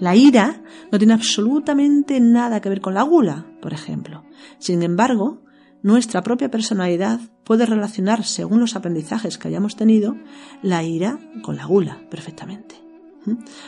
la 0.00 0.16
ira 0.16 0.62
no 0.90 0.98
tiene 0.98 1.14
absolutamente 1.14 2.18
nada 2.20 2.60
que 2.60 2.68
ver 2.68 2.80
con 2.80 2.94
la 2.94 3.02
gula, 3.02 3.46
por 3.60 3.72
ejemplo. 3.72 4.24
Sin 4.58 4.82
embargo, 4.82 5.42
nuestra 5.82 6.22
propia 6.22 6.50
personalidad 6.50 7.20
puede 7.44 7.66
relacionar, 7.66 8.24
según 8.24 8.60
los 8.60 8.74
aprendizajes 8.74 9.38
que 9.38 9.48
hayamos 9.48 9.76
tenido, 9.76 10.16
la 10.62 10.82
ira 10.82 11.18
con 11.42 11.56
la 11.56 11.64
gula 11.64 12.00
perfectamente. 12.10 12.91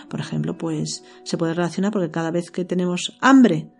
Por 0.09 0.21
ejemplo, 0.21 0.57
pues 0.59 1.05
se 1.25 1.39
puede 1.39 1.55
relacionar 1.55 1.93
porque 1.93 2.11
cada 2.11 2.31
vez 2.31 2.51
que 2.51 2.65
tenemos 2.65 3.17
hambre 3.21 3.71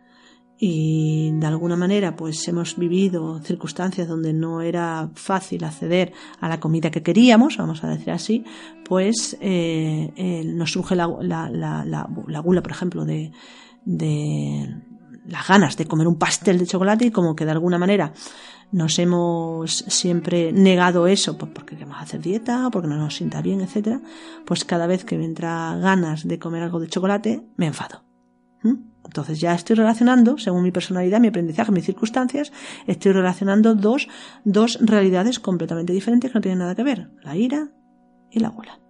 y 0.57 1.33
de 1.33 1.47
alguna 1.47 1.77
manera 1.77 2.15
pues 2.15 2.47
hemos 2.47 2.77
vivido 2.79 3.41
circunstancias 3.43 4.07
donde 4.07 4.33
no 4.33 4.61
era 4.61 5.11
fácil 5.15 5.65
acceder 5.65 6.13
a 6.41 6.49
la 6.49 6.61
comida 6.61 6.91
que 6.91 7.03
queríamos, 7.03 7.57
vamos 7.57 7.83
a 7.83 7.89
decir 7.89 8.11
así, 8.13 8.45
pues 8.85 9.37
eh, 9.41 10.13
eh, 10.17 10.45
nos 10.45 10.71
surge 10.71 10.95
la, 10.95 11.07
gula, 11.07 12.63
por 12.63 12.71
ejemplo, 12.71 13.05
de 13.05 13.33
las 15.27 15.47
ganas 15.49 15.77
de 15.77 15.87
comer 15.87 16.07
un 16.07 16.19
pastel 16.19 16.59
de 16.59 16.67
chocolate 16.67 17.07
y 17.07 17.11
como 17.11 17.35
que 17.35 17.45
de 17.45 17.53
alguna 17.53 17.79
manera 17.79 18.13
nos 18.73 18.99
hemos 18.99 19.71
siempre 19.89 20.53
negado 20.53 21.07
eso 21.07 21.39
pues 21.39 21.53
porque 21.53 21.77
queremos 21.77 22.01
hacer 22.01 22.21
dieta, 22.21 22.69
porque 22.71 22.89
no 22.89 22.97
nos 22.97 23.15
sienta 23.15 23.41
bien, 23.41 23.61
etcétera, 23.61 24.01
pues 24.45 24.65
cada 24.65 24.87
vez 24.87 25.05
que 25.05 25.17
me 25.17 25.25
entra 25.25 25.77
ganas 25.77 26.27
de 26.27 26.39
comer 26.39 26.63
algo 26.63 26.81
de 26.81 26.89
chocolate, 26.89 27.43
me 27.57 27.67
enfado. 27.67 28.05
Entonces 29.05 29.39
ya 29.39 29.55
estoy 29.55 29.77
relacionando, 29.77 30.39
según 30.39 30.63
mi 30.63 30.73
personalidad, 30.73 31.21
mi 31.21 31.29
aprendizaje, 31.29 31.71
mis 31.71 31.85
circunstancias, 31.85 32.53
estoy 32.87 33.13
relacionando 33.13 33.75
dos, 33.75 34.09
dos 34.45 34.79
realidades 34.81 35.39
completamente 35.39 35.93
diferentes 35.93 36.31
que 36.31 36.39
no 36.39 36.41
tienen 36.41 36.61
nada 36.61 36.75
que 36.75 36.83
ver, 36.83 37.11
la 37.23 37.37
ira 37.37 37.69
y 38.31 38.41
la 38.41 38.49
gula. 38.49 38.81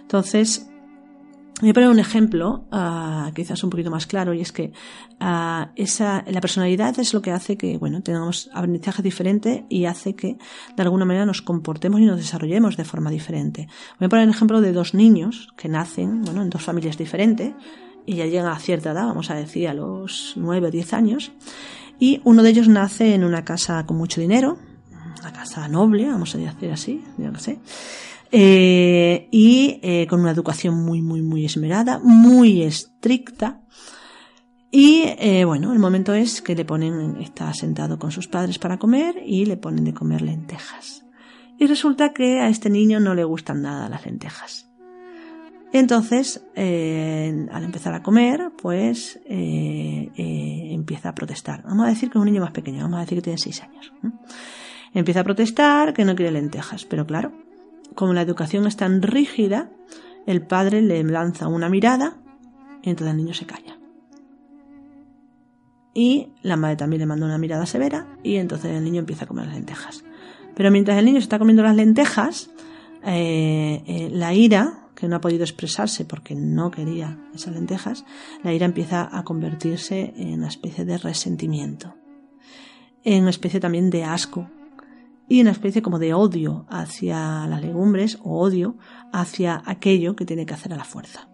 Entonces, 0.00 0.68
Voy 1.60 1.70
a 1.70 1.74
poner 1.74 1.88
un 1.88 1.98
ejemplo, 1.98 2.68
uh, 2.70 3.32
quizás 3.34 3.64
un 3.64 3.70
poquito 3.70 3.90
más 3.90 4.06
claro, 4.06 4.32
y 4.32 4.40
es 4.40 4.52
que 4.52 4.70
uh, 5.20 5.66
esa, 5.74 6.24
la 6.28 6.40
personalidad 6.40 6.96
es 7.00 7.12
lo 7.12 7.20
que 7.20 7.32
hace 7.32 7.56
que, 7.56 7.78
bueno, 7.78 8.00
tengamos 8.00 8.48
aprendizaje 8.54 9.02
diferente 9.02 9.66
y 9.68 9.86
hace 9.86 10.14
que, 10.14 10.38
de 10.76 10.82
alguna 10.84 11.04
manera, 11.04 11.26
nos 11.26 11.42
comportemos 11.42 12.00
y 12.00 12.04
nos 12.04 12.16
desarrollemos 12.16 12.76
de 12.76 12.84
forma 12.84 13.10
diferente. 13.10 13.66
Voy 13.98 14.06
a 14.06 14.08
poner 14.08 14.24
el 14.24 14.30
ejemplo 14.30 14.60
de 14.60 14.72
dos 14.72 14.94
niños 14.94 15.48
que 15.56 15.68
nacen, 15.68 16.22
bueno, 16.22 16.42
en 16.42 16.50
dos 16.50 16.62
familias 16.62 16.96
diferentes 16.96 17.54
y 18.06 18.14
ya 18.14 18.26
llegan 18.26 18.52
a 18.52 18.58
cierta 18.60 18.92
edad, 18.92 19.06
vamos 19.06 19.28
a 19.30 19.34
decir, 19.34 19.66
a 19.68 19.74
los 19.74 20.34
nueve 20.36 20.68
o 20.68 20.70
diez 20.70 20.92
años, 20.92 21.32
y 21.98 22.20
uno 22.22 22.44
de 22.44 22.50
ellos 22.50 22.68
nace 22.68 23.14
en 23.14 23.24
una 23.24 23.44
casa 23.44 23.84
con 23.84 23.96
mucho 23.96 24.20
dinero, 24.20 24.58
una 25.20 25.32
casa 25.32 25.66
noble, 25.66 26.06
vamos 26.06 26.36
a 26.36 26.38
decir 26.38 26.70
así, 26.70 27.04
yo 27.18 27.32
no 27.32 27.40
sé, 27.40 27.58
eh, 28.30 29.28
y 29.30 29.80
eh, 29.82 30.06
con 30.08 30.20
una 30.20 30.32
educación 30.32 30.74
muy, 30.74 31.00
muy, 31.00 31.22
muy 31.22 31.44
esmerada, 31.44 31.98
muy 31.98 32.62
estricta. 32.62 33.62
Y 34.70 35.04
eh, 35.18 35.44
bueno, 35.46 35.72
el 35.72 35.78
momento 35.78 36.12
es 36.12 36.42
que 36.42 36.54
le 36.54 36.66
ponen, 36.66 37.16
está 37.20 37.54
sentado 37.54 37.98
con 37.98 38.10
sus 38.10 38.28
padres 38.28 38.58
para 38.58 38.78
comer 38.78 39.16
y 39.24 39.46
le 39.46 39.56
ponen 39.56 39.84
de 39.84 39.94
comer 39.94 40.20
lentejas. 40.20 41.06
Y 41.58 41.66
resulta 41.66 42.12
que 42.12 42.40
a 42.40 42.48
este 42.48 42.68
niño 42.68 43.00
no 43.00 43.14
le 43.14 43.24
gustan 43.24 43.62
nada 43.62 43.88
las 43.88 44.04
lentejas. 44.04 44.66
Entonces, 45.72 46.42
al 46.54 47.64
empezar 47.64 47.92
a 47.94 48.02
comer, 48.02 48.52
pues 48.56 49.18
empieza 49.26 51.10
a 51.10 51.14
protestar. 51.14 51.62
Vamos 51.64 51.86
a 51.86 51.90
decir 51.90 52.10
que 52.10 52.16
es 52.16 52.20
un 52.20 52.26
niño 52.26 52.40
más 52.40 52.52
pequeño, 52.52 52.82
vamos 52.84 52.98
a 52.98 53.00
decir 53.00 53.18
que 53.18 53.22
tiene 53.22 53.38
seis 53.38 53.62
años. 53.62 53.92
Empieza 54.94 55.20
a 55.20 55.24
protestar 55.24 55.92
que 55.92 56.04
no 56.04 56.14
quiere 56.14 56.30
lentejas, 56.32 56.84
pero 56.86 57.06
claro, 57.06 57.32
como 57.98 58.14
la 58.14 58.22
educación 58.22 58.64
es 58.68 58.76
tan 58.76 59.02
rígida, 59.02 59.72
el 60.24 60.40
padre 60.40 60.82
le 60.82 61.02
lanza 61.02 61.48
una 61.48 61.68
mirada 61.68 62.16
y 62.80 62.90
entonces 62.90 63.10
el 63.10 63.16
niño 63.16 63.34
se 63.34 63.44
calla. 63.44 63.76
Y 65.94 66.28
la 66.42 66.54
madre 66.54 66.76
también 66.76 67.00
le 67.00 67.06
manda 67.06 67.26
una 67.26 67.38
mirada 67.38 67.66
severa 67.66 68.06
y 68.22 68.36
entonces 68.36 68.70
el 68.70 68.84
niño 68.84 69.00
empieza 69.00 69.24
a 69.24 69.26
comer 69.26 69.46
las 69.46 69.56
lentejas. 69.56 70.04
Pero 70.54 70.70
mientras 70.70 70.96
el 70.96 71.06
niño 71.06 71.18
se 71.18 71.24
está 71.24 71.40
comiendo 71.40 71.64
las 71.64 71.74
lentejas, 71.74 72.50
eh, 73.04 73.82
eh, 73.84 74.10
la 74.12 74.32
ira, 74.32 74.90
que 74.94 75.08
no 75.08 75.16
ha 75.16 75.20
podido 75.20 75.42
expresarse 75.42 76.04
porque 76.04 76.36
no 76.36 76.70
quería 76.70 77.18
esas 77.34 77.52
lentejas, 77.52 78.04
la 78.44 78.52
ira 78.52 78.66
empieza 78.66 79.08
a 79.10 79.24
convertirse 79.24 80.14
en 80.16 80.34
una 80.34 80.46
especie 80.46 80.84
de 80.84 80.98
resentimiento, 80.98 81.96
en 83.02 83.22
una 83.22 83.30
especie 83.30 83.58
también 83.58 83.90
de 83.90 84.04
asco 84.04 84.48
y 85.28 85.40
una 85.40 85.50
especie 85.50 85.82
como 85.82 85.98
de 85.98 86.14
odio 86.14 86.66
hacia 86.68 87.46
las 87.46 87.60
legumbres 87.60 88.18
o 88.22 88.40
odio 88.40 88.76
hacia 89.12 89.62
aquello 89.66 90.16
que 90.16 90.24
tiene 90.24 90.46
que 90.46 90.54
hacer 90.54 90.72
a 90.72 90.76
la 90.76 90.84
fuerza. 90.84 91.28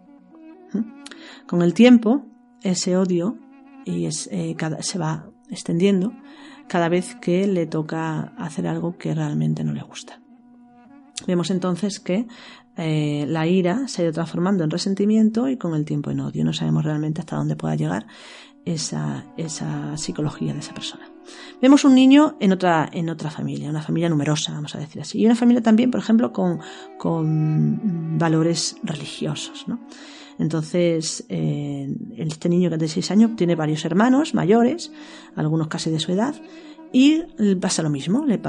¿Mm? 0.73 1.03
Con 1.47 1.61
el 1.61 1.73
tiempo, 1.73 2.25
ese 2.61 2.97
odio 2.97 3.37
y 3.85 4.05
es, 4.05 4.27
eh, 4.31 4.55
se 4.81 4.99
va 4.99 5.29
extendiendo 5.49 6.11
cada 6.67 6.89
vez 6.89 7.15
que 7.15 7.47
le 7.47 7.67
toca 7.67 8.33
hacer 8.37 8.67
algo 8.67 8.97
que 8.97 9.13
realmente 9.13 9.63
no 9.63 9.73
le 9.73 9.83
gusta. 9.83 10.21
Vemos 11.27 11.49
entonces 11.49 11.99
que 11.99 12.27
eh, 12.75 13.25
la 13.27 13.47
ira 13.47 13.87
se 13.87 14.01
ha 14.01 14.05
ido 14.05 14.13
transformando 14.13 14.63
en 14.63 14.69
resentimiento 14.69 15.47
y 15.47 15.57
con 15.57 15.73
el 15.75 15.85
tiempo 15.85 16.11
en 16.11 16.19
odio. 16.19 16.43
No 16.43 16.53
sabemos 16.53 16.83
realmente 16.83 17.21
hasta 17.21 17.37
dónde 17.37 17.55
pueda 17.55 17.75
llegar 17.75 18.07
esa, 18.65 19.25
esa 19.37 19.95
psicología 19.97 20.53
de 20.53 20.59
esa 20.59 20.73
persona. 20.73 21.14
Vemos 21.61 21.83
un 21.85 21.95
niño 21.95 22.35
en 22.39 22.51
otra, 22.51 22.89
en 22.91 23.09
otra 23.09 23.29
familia, 23.29 23.69
una 23.69 23.81
familia 23.81 24.09
numerosa, 24.09 24.53
vamos 24.53 24.75
a 24.75 24.79
decir 24.79 25.01
así, 25.01 25.19
y 25.19 25.25
una 25.25 25.35
familia 25.35 25.61
también, 25.61 25.91
por 25.91 25.99
ejemplo, 25.99 26.31
con, 26.31 26.59
con 26.97 28.17
valores 28.17 28.77
religiosos, 28.83 29.67
¿no? 29.67 29.79
Entonces, 30.37 31.25
eh, 31.29 31.95
este 32.17 32.49
niño 32.49 32.69
que 32.69 32.75
es 32.75 32.81
de 32.81 32.87
6 32.89 33.11
años 33.11 33.35
tiene 33.35 33.55
varios 33.55 33.85
hermanos 33.85 34.33
mayores, 34.33 34.91
algunos 35.35 35.67
casi 35.67 35.89
de 35.89 35.99
su 35.99 36.11
edad, 36.11 36.35
y 36.97 37.23
pasa 37.59 37.83
lo 37.83 37.89
mismo, 37.89 38.23
le, 38.25 38.39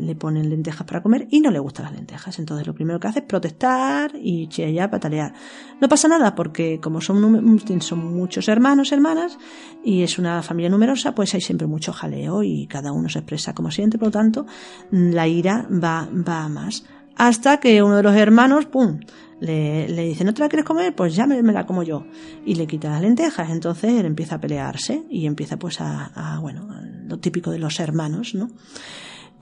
le, 0.00 0.14
ponen 0.16 0.50
lentejas 0.50 0.84
para 0.84 1.04
comer 1.04 1.28
y 1.30 1.38
no 1.38 1.52
le 1.52 1.60
gustan 1.60 1.84
las 1.84 1.94
lentejas. 1.94 2.36
Entonces 2.40 2.66
lo 2.66 2.74
primero 2.74 2.98
que 2.98 3.06
hace 3.06 3.20
es 3.20 3.24
protestar 3.26 4.10
y 4.20 4.48
chillar, 4.48 4.90
patalear. 4.90 5.32
No 5.80 5.88
pasa 5.88 6.08
nada 6.08 6.34
porque 6.34 6.80
como 6.80 7.00
son, 7.00 7.60
son 7.80 8.12
muchos 8.12 8.48
hermanos, 8.48 8.90
hermanas 8.90 9.38
y 9.84 10.02
es 10.02 10.18
una 10.18 10.42
familia 10.42 10.68
numerosa, 10.68 11.14
pues 11.14 11.32
hay 11.34 11.40
siempre 11.40 11.68
mucho 11.68 11.92
jaleo 11.92 12.42
y 12.42 12.66
cada 12.66 12.90
uno 12.90 13.08
se 13.08 13.20
expresa 13.20 13.54
como 13.54 13.70
siente, 13.70 13.98
por 13.98 14.08
lo 14.08 14.12
tanto 14.12 14.46
la 14.90 15.28
ira 15.28 15.68
va, 15.70 16.08
va 16.10 16.42
a 16.42 16.48
más. 16.48 16.84
Hasta 17.14 17.60
que 17.60 17.84
uno 17.84 17.98
de 17.98 18.02
los 18.02 18.16
hermanos, 18.16 18.66
¡pum!, 18.66 18.98
le, 19.38 19.88
le 19.88 20.02
dice, 20.06 20.24
¿no 20.24 20.34
te 20.34 20.40
la 20.40 20.48
quieres 20.48 20.66
comer? 20.66 20.92
Pues 20.92 21.14
ya 21.14 21.28
me, 21.28 21.40
la 21.40 21.66
como 21.66 21.84
yo. 21.84 22.04
Y 22.44 22.56
le 22.56 22.66
quita 22.66 22.90
las 22.90 23.02
lentejas. 23.02 23.48
Entonces 23.50 23.92
él 23.92 24.06
empieza 24.06 24.34
a 24.34 24.40
pelearse 24.40 25.04
y 25.08 25.26
empieza 25.26 25.56
pues 25.56 25.80
a, 25.80 26.06
a 26.06 26.40
bueno, 26.40 26.66
lo 27.06 27.18
típico 27.18 27.50
de 27.50 27.58
los 27.58 27.80
hermanos, 27.80 28.34
¿no? 28.34 28.50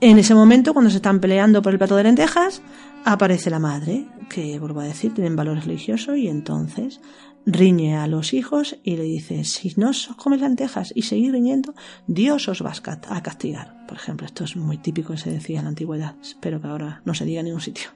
En 0.01 0.17
ese 0.19 0.35
momento, 0.35 0.73
cuando 0.73 0.91
se 0.91 0.97
están 0.97 1.19
peleando 1.19 1.61
por 1.61 1.71
el 1.71 1.77
plato 1.77 1.95
de 1.95 2.03
lentejas, 2.03 2.61
aparece 3.05 3.49
la 3.49 3.59
madre, 3.59 4.07
que 4.29 4.59
vuelvo 4.59 4.81
a 4.81 4.85
decir, 4.85 5.13
tienen 5.13 5.35
valor 5.35 5.57
religioso, 5.57 6.15
y 6.15 6.27
entonces 6.27 6.99
riñe 7.45 7.95
a 7.95 8.07
los 8.07 8.33
hijos 8.33 8.77
y 8.83 8.97
le 8.97 9.03
dice, 9.03 9.43
si 9.43 9.73
no 9.77 9.91
os 9.91 10.07
comes 10.17 10.41
lentejas 10.41 10.91
y 10.95 11.03
seguís 11.03 11.31
riñendo, 11.31 11.75
Dios 12.07 12.47
os 12.49 12.63
va 12.63 12.73
a 13.09 13.21
castigar. 13.21 13.85
Por 13.87 13.97
ejemplo, 13.97 14.25
esto 14.25 14.43
es 14.43 14.55
muy 14.55 14.77
típico, 14.77 15.15
se 15.15 15.31
decía 15.31 15.59
en 15.59 15.65
la 15.65 15.69
antigüedad, 15.69 16.15
espero 16.21 16.59
que 16.59 16.67
ahora 16.67 17.01
no 17.05 17.13
se 17.13 17.25
diga 17.25 17.39
en 17.39 17.45
ningún 17.45 17.61
sitio. 17.61 17.89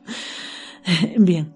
Bien, 1.18 1.52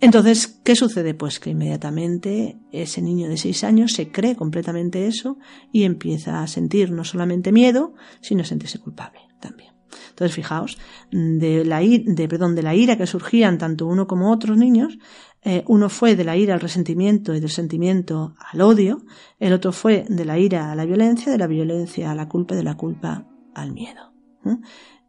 entonces, 0.00 0.60
¿qué 0.64 0.74
sucede? 0.76 1.14
Pues 1.14 1.40
que 1.40 1.50
inmediatamente 1.50 2.58
ese 2.72 3.02
niño 3.02 3.28
de 3.28 3.36
seis 3.36 3.64
años 3.64 3.92
se 3.92 4.10
cree 4.10 4.36
completamente 4.36 5.06
eso 5.06 5.38
y 5.72 5.84
empieza 5.84 6.42
a 6.42 6.46
sentir 6.46 6.90
no 6.90 7.04
solamente 7.04 7.52
miedo, 7.52 7.94
sino 8.20 8.42
a 8.42 8.46
sentirse 8.46 8.78
culpable 8.78 9.20
también. 9.40 9.74
Entonces, 10.10 10.34
fijaos, 10.34 10.78
de 11.10 11.64
la, 11.64 11.80
de, 11.80 12.28
perdón, 12.28 12.54
de 12.54 12.62
la 12.62 12.74
ira 12.74 12.96
que 12.96 13.06
surgían 13.06 13.58
tanto 13.58 13.86
uno 13.86 14.06
como 14.06 14.30
otros 14.30 14.56
niños, 14.56 14.98
eh, 15.42 15.64
uno 15.66 15.88
fue 15.88 16.16
de 16.16 16.24
la 16.24 16.36
ira 16.36 16.54
al 16.54 16.60
resentimiento 16.60 17.34
y 17.34 17.40
del 17.40 17.50
sentimiento 17.50 18.34
al 18.38 18.60
odio, 18.60 19.02
el 19.38 19.52
otro 19.52 19.72
fue 19.72 20.04
de 20.08 20.24
la 20.24 20.38
ira 20.38 20.70
a 20.70 20.74
la 20.74 20.84
violencia, 20.84 21.32
de 21.32 21.38
la 21.38 21.46
violencia 21.46 22.10
a 22.10 22.14
la 22.14 22.28
culpa 22.28 22.54
y 22.54 22.58
de 22.58 22.64
la 22.64 22.76
culpa 22.76 23.26
al 23.54 23.72
miedo. 23.72 24.12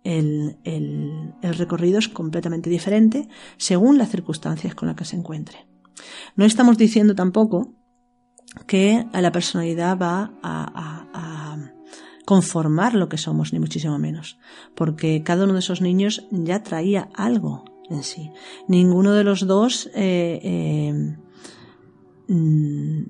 El, 0.04 0.58
el, 0.64 1.34
el, 1.42 1.54
recorrido 1.56 2.00
es 2.00 2.08
completamente 2.08 2.70
diferente 2.70 3.28
según 3.58 3.98
las 3.98 4.10
circunstancias 4.10 4.74
con 4.74 4.88
las 4.88 4.96
que 4.96 5.06
se 5.06 5.16
encuentre. 5.16 5.68
No 6.36 6.46
estamos 6.46 6.78
diciendo 6.78 7.14
tampoco 7.14 7.76
que 8.68 9.06
la 9.14 9.32
personalidad 9.32 9.98
va 9.98 10.34
a, 10.42 10.64
a, 10.74 11.08
a 11.14 11.72
conformar 12.26 12.96
lo 12.96 13.10
que 13.10 13.18
somos, 13.18 13.54
ni 13.54 13.60
muchísimo 13.60 13.98
menos, 14.00 14.40
porque 14.76 15.24
cada 15.24 15.44
uno 15.44 15.54
de 15.54 15.60
esos 15.60 15.82
niños 15.82 16.28
ya 16.32 16.64
traía 16.64 17.10
algo 17.14 17.66
en 17.90 18.04
sí. 18.04 18.32
Ninguno 18.68 19.14
de 19.14 19.24
los 19.24 19.46
dos 19.46 19.90
eh, 19.94 20.40
eh, 20.44 21.18
mm, 22.28 23.02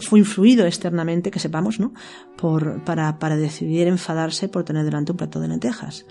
fue 0.00 0.18
influido 0.18 0.66
externamente, 0.66 1.30
que 1.30 1.38
sepamos, 1.38 1.80
¿no? 1.80 1.92
Para, 2.84 3.36
decidir 3.36 3.86
enfadarse 3.88 4.48
por 4.48 4.64
tener 4.64 4.84
delante 4.84 5.12
un 5.12 5.18
plato 5.18 5.40
de 5.40 5.48
lentejas. 5.48 6.06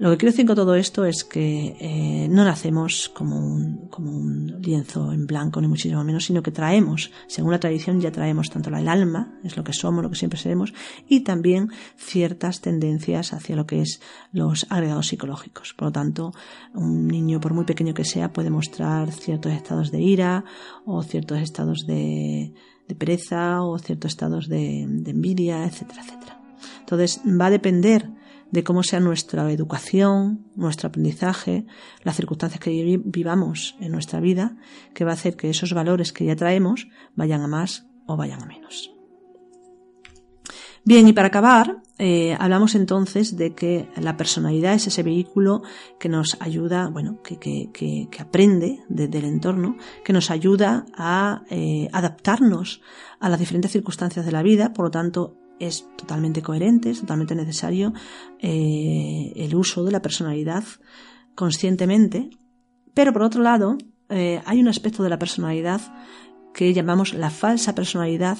Lo 0.00 0.10
que 0.10 0.16
quiero 0.16 0.32
decir 0.32 0.46
con 0.46 0.56
todo 0.56 0.76
esto 0.76 1.04
es 1.04 1.24
que 1.24 1.76
eh, 1.78 2.26
no 2.30 2.42
nacemos 2.42 3.10
como 3.10 3.36
un, 3.36 3.88
como 3.88 4.10
un 4.10 4.58
lienzo 4.62 5.12
en 5.12 5.26
blanco, 5.26 5.60
ni 5.60 5.68
muchísimo 5.68 6.02
menos, 6.04 6.24
sino 6.24 6.42
que 6.42 6.50
traemos, 6.50 7.12
según 7.26 7.50
la 7.50 7.60
tradición, 7.60 8.00
ya 8.00 8.10
traemos 8.10 8.48
tanto 8.48 8.70
el 8.70 8.88
alma, 8.88 9.38
es 9.44 9.58
lo 9.58 9.62
que 9.62 9.74
somos, 9.74 10.02
lo 10.02 10.08
que 10.08 10.16
siempre 10.16 10.38
seremos, 10.38 10.72
y 11.06 11.20
también 11.20 11.68
ciertas 11.98 12.62
tendencias 12.62 13.34
hacia 13.34 13.56
lo 13.56 13.66
que 13.66 13.82
es 13.82 14.00
los 14.32 14.66
agregados 14.70 15.08
psicológicos. 15.08 15.74
Por 15.74 15.88
lo 15.88 15.92
tanto, 15.92 16.32
un 16.72 17.06
niño, 17.06 17.38
por 17.38 17.52
muy 17.52 17.66
pequeño 17.66 17.92
que 17.92 18.04
sea, 18.04 18.32
puede 18.32 18.48
mostrar 18.48 19.12
ciertos 19.12 19.52
estados 19.52 19.90
de 19.90 20.00
ira 20.00 20.46
o 20.86 21.02
ciertos 21.02 21.40
estados 21.40 21.86
de 21.86 22.54
pereza 23.00 23.62
o 23.62 23.78
ciertos 23.78 24.12
estados 24.12 24.48
de, 24.48 24.84
de 24.86 25.10
envidia, 25.10 25.64
etcétera, 25.64 26.02
etcétera. 26.02 26.34
Entonces, 26.80 27.20
va 27.24 27.46
a 27.46 27.50
depender 27.58 28.10
de 28.50 28.64
cómo 28.64 28.82
sea 28.82 29.00
nuestra 29.00 29.50
educación, 29.50 30.44
nuestro 30.56 30.88
aprendizaje, 30.88 31.66
las 32.02 32.16
circunstancias 32.16 32.60
que 32.60 33.00
vivamos 33.04 33.76
en 33.80 33.92
nuestra 33.92 34.20
vida, 34.20 34.56
que 34.94 35.04
va 35.04 35.12
a 35.12 35.14
hacer 35.14 35.36
que 35.36 35.50
esos 35.50 35.72
valores 35.72 36.12
que 36.12 36.24
ya 36.24 36.36
traemos 36.36 36.88
vayan 37.14 37.42
a 37.42 37.48
más 37.48 37.86
o 38.06 38.16
vayan 38.16 38.42
a 38.42 38.46
menos. 38.46 38.99
Bien, 40.84 41.06
y 41.06 41.12
para 41.12 41.28
acabar, 41.28 41.82
eh, 41.98 42.34
hablamos 42.40 42.74
entonces 42.74 43.36
de 43.36 43.54
que 43.54 43.90
la 43.96 44.16
personalidad 44.16 44.72
es 44.72 44.86
ese 44.86 45.02
vehículo 45.02 45.62
que 45.98 46.08
nos 46.08 46.38
ayuda, 46.40 46.88
bueno, 46.88 47.20
que, 47.22 47.38
que, 47.38 47.68
que, 47.70 48.22
aprende 48.22 48.82
desde 48.88 49.18
el 49.18 49.26
entorno, 49.26 49.76
que 50.02 50.14
nos 50.14 50.30
ayuda 50.30 50.86
a 50.96 51.42
eh, 51.50 51.90
adaptarnos 51.92 52.80
a 53.20 53.28
las 53.28 53.38
diferentes 53.38 53.72
circunstancias 53.72 54.24
de 54.24 54.32
la 54.32 54.42
vida, 54.42 54.72
por 54.72 54.86
lo 54.86 54.90
tanto, 54.90 55.36
es 55.58 55.86
totalmente 55.98 56.40
coherente, 56.40 56.88
es 56.88 57.00
totalmente 57.00 57.34
necesario 57.34 57.92
eh, 58.38 59.32
el 59.36 59.54
uso 59.54 59.84
de 59.84 59.92
la 59.92 60.00
personalidad 60.00 60.64
conscientemente, 61.34 62.30
pero 62.94 63.12
por 63.12 63.22
otro 63.22 63.42
lado 63.42 63.76
hay 64.08 64.60
un 64.60 64.66
aspecto 64.66 65.04
de 65.04 65.08
la 65.08 65.20
personalidad 65.20 65.80
que 66.52 66.72
llamamos 66.72 67.14
la 67.14 67.30
falsa 67.30 67.76
personalidad 67.76 68.38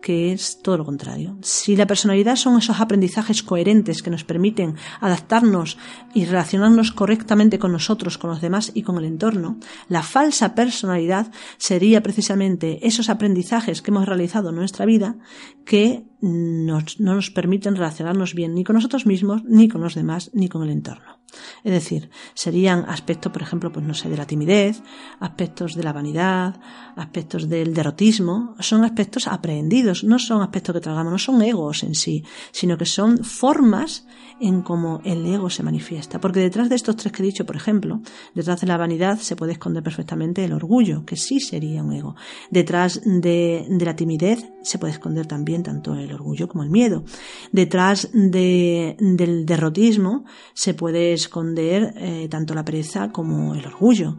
que 0.00 0.32
es 0.32 0.60
todo 0.62 0.78
lo 0.78 0.84
contrario. 0.84 1.36
Si 1.42 1.76
la 1.76 1.86
personalidad 1.86 2.36
son 2.36 2.58
esos 2.58 2.80
aprendizajes 2.80 3.42
coherentes 3.42 4.02
que 4.02 4.10
nos 4.10 4.24
permiten 4.24 4.76
adaptarnos 5.00 5.78
y 6.14 6.24
relacionarnos 6.24 6.92
correctamente 6.92 7.58
con 7.58 7.72
nosotros, 7.72 8.18
con 8.18 8.30
los 8.30 8.40
demás 8.40 8.72
y 8.74 8.82
con 8.82 8.98
el 8.98 9.04
entorno, 9.04 9.58
la 9.88 10.02
falsa 10.02 10.54
personalidad 10.54 11.30
sería 11.58 12.02
precisamente 12.02 12.86
esos 12.86 13.10
aprendizajes 13.10 13.82
que 13.82 13.90
hemos 13.90 14.06
realizado 14.06 14.50
en 14.50 14.56
nuestra 14.56 14.86
vida 14.86 15.16
que 15.64 16.04
no 16.20 16.82
nos 16.98 17.30
permiten 17.30 17.76
relacionarnos 17.76 18.34
bien 18.34 18.54
ni 18.54 18.64
con 18.64 18.74
nosotros 18.74 19.06
mismos, 19.06 19.42
ni 19.44 19.68
con 19.68 19.80
los 19.80 19.94
demás, 19.94 20.30
ni 20.34 20.48
con 20.48 20.62
el 20.62 20.70
entorno. 20.70 21.19
Es 21.64 21.72
decir, 21.72 22.10
serían 22.34 22.84
aspectos, 22.88 23.32
por 23.32 23.42
ejemplo, 23.42 23.72
pues 23.72 23.84
no 23.84 23.94
sé, 23.94 24.08
de 24.08 24.16
la 24.16 24.26
timidez, 24.26 24.82
aspectos 25.18 25.74
de 25.74 25.82
la 25.82 25.92
vanidad, 25.92 26.60
aspectos 26.96 27.48
del 27.48 27.74
derrotismo, 27.74 28.54
son 28.60 28.84
aspectos 28.84 29.26
aprendidos, 29.26 30.04
no 30.04 30.18
son 30.18 30.42
aspectos 30.42 30.74
que 30.74 30.80
tragamos, 30.80 31.12
no 31.12 31.18
son 31.18 31.42
egos 31.42 31.82
en 31.82 31.94
sí, 31.94 32.24
sino 32.52 32.76
que 32.76 32.86
son 32.86 33.24
formas 33.24 34.06
en 34.40 34.62
cómo 34.62 35.00
el 35.04 35.24
ego 35.26 35.50
se 35.50 35.62
manifiesta. 35.62 36.20
Porque 36.20 36.40
detrás 36.40 36.68
de 36.68 36.76
estos 36.76 36.96
tres 36.96 37.12
que 37.12 37.22
he 37.22 37.26
dicho, 37.26 37.44
por 37.44 37.56
ejemplo, 37.56 38.00
detrás 38.34 38.60
de 38.60 38.66
la 38.66 38.76
vanidad 38.76 39.18
se 39.18 39.36
puede 39.36 39.52
esconder 39.52 39.82
perfectamente 39.82 40.44
el 40.44 40.52
orgullo, 40.52 41.04
que 41.04 41.16
sí 41.16 41.40
sería 41.40 41.82
un 41.82 41.92
ego. 41.92 42.16
Detrás 42.50 43.00
de, 43.04 43.66
de 43.68 43.84
la 43.84 43.96
timidez 43.96 44.50
se 44.62 44.78
puede 44.78 44.94
esconder 44.94 45.26
también 45.26 45.62
tanto 45.62 45.94
el 45.94 46.12
orgullo 46.12 46.48
como 46.48 46.62
el 46.62 46.70
miedo. 46.70 47.04
Detrás 47.52 48.10
de, 48.12 48.96
del 48.98 49.46
derrotismo 49.46 50.24
se 50.54 50.74
puede 50.74 51.12
esconder 51.20 51.94
eh, 51.96 52.28
tanto 52.28 52.54
la 52.54 52.64
pereza 52.64 53.10
como 53.10 53.54
el 53.54 53.66
orgullo, 53.66 54.18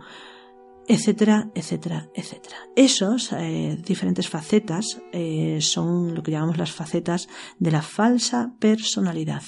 etcétera, 0.87 1.49
etcétera, 1.55 2.09
etcétera. 2.13 2.57
Esos 2.75 3.31
eh, 3.33 3.77
diferentes 3.83 4.27
facetas 4.27 5.01
eh, 5.11 5.59
son 5.61 6.13
lo 6.15 6.23
que 6.23 6.31
llamamos 6.31 6.57
las 6.57 6.71
facetas 6.71 7.29
de 7.59 7.71
la 7.71 7.81
falsa 7.81 8.53
personalidad, 8.59 9.43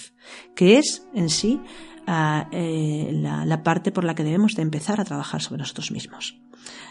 que 0.56 0.78
es 0.78 1.08
en 1.14 1.30
sí 1.30 1.62
ah, 2.08 2.48
la, 2.52 3.46
la 3.46 3.64
parte 3.64 3.92
por 3.92 4.04
la 4.04 4.16
que 4.16 4.24
debemos 4.24 4.56
de 4.56 4.62
empezar 4.62 5.00
a 5.00 5.06
trabajar 5.06 5.42
sobre 5.42 5.60
nosotros 5.60 5.92
mismos 5.92 6.38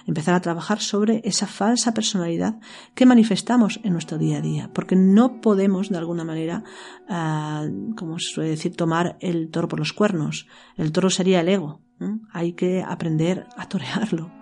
empezar 0.06 0.34
a 0.34 0.40
trabajar 0.40 0.80
sobre 0.80 1.20
esa 1.24 1.46
falsa 1.46 1.94
personalidad 1.94 2.58
que 2.94 3.06
manifestamos 3.06 3.80
en 3.82 3.92
nuestro 3.92 4.18
día 4.18 4.38
a 4.38 4.40
día, 4.40 4.70
porque 4.72 4.96
no 4.96 5.40
podemos 5.40 5.88
de 5.88 5.98
alguna 5.98 6.24
manera, 6.24 6.64
uh, 7.08 7.94
como 7.94 8.18
se 8.18 8.34
suele 8.34 8.50
decir, 8.50 8.76
tomar 8.76 9.16
el 9.20 9.50
toro 9.50 9.68
por 9.68 9.78
los 9.78 9.92
cuernos. 9.92 10.46
El 10.76 10.92
toro 10.92 11.10
sería 11.10 11.40
el 11.40 11.48
ego. 11.48 11.80
Hay 12.32 12.54
que 12.54 12.82
aprender 12.82 13.46
a 13.56 13.68
torearlo. 13.68 14.32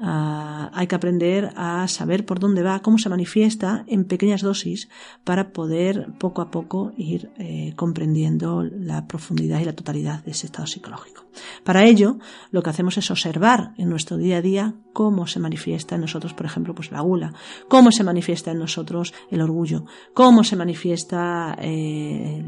Ah, 0.00 0.70
hay 0.74 0.86
que 0.88 0.94
aprender 0.94 1.52
a 1.56 1.88
saber 1.88 2.26
por 2.26 2.38
dónde 2.38 2.62
va, 2.62 2.80
cómo 2.80 2.98
se 2.98 3.08
manifiesta 3.08 3.84
en 3.86 4.04
pequeñas 4.04 4.42
dosis 4.42 4.90
para 5.24 5.52
poder 5.52 6.12
poco 6.18 6.42
a 6.42 6.50
poco 6.50 6.92
ir 6.98 7.30
eh, 7.38 7.72
comprendiendo 7.76 8.62
la 8.62 9.06
profundidad 9.06 9.60
y 9.60 9.64
la 9.64 9.74
totalidad 9.74 10.22
de 10.22 10.32
ese 10.32 10.46
estado 10.46 10.66
psicológico. 10.66 11.24
Para 11.64 11.84
ello, 11.84 12.18
lo 12.50 12.62
que 12.62 12.70
hacemos 12.70 12.98
es 12.98 13.10
observar 13.10 13.72
en 13.78 13.88
nuestro 13.88 14.18
día 14.18 14.38
a 14.38 14.42
día 14.42 14.74
cómo 14.92 15.26
se 15.26 15.40
manifiesta 15.40 15.94
en 15.94 16.02
nosotros, 16.02 16.34
por 16.34 16.44
ejemplo, 16.44 16.74
pues 16.74 16.92
la 16.92 17.00
gula, 17.00 17.32
cómo 17.68 17.90
se 17.90 18.04
manifiesta 18.04 18.50
en 18.50 18.58
nosotros 18.58 19.14
el 19.30 19.40
orgullo, 19.40 19.86
cómo 20.12 20.44
se 20.44 20.56
manifiesta 20.56 21.56
eh, 21.58 22.44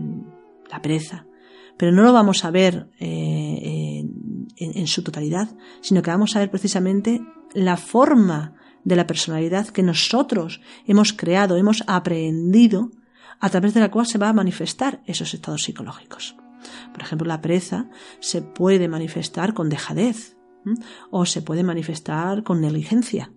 la 0.70 0.82
pereza, 0.82 1.24
pero 1.78 1.92
no 1.92 2.02
lo 2.02 2.12
vamos 2.12 2.44
a 2.44 2.50
ver 2.50 2.90
eh, 2.98 4.04
en, 4.56 4.78
en, 4.78 4.86
su 4.86 5.02
totalidad, 5.02 5.48
sino 5.80 6.02
que 6.02 6.10
vamos 6.10 6.36
a 6.36 6.40
ver 6.40 6.50
precisamente 6.50 7.22
la 7.54 7.76
forma 7.78 8.54
de 8.84 8.96
la 8.96 9.06
personalidad 9.06 9.68
que 9.68 9.82
nosotros 9.82 10.60
hemos 10.86 11.12
creado, 11.12 11.56
hemos 11.56 11.82
aprendido, 11.86 12.90
a 13.40 13.50
través 13.50 13.74
de 13.74 13.80
la 13.80 13.90
cual 13.90 14.06
se 14.06 14.18
va 14.18 14.28
a 14.28 14.32
manifestar 14.32 15.02
esos 15.06 15.32
estados 15.34 15.62
psicológicos. 15.62 16.36
Por 16.92 17.02
ejemplo, 17.02 17.26
la 17.26 17.40
pereza 17.40 17.88
se 18.20 18.42
puede 18.42 18.88
manifestar 18.88 19.54
con 19.54 19.68
dejadez 19.68 20.36
o 21.10 21.24
se 21.24 21.42
puede 21.42 21.62
manifestar 21.62 22.42
con 22.42 22.60
negligencia. 22.60 23.32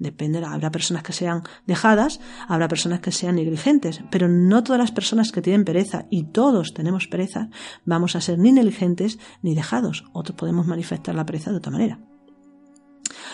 Depende, 0.00 0.42
habrá 0.42 0.70
personas 0.70 1.02
que 1.02 1.12
sean 1.12 1.42
dejadas, 1.66 2.20
habrá 2.48 2.68
personas 2.68 3.00
que 3.00 3.12
sean 3.12 3.36
negligentes, 3.36 4.00
pero 4.10 4.28
no 4.28 4.64
todas 4.64 4.80
las 4.80 4.92
personas 4.92 5.30
que 5.30 5.42
tienen 5.42 5.66
pereza, 5.66 6.06
y 6.08 6.24
todos 6.24 6.72
tenemos 6.72 7.06
pereza, 7.06 7.50
vamos 7.84 8.16
a 8.16 8.22
ser 8.22 8.38
ni 8.38 8.50
negligentes 8.50 9.18
ni 9.42 9.54
dejados. 9.54 10.04
Otros 10.14 10.38
podemos 10.38 10.66
manifestar 10.66 11.14
la 11.14 11.26
pereza 11.26 11.50
de 11.50 11.58
otra 11.58 11.70
manera. 11.70 12.00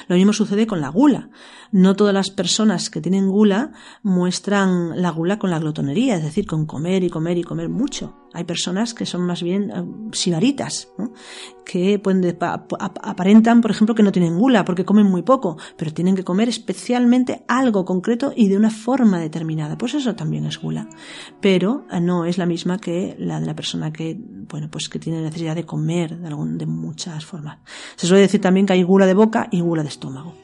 Lo 0.08 0.16
mismo 0.16 0.32
sucede 0.32 0.66
con 0.66 0.80
la 0.80 0.88
gula. 0.88 1.30
No 1.70 1.94
todas 1.94 2.12
las 2.12 2.30
personas 2.30 2.90
que 2.90 3.00
tienen 3.00 3.28
gula 3.28 3.70
muestran 4.02 5.00
la 5.00 5.10
gula 5.10 5.38
con 5.38 5.50
la 5.50 5.60
glotonería, 5.60 6.16
es 6.16 6.24
decir, 6.24 6.46
con 6.46 6.66
comer 6.66 7.04
y 7.04 7.10
comer 7.10 7.38
y 7.38 7.44
comer 7.44 7.68
mucho. 7.68 8.25
Hay 8.36 8.44
personas 8.44 8.92
que 8.92 9.06
son 9.06 9.22
más 9.22 9.42
bien 9.42 9.70
eh, 9.70 9.82
sibaritas, 10.12 10.88
que 11.64 11.98
pueden 11.98 12.36
aparentan, 12.38 13.62
por 13.62 13.70
ejemplo, 13.70 13.94
que 13.94 14.02
no 14.02 14.12
tienen 14.12 14.38
gula 14.38 14.62
porque 14.62 14.84
comen 14.84 15.06
muy 15.06 15.22
poco, 15.22 15.56
pero 15.78 15.90
tienen 15.94 16.14
que 16.14 16.22
comer 16.22 16.50
especialmente 16.50 17.44
algo 17.48 17.86
concreto 17.86 18.34
y 18.36 18.48
de 18.50 18.58
una 18.58 18.68
forma 18.68 19.18
determinada. 19.20 19.78
Pues 19.78 19.94
eso 19.94 20.14
también 20.14 20.44
es 20.44 20.60
gula, 20.60 20.86
pero 21.40 21.86
eh, 21.90 21.98
no 21.98 22.26
es 22.26 22.36
la 22.36 22.44
misma 22.44 22.76
que 22.76 23.16
la 23.18 23.40
de 23.40 23.46
la 23.46 23.56
persona 23.56 23.90
que, 23.90 24.18
bueno, 24.20 24.68
pues 24.70 24.90
que 24.90 24.98
tiene 24.98 25.22
necesidad 25.22 25.54
de 25.54 25.64
comer 25.64 26.18
de, 26.18 26.26
algún, 26.26 26.58
de 26.58 26.66
muchas 26.66 27.24
formas. 27.24 27.60
Se 27.96 28.06
suele 28.06 28.20
decir 28.20 28.42
también 28.42 28.66
que 28.66 28.74
hay 28.74 28.82
gula 28.82 29.06
de 29.06 29.14
boca 29.14 29.48
y 29.50 29.62
gula 29.62 29.82
de 29.82 29.88
estómago. 29.88 30.34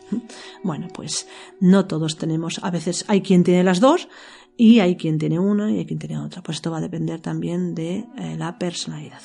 Bueno, 0.63 0.89
pues 0.95 1.27
no 1.61 1.87
todos 1.87 2.17
tenemos, 2.17 2.59
a 2.63 2.71
veces 2.71 3.05
hay 3.09 3.21
quien 3.21 3.45
tiene 3.45 3.65
las 3.65 3.81
dos, 3.81 4.09
y 4.57 4.81
hay 4.81 4.97
quien 4.97 5.19
tiene 5.19 5.39
una 5.39 5.71
y 5.71 5.79
hay 5.79 5.87
quien 5.87 5.99
tiene 5.99 6.19
otra. 6.19 6.43
Pues 6.43 6.57
esto 6.57 6.71
va 6.71 6.79
a 6.79 6.83
depender 6.83 7.21
también 7.21 7.75
de 7.75 8.07
eh, 8.17 8.37
la 8.37 8.59
personalidad. 8.59 9.21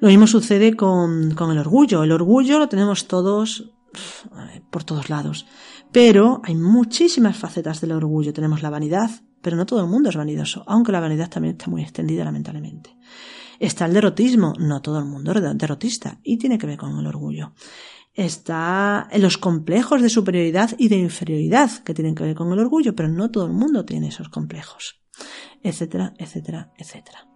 Lo 0.00 0.08
mismo 0.08 0.26
sucede 0.26 0.74
con, 0.76 1.34
con, 1.34 1.50
el 1.50 1.58
orgullo. 1.58 2.02
El 2.02 2.12
orgullo 2.12 2.58
lo 2.58 2.68
tenemos 2.68 3.06
todos 3.06 3.72
eh, 3.92 4.62
por 4.70 4.84
todos 4.84 5.10
lados. 5.10 5.46
Pero 5.92 6.40
hay 6.44 6.54
muchísimas 6.54 7.36
facetas 7.36 7.80
del 7.80 7.92
orgullo. 7.92 8.32
Tenemos 8.32 8.62
la 8.62 8.70
vanidad, 8.70 9.10
pero 9.42 9.56
no 9.56 9.66
todo 9.66 9.80
el 9.80 9.88
mundo 9.88 10.08
es 10.08 10.16
vanidoso, 10.16 10.62
aunque 10.66 10.92
la 10.92 11.00
vanidad 11.00 11.28
también 11.28 11.56
está 11.56 11.70
muy 11.70 11.82
extendida 11.82 12.24
lamentablemente. 12.24 12.96
Está 13.58 13.86
el 13.86 13.92
derrotismo, 13.92 14.54
no 14.58 14.80
todo 14.80 14.98
el 14.98 15.04
mundo 15.04 15.32
es 15.32 15.58
derrotista, 15.58 16.18
y 16.22 16.38
tiene 16.38 16.56
que 16.56 16.66
ver 16.66 16.78
con 16.78 16.98
el 16.98 17.06
orgullo 17.06 17.52
está 18.26 19.08
en 19.10 19.22
los 19.22 19.38
complejos 19.38 20.02
de 20.02 20.10
superioridad 20.10 20.70
y 20.76 20.88
de 20.88 20.96
inferioridad 20.96 21.70
que 21.84 21.94
tienen 21.94 22.14
que 22.14 22.24
ver 22.24 22.34
con 22.34 22.52
el 22.52 22.58
orgullo, 22.58 22.94
pero 22.94 23.08
no 23.08 23.30
todo 23.30 23.46
el 23.46 23.52
mundo 23.52 23.86
tiene 23.86 24.08
esos 24.08 24.28
complejos, 24.28 25.00
etcétera, 25.62 26.12
etcétera, 26.18 26.70
etcétera. 26.76 27.29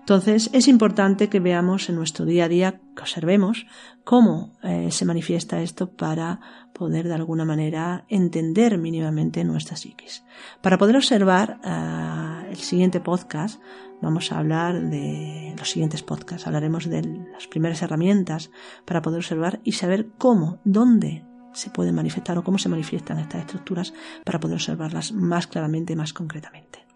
Entonces 0.00 0.50
es 0.52 0.66
importante 0.66 1.28
que 1.28 1.40
veamos 1.40 1.88
en 1.88 1.94
nuestro 1.94 2.24
día 2.24 2.46
a 2.46 2.48
día, 2.48 2.80
que 2.96 3.02
observemos 3.02 3.66
cómo 4.04 4.52
eh, 4.62 4.88
se 4.90 5.04
manifiesta 5.04 5.62
esto 5.62 5.90
para 5.90 6.40
poder 6.72 7.06
de 7.06 7.14
alguna 7.14 7.44
manera 7.44 8.04
entender 8.08 8.78
mínimamente 8.78 9.44
nuestra 9.44 9.76
psiquis. 9.76 10.24
Para 10.60 10.78
poder 10.78 10.96
observar 10.96 11.60
eh, 11.64 12.50
el 12.50 12.56
siguiente 12.56 13.00
podcast 13.00 13.60
vamos 14.00 14.32
a 14.32 14.38
hablar 14.38 14.90
de 14.90 15.54
los 15.56 15.70
siguientes 15.70 16.02
podcasts. 16.02 16.46
Hablaremos 16.46 16.88
de 16.88 17.02
las 17.32 17.46
primeras 17.46 17.80
herramientas 17.82 18.50
para 18.84 19.02
poder 19.02 19.18
observar 19.18 19.60
y 19.62 19.72
saber 19.72 20.08
cómo, 20.18 20.58
dónde 20.64 21.24
se 21.52 21.70
pueden 21.70 21.94
manifestar 21.94 22.38
o 22.38 22.44
cómo 22.44 22.58
se 22.58 22.68
manifiestan 22.68 23.18
estas 23.18 23.42
estructuras 23.42 23.94
para 24.24 24.40
poder 24.40 24.56
observarlas 24.56 25.12
más 25.12 25.46
claramente 25.46 25.92
y 25.92 25.96
más 25.96 26.12
concretamente. 26.12 26.91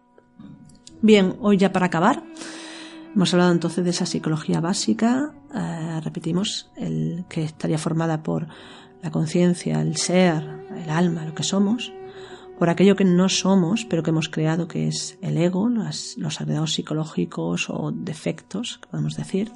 Bien, 1.02 1.36
hoy 1.40 1.58
ya 1.58 1.72
para 1.72 1.86
acabar, 1.86 2.24
hemos 3.14 3.32
hablado 3.34 3.52
entonces 3.52 3.84
de 3.84 3.90
esa 3.90 4.06
psicología 4.06 4.60
básica, 4.60 5.34
eh, 5.54 6.00
repetimos, 6.02 6.70
el 6.74 7.26
que 7.28 7.44
estaría 7.44 7.76
formada 7.76 8.22
por 8.22 8.48
la 9.02 9.10
conciencia, 9.10 9.82
el 9.82 9.96
ser, 9.96 10.42
el 10.74 10.88
alma, 10.88 11.26
lo 11.26 11.34
que 11.34 11.42
somos, 11.42 11.92
por 12.58 12.70
aquello 12.70 12.96
que 12.96 13.04
no 13.04 13.28
somos, 13.28 13.84
pero 13.84 14.02
que 14.02 14.10
hemos 14.10 14.30
creado, 14.30 14.68
que 14.68 14.88
es 14.88 15.18
el 15.20 15.36
ego, 15.36 15.68
los, 15.68 16.16
los 16.16 16.40
agregados 16.40 16.72
psicológicos 16.72 17.68
o 17.68 17.92
defectos, 17.92 18.80
podemos 18.90 19.16
decir, 19.16 19.52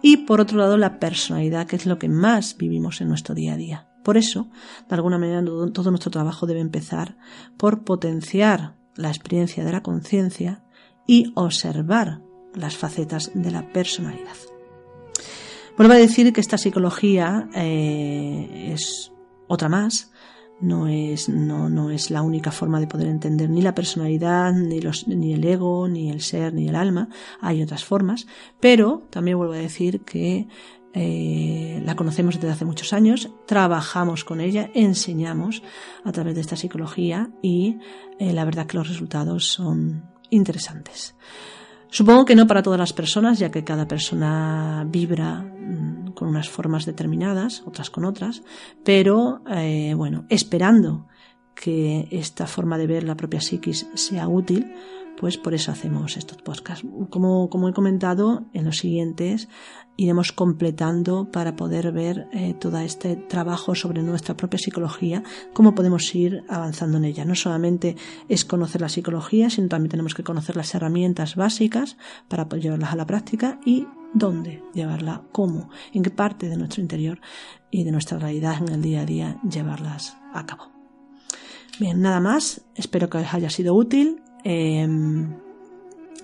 y 0.00 0.18
por 0.18 0.40
otro 0.40 0.56
lado 0.56 0.78
la 0.78 0.98
personalidad, 0.98 1.66
que 1.66 1.76
es 1.76 1.84
lo 1.84 1.98
que 1.98 2.08
más 2.08 2.56
vivimos 2.56 3.02
en 3.02 3.08
nuestro 3.08 3.34
día 3.34 3.52
a 3.52 3.56
día. 3.56 3.88
Por 4.02 4.16
eso, 4.16 4.48
de 4.88 4.94
alguna 4.94 5.18
manera, 5.18 5.44
todo 5.72 5.90
nuestro 5.90 6.10
trabajo 6.10 6.46
debe 6.46 6.60
empezar 6.60 7.16
por 7.56 7.84
potenciar 7.84 8.81
la 8.96 9.08
experiencia 9.08 9.64
de 9.64 9.72
la 9.72 9.82
conciencia 9.82 10.64
y 11.06 11.32
observar 11.34 12.20
las 12.54 12.76
facetas 12.76 13.30
de 13.34 13.50
la 13.50 13.72
personalidad. 13.72 14.36
Vuelvo 15.76 15.94
a 15.94 15.98
decir 15.98 16.32
que 16.32 16.40
esta 16.40 16.58
psicología 16.58 17.48
eh, 17.54 18.72
es 18.74 19.12
otra 19.48 19.68
más 19.68 20.12
no 20.62 20.86
es, 20.86 21.28
no, 21.28 21.68
no 21.68 21.90
es 21.90 22.10
la 22.10 22.22
única 22.22 22.52
forma 22.52 22.78
de 22.78 22.86
poder 22.86 23.08
entender 23.08 23.50
ni 23.50 23.62
la 23.62 23.74
personalidad, 23.74 24.52
ni, 24.54 24.80
los, 24.80 25.08
ni 25.08 25.34
el 25.34 25.44
ego, 25.44 25.88
ni 25.88 26.08
el 26.08 26.20
ser, 26.20 26.54
ni 26.54 26.68
el 26.68 26.76
alma. 26.76 27.08
Hay 27.40 27.62
otras 27.62 27.84
formas, 27.84 28.26
pero 28.60 29.02
también 29.10 29.36
vuelvo 29.36 29.54
a 29.54 29.58
decir 29.58 30.02
que 30.02 30.46
eh, 30.94 31.82
la 31.84 31.96
conocemos 31.96 32.34
desde 32.34 32.50
hace 32.50 32.64
muchos 32.64 32.92
años, 32.92 33.30
trabajamos 33.46 34.24
con 34.24 34.40
ella, 34.40 34.70
enseñamos 34.74 35.62
a 36.04 36.12
través 36.12 36.34
de 36.34 36.42
esta 36.42 36.56
psicología 36.56 37.30
y 37.40 37.78
eh, 38.18 38.32
la 38.32 38.44
verdad 38.44 38.66
que 38.66 38.76
los 38.76 38.88
resultados 38.88 39.46
son 39.46 40.04
interesantes. 40.30 41.14
Supongo 41.88 42.24
que 42.24 42.34
no 42.34 42.46
para 42.46 42.62
todas 42.62 42.80
las 42.80 42.92
personas, 42.92 43.38
ya 43.38 43.50
que 43.50 43.64
cada 43.64 43.86
persona 43.86 44.86
vibra 44.88 45.42
mm, 45.42 46.12
con 46.14 46.28
unas 46.28 46.48
formas 46.48 46.86
determinadas, 46.86 47.62
otras 47.66 47.90
con 47.90 48.04
otras, 48.04 48.42
pero 48.84 49.42
eh, 49.50 49.94
bueno, 49.94 50.24
esperando 50.28 51.06
que 51.54 52.08
esta 52.10 52.46
forma 52.46 52.78
de 52.78 52.86
ver 52.86 53.04
la 53.04 53.16
propia 53.16 53.40
psiquis 53.40 53.86
sea 53.94 54.26
útil, 54.26 54.74
pues 55.18 55.38
por 55.38 55.54
eso 55.54 55.72
hacemos 55.72 56.16
estos 56.16 56.38
podcasts. 56.42 56.86
Como, 57.10 57.48
como 57.48 57.68
he 57.68 57.72
comentado, 57.72 58.44
en 58.52 58.64
los 58.64 58.78
siguientes 58.78 59.48
iremos 59.96 60.32
completando 60.32 61.30
para 61.30 61.54
poder 61.54 61.92
ver 61.92 62.26
eh, 62.32 62.54
todo 62.54 62.78
este 62.78 63.16
trabajo 63.16 63.74
sobre 63.74 64.02
nuestra 64.02 64.36
propia 64.36 64.58
psicología, 64.58 65.22
cómo 65.52 65.74
podemos 65.74 66.14
ir 66.14 66.44
avanzando 66.48 66.98
en 66.98 67.04
ella. 67.04 67.24
No 67.24 67.34
solamente 67.34 67.96
es 68.28 68.44
conocer 68.44 68.80
la 68.80 68.88
psicología, 68.88 69.50
sino 69.50 69.68
también 69.68 69.90
tenemos 69.90 70.14
que 70.14 70.24
conocer 70.24 70.56
las 70.56 70.74
herramientas 70.74 71.36
básicas 71.36 71.96
para 72.28 72.48
llevarlas 72.56 72.92
a 72.92 72.96
la 72.96 73.06
práctica 73.06 73.60
y 73.64 73.86
dónde 74.14 74.62
llevarla, 74.74 75.22
cómo, 75.32 75.70
en 75.92 76.02
qué 76.02 76.10
parte 76.10 76.48
de 76.48 76.56
nuestro 76.56 76.82
interior 76.82 77.20
y 77.70 77.84
de 77.84 77.92
nuestra 77.92 78.18
realidad 78.18 78.56
en 78.60 78.74
el 78.74 78.82
día 78.82 79.02
a 79.02 79.06
día 79.06 79.40
llevarlas 79.48 80.16
a 80.32 80.46
cabo. 80.46 80.72
Bien, 81.78 82.00
nada 82.00 82.20
más. 82.20 82.62
Espero 82.74 83.08
que 83.08 83.18
os 83.18 83.34
haya 83.34 83.50
sido 83.50 83.74
útil. 83.74 84.22
Em, 84.44 85.28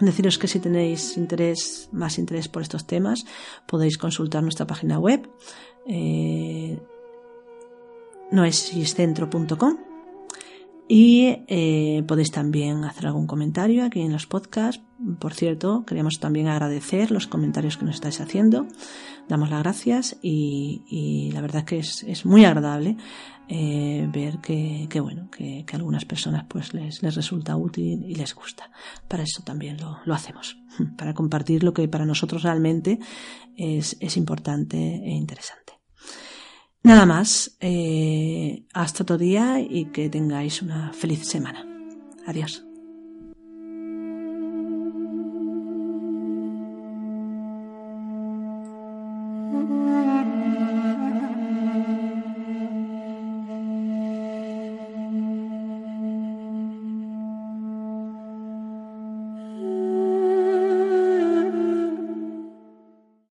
deciros 0.00 0.38
que 0.38 0.48
si 0.48 0.60
tenéis 0.60 1.16
interés, 1.16 1.88
más 1.92 2.18
interés 2.18 2.48
por 2.48 2.62
estos 2.62 2.86
temas, 2.86 3.24
podéis 3.66 3.98
consultar 3.98 4.42
nuestra 4.42 4.66
página 4.66 4.98
web, 4.98 5.28
eh, 5.86 6.78
noesiscentro.com 8.30 9.88
y 10.88 11.44
eh, 11.48 12.02
podéis 12.08 12.30
también 12.30 12.84
hacer 12.84 13.06
algún 13.06 13.26
comentario 13.26 13.84
aquí 13.84 14.00
en 14.00 14.12
los 14.12 14.26
podcasts. 14.26 14.82
Por 15.18 15.34
cierto, 15.34 15.84
queríamos 15.86 16.18
también 16.18 16.48
agradecer 16.48 17.10
los 17.10 17.26
comentarios 17.26 17.76
que 17.76 17.84
nos 17.84 17.96
estáis 17.96 18.20
haciendo. 18.20 18.66
Damos 19.28 19.50
las 19.50 19.60
gracias 19.60 20.16
y, 20.22 21.30
la 21.32 21.40
verdad 21.40 21.64
que 21.64 21.78
es, 21.78 22.02
es 22.04 22.24
muy 22.24 22.44
agradable 22.44 22.96
eh, 23.48 24.08
ver 24.12 24.38
que, 24.38 24.86
que 24.88 25.00
bueno, 25.00 25.30
que, 25.30 25.64
que, 25.66 25.76
a 25.76 25.78
algunas 25.78 26.04
personas 26.04 26.44
pues 26.48 26.74
les, 26.74 27.02
les, 27.02 27.14
resulta 27.14 27.56
útil 27.56 28.04
y 28.06 28.14
les 28.14 28.34
gusta. 28.34 28.70
Para 29.06 29.22
eso 29.22 29.42
también 29.42 29.78
lo, 29.78 29.98
lo 30.04 30.14
hacemos, 30.14 30.58
para 30.96 31.14
compartir 31.14 31.62
lo 31.62 31.72
que 31.72 31.88
para 31.88 32.06
nosotros 32.06 32.42
realmente 32.42 32.98
es, 33.56 33.96
es 34.00 34.16
importante 34.16 34.76
e 34.76 35.10
interesante. 35.10 35.74
Nada 36.82 37.04
más, 37.04 37.56
eh, 37.60 38.64
hasta 38.72 39.02
otro 39.02 39.18
día 39.18 39.60
y 39.60 39.86
que 39.86 40.08
tengáis 40.08 40.62
una 40.62 40.92
feliz 40.92 41.26
semana. 41.26 41.66
Adiós. 42.26 42.67